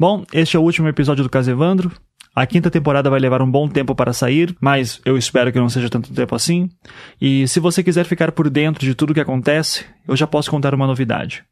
[0.07, 1.91] Bom, este é o último episódio do Caso Evandro.
[2.37, 5.71] A quinta temporada vai levar um bom tempo para sair, mas eu espero que não
[5.71, 6.69] seja tanto tempo assim.
[7.19, 10.51] E se você quiser ficar por dentro de tudo o que acontece, eu já posso
[10.51, 11.43] contar uma novidade.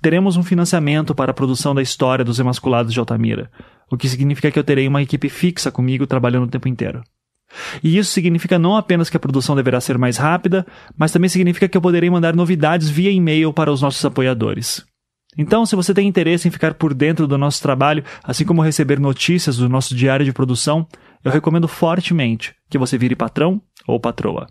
[0.00, 3.50] Teremos um financiamento para a produção da história dos emasculados de Altamira,
[3.92, 7.02] o que significa que eu terei uma equipe fixa comigo trabalhando o tempo inteiro.
[7.84, 10.66] E isso significa não apenas que a produção deverá ser mais rápida,
[10.96, 14.88] mas também significa que eu poderei mandar novidades via e-mail para os nossos apoiadores.
[15.38, 18.98] Então, se você tem interesse em ficar por dentro do nosso trabalho, assim como receber
[18.98, 20.86] notícias do nosso diário de produção,
[21.24, 24.48] eu recomendo fortemente que você vire patrão ou patroa.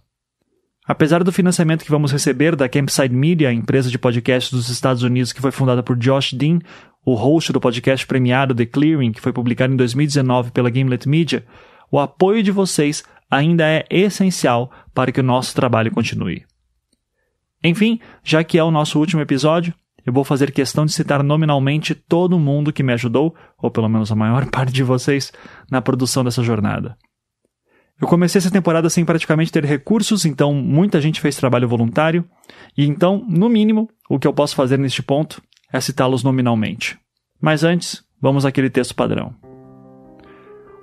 [0.85, 5.31] Apesar do financiamento que vamos receber da Campside Media, empresa de podcast dos Estados Unidos
[5.31, 6.60] que foi fundada por Josh Dean,
[7.06, 11.45] o host do podcast premiado The Clearing, que foi publicado em 2019 pela Gimlet Media,
[11.91, 16.43] o apoio de vocês ainda é essencial para que o nosso trabalho continue.
[17.64, 19.73] Enfim, já que é o nosso último episódio,
[20.10, 24.11] eu vou fazer questão de citar nominalmente todo mundo que me ajudou, ou pelo menos
[24.11, 25.31] a maior parte de vocês,
[25.72, 26.98] na produção dessa jornada.
[28.02, 32.26] Eu comecei essa temporada sem praticamente ter recursos, então muita gente fez trabalho voluntário,
[32.77, 35.41] e então, no mínimo, o que eu posso fazer neste ponto
[35.72, 36.98] é citá-los nominalmente.
[37.40, 39.36] Mas antes, vamos àquele texto padrão.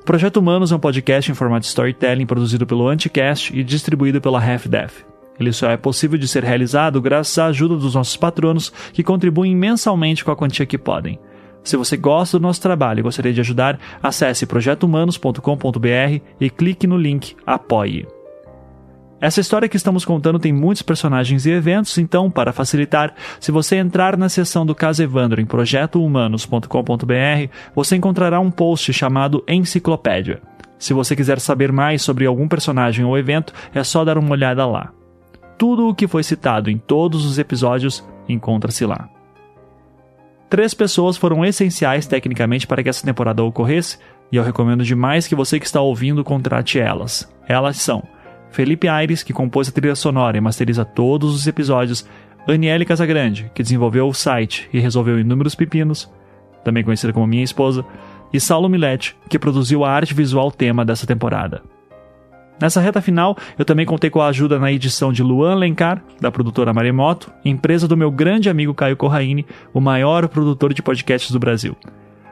[0.00, 4.38] O Projeto Humanos é um podcast em formato storytelling produzido pelo Anticast e distribuído pela
[4.38, 5.15] Half-Death.
[5.38, 9.54] Ele só é possível de ser realizado graças à ajuda dos nossos patronos que contribuem
[9.54, 11.18] mensalmente com a quantia que podem.
[11.62, 16.96] Se você gosta do nosso trabalho e gostaria de ajudar, acesse projetohumanos.com.br e clique no
[16.96, 18.06] link Apoie.
[19.20, 23.76] Essa história que estamos contando tem muitos personagens e eventos, então, para facilitar, se você
[23.76, 30.40] entrar na seção do caso Evandro em projetohumanos.com.br, você encontrará um post chamado Enciclopédia.
[30.78, 34.66] Se você quiser saber mais sobre algum personagem ou evento, é só dar uma olhada
[34.66, 34.92] lá.
[35.58, 39.08] Tudo o que foi citado em todos os episódios encontra-se lá.
[40.48, 43.98] Três pessoas foram essenciais tecnicamente para que essa temporada ocorresse,
[44.30, 47.32] e eu recomendo demais que você que está ouvindo contrate elas.
[47.48, 48.02] Elas são
[48.50, 52.06] Felipe Aires, que compôs a trilha sonora e masteriza todos os episódios,
[52.46, 56.10] Aniele Casagrande, que desenvolveu o site e resolveu inúmeros pepinos,
[56.64, 57.84] também conhecida como minha esposa,
[58.32, 61.62] e Saulo Milete, que produziu a arte visual tema dessa temporada.
[62.60, 66.32] Nessa reta final, eu também contei com a ajuda na edição de Luan Lencar, da
[66.32, 71.38] produtora Maremoto, empresa do meu grande amigo Caio Corraine, o maior produtor de podcasts do
[71.38, 71.76] Brasil.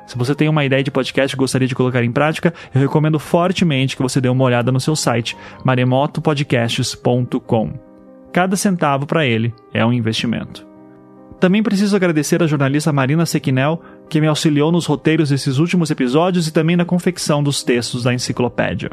[0.06, 3.18] Se você tem uma ideia de podcast e gostaria de colocar em prática, eu recomendo
[3.18, 7.72] fortemente que você dê uma olhada no seu site maremotopodcasts.com.
[8.32, 10.66] Cada centavo para ele é um investimento.
[11.38, 16.48] Também preciso agradecer a jornalista Marina Sequinel, que me auxiliou nos roteiros desses últimos episódios
[16.48, 18.90] e também na confecção dos textos da enciclopédia.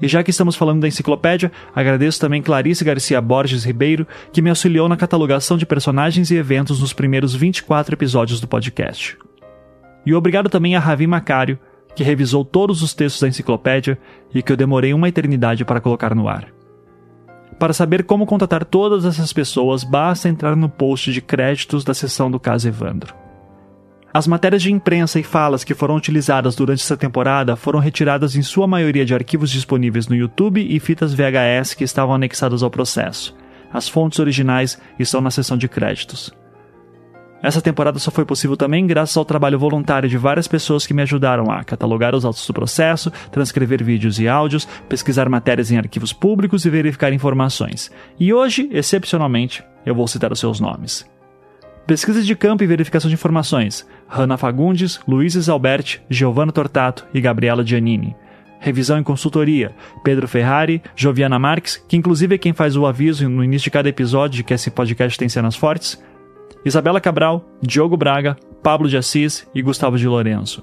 [0.00, 4.50] E já que estamos falando da enciclopédia, agradeço também Clarice Garcia Borges Ribeiro, que me
[4.50, 9.18] auxiliou na catalogação de personagens e eventos nos primeiros 24 episódios do podcast.
[10.06, 11.58] E obrigado também a Ravi Macário,
[11.94, 13.98] que revisou todos os textos da enciclopédia
[14.32, 16.46] e que eu demorei uma eternidade para colocar no ar.
[17.58, 22.30] Para saber como contatar todas essas pessoas, basta entrar no post de créditos da seção
[22.30, 23.12] do caso Evandro.
[24.12, 28.42] As matérias de imprensa e falas que foram utilizadas durante essa temporada foram retiradas em
[28.42, 33.36] sua maioria de arquivos disponíveis no YouTube e fitas VHS que estavam anexadas ao processo.
[33.70, 36.32] As fontes originais estão na seção de créditos.
[37.42, 41.02] Essa temporada só foi possível também graças ao trabalho voluntário de várias pessoas que me
[41.02, 46.12] ajudaram a catalogar os autos do processo, transcrever vídeos e áudios, pesquisar matérias em arquivos
[46.12, 47.92] públicos e verificar informações.
[48.18, 51.06] E hoje, excepcionalmente, eu vou citar os seus nomes.
[51.88, 57.64] Pesquisa de campo e verificação de informações: Hanna Fagundes, Luiz Alberti, Giovanna Tortato e Gabriela
[57.64, 58.14] Giannini.
[58.60, 59.74] Revisão e consultoria:
[60.04, 63.88] Pedro Ferrari, Joviana Marques, que inclusive é quem faz o aviso no início de cada
[63.88, 65.98] episódio de que esse podcast tem cenas fortes.
[66.62, 70.62] Isabela Cabral, Diogo Braga, Pablo de Assis e Gustavo de Lourenço.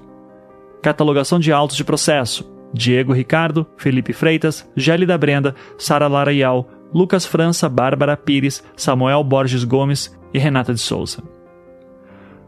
[0.80, 7.68] Catalogação de autos de processo: Diego Ricardo, Felipe Freitas, Gélida Brenda, Sara Laraial, Lucas França,
[7.68, 11.22] Bárbara Pires, Samuel Borges Gomes e Renata de Souza.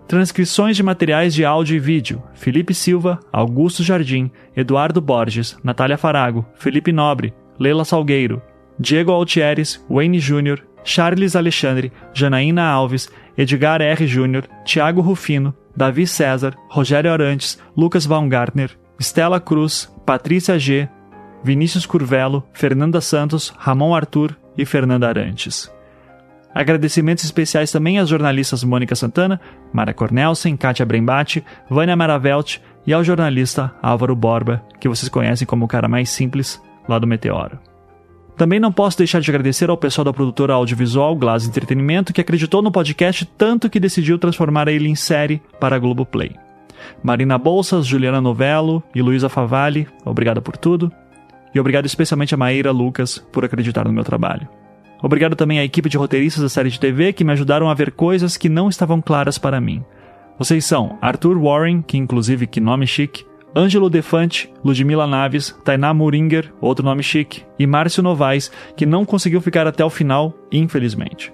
[0.07, 6.47] Transcrições de materiais de áudio e vídeo: Felipe Silva, Augusto Jardim, Eduardo Borges, Natália Farago,
[6.55, 8.41] Felipe Nobre, Leila Salgueiro,
[8.79, 14.07] Diego Altieres, Wayne Júnior, Charles Alexandre, Janaína Alves, Edgar R.
[14.07, 20.89] Júnior, Tiago Rufino, Davi César, Rogério Arantes, Lucas Baumgartner, Stella Cruz, Patrícia G.,
[21.43, 25.71] Vinícius Curvelo, Fernanda Santos, Ramon Arthur e Fernanda Arantes.
[26.55, 29.41] Agradecimentos especiais também às jornalistas Mônica Santana,
[29.73, 35.67] Mara Cornelsen, Kátia Brembate, Vânia Maravelt e ao jornalista Álvaro Borba, que vocês conhecem como
[35.67, 37.59] o cara mais simples lá do Meteoro.
[38.37, 42.63] Também não posso deixar de agradecer ao pessoal da produtora audiovisual Glass Entretenimento, que acreditou
[42.63, 46.37] no podcast tanto que decidiu transformar ele em série para a Globoplay.
[47.03, 50.93] Marina Bolsas, Juliana Novello e Luísa Favalli, obrigado por tudo.
[51.55, 54.49] E obrigado especialmente a Maíra Lucas por acreditar no meu trabalho.
[55.03, 57.93] Obrigado também à equipe de roteiristas da série de TV que me ajudaram a ver
[57.93, 59.85] coisas que não estavam claras para mim.
[60.39, 63.25] Vocês são Arthur Warren, que inclusive que nome chique,
[63.57, 69.41] Ângelo Defante, Ludmila Naves, Tainá Muringer, outro nome chique, e Márcio Novaes, que não conseguiu
[69.41, 71.33] ficar até o final, infelizmente.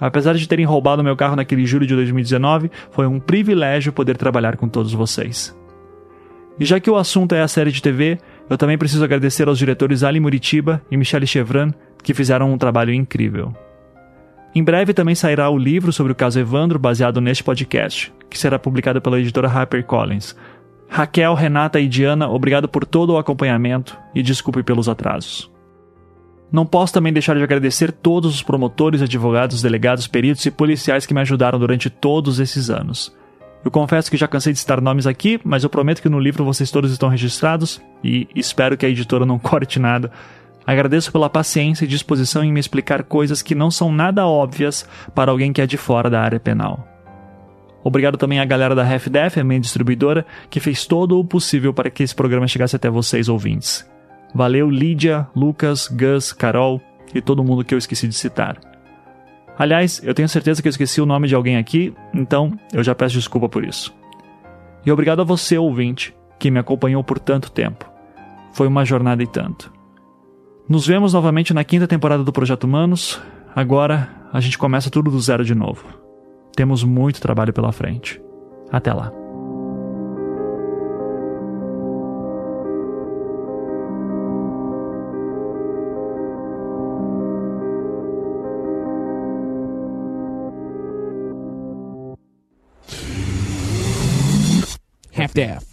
[0.00, 4.56] Apesar de terem roubado meu carro naquele julho de 2019, foi um privilégio poder trabalhar
[4.56, 5.56] com todos vocês.
[6.58, 8.18] E já que o assunto é a série de TV,
[8.48, 12.92] eu também preciso agradecer aos diretores Ali Muritiba e Michele Chevran, que fizeram um trabalho
[12.92, 13.54] incrível.
[14.54, 18.58] Em breve também sairá o livro sobre o caso Evandro, baseado neste podcast, que será
[18.58, 20.36] publicado pela editora HarperCollins.
[20.88, 25.50] Raquel, Renata e Diana, obrigado por todo o acompanhamento e desculpe pelos atrasos.
[26.52, 31.14] Não posso também deixar de agradecer todos os promotores, advogados, delegados, peritos e policiais que
[31.14, 33.10] me ajudaram durante todos esses anos.
[33.64, 36.44] Eu confesso que já cansei de citar nomes aqui, mas eu prometo que no livro
[36.44, 40.10] vocês todos estão registrados e espero que a editora não corte nada
[40.66, 45.30] Agradeço pela paciência e disposição em me explicar coisas que não são nada óbvias para
[45.30, 46.86] alguém que é de fora da área penal.
[47.84, 51.90] Obrigado também à galera da HalfDef, a minha distribuidora, que fez todo o possível para
[51.90, 53.88] que esse programa chegasse até vocês ouvintes.
[54.32, 56.80] Valeu Lídia, Lucas, Gus, Carol
[57.12, 58.71] e todo mundo que eu esqueci de citar.
[59.58, 62.94] Aliás, eu tenho certeza que eu esqueci o nome de alguém aqui, então eu já
[62.94, 63.94] peço desculpa por isso.
[64.84, 67.90] E obrigado a você, ouvinte, que me acompanhou por tanto tempo.
[68.52, 69.72] Foi uma jornada e tanto.
[70.68, 73.20] Nos vemos novamente na quinta temporada do Projeto Humanos.
[73.54, 75.84] Agora a gente começa tudo do zero de novo.
[76.56, 78.20] Temos muito trabalho pela frente.
[78.70, 79.21] Até lá.
[95.22, 95.71] Half-Death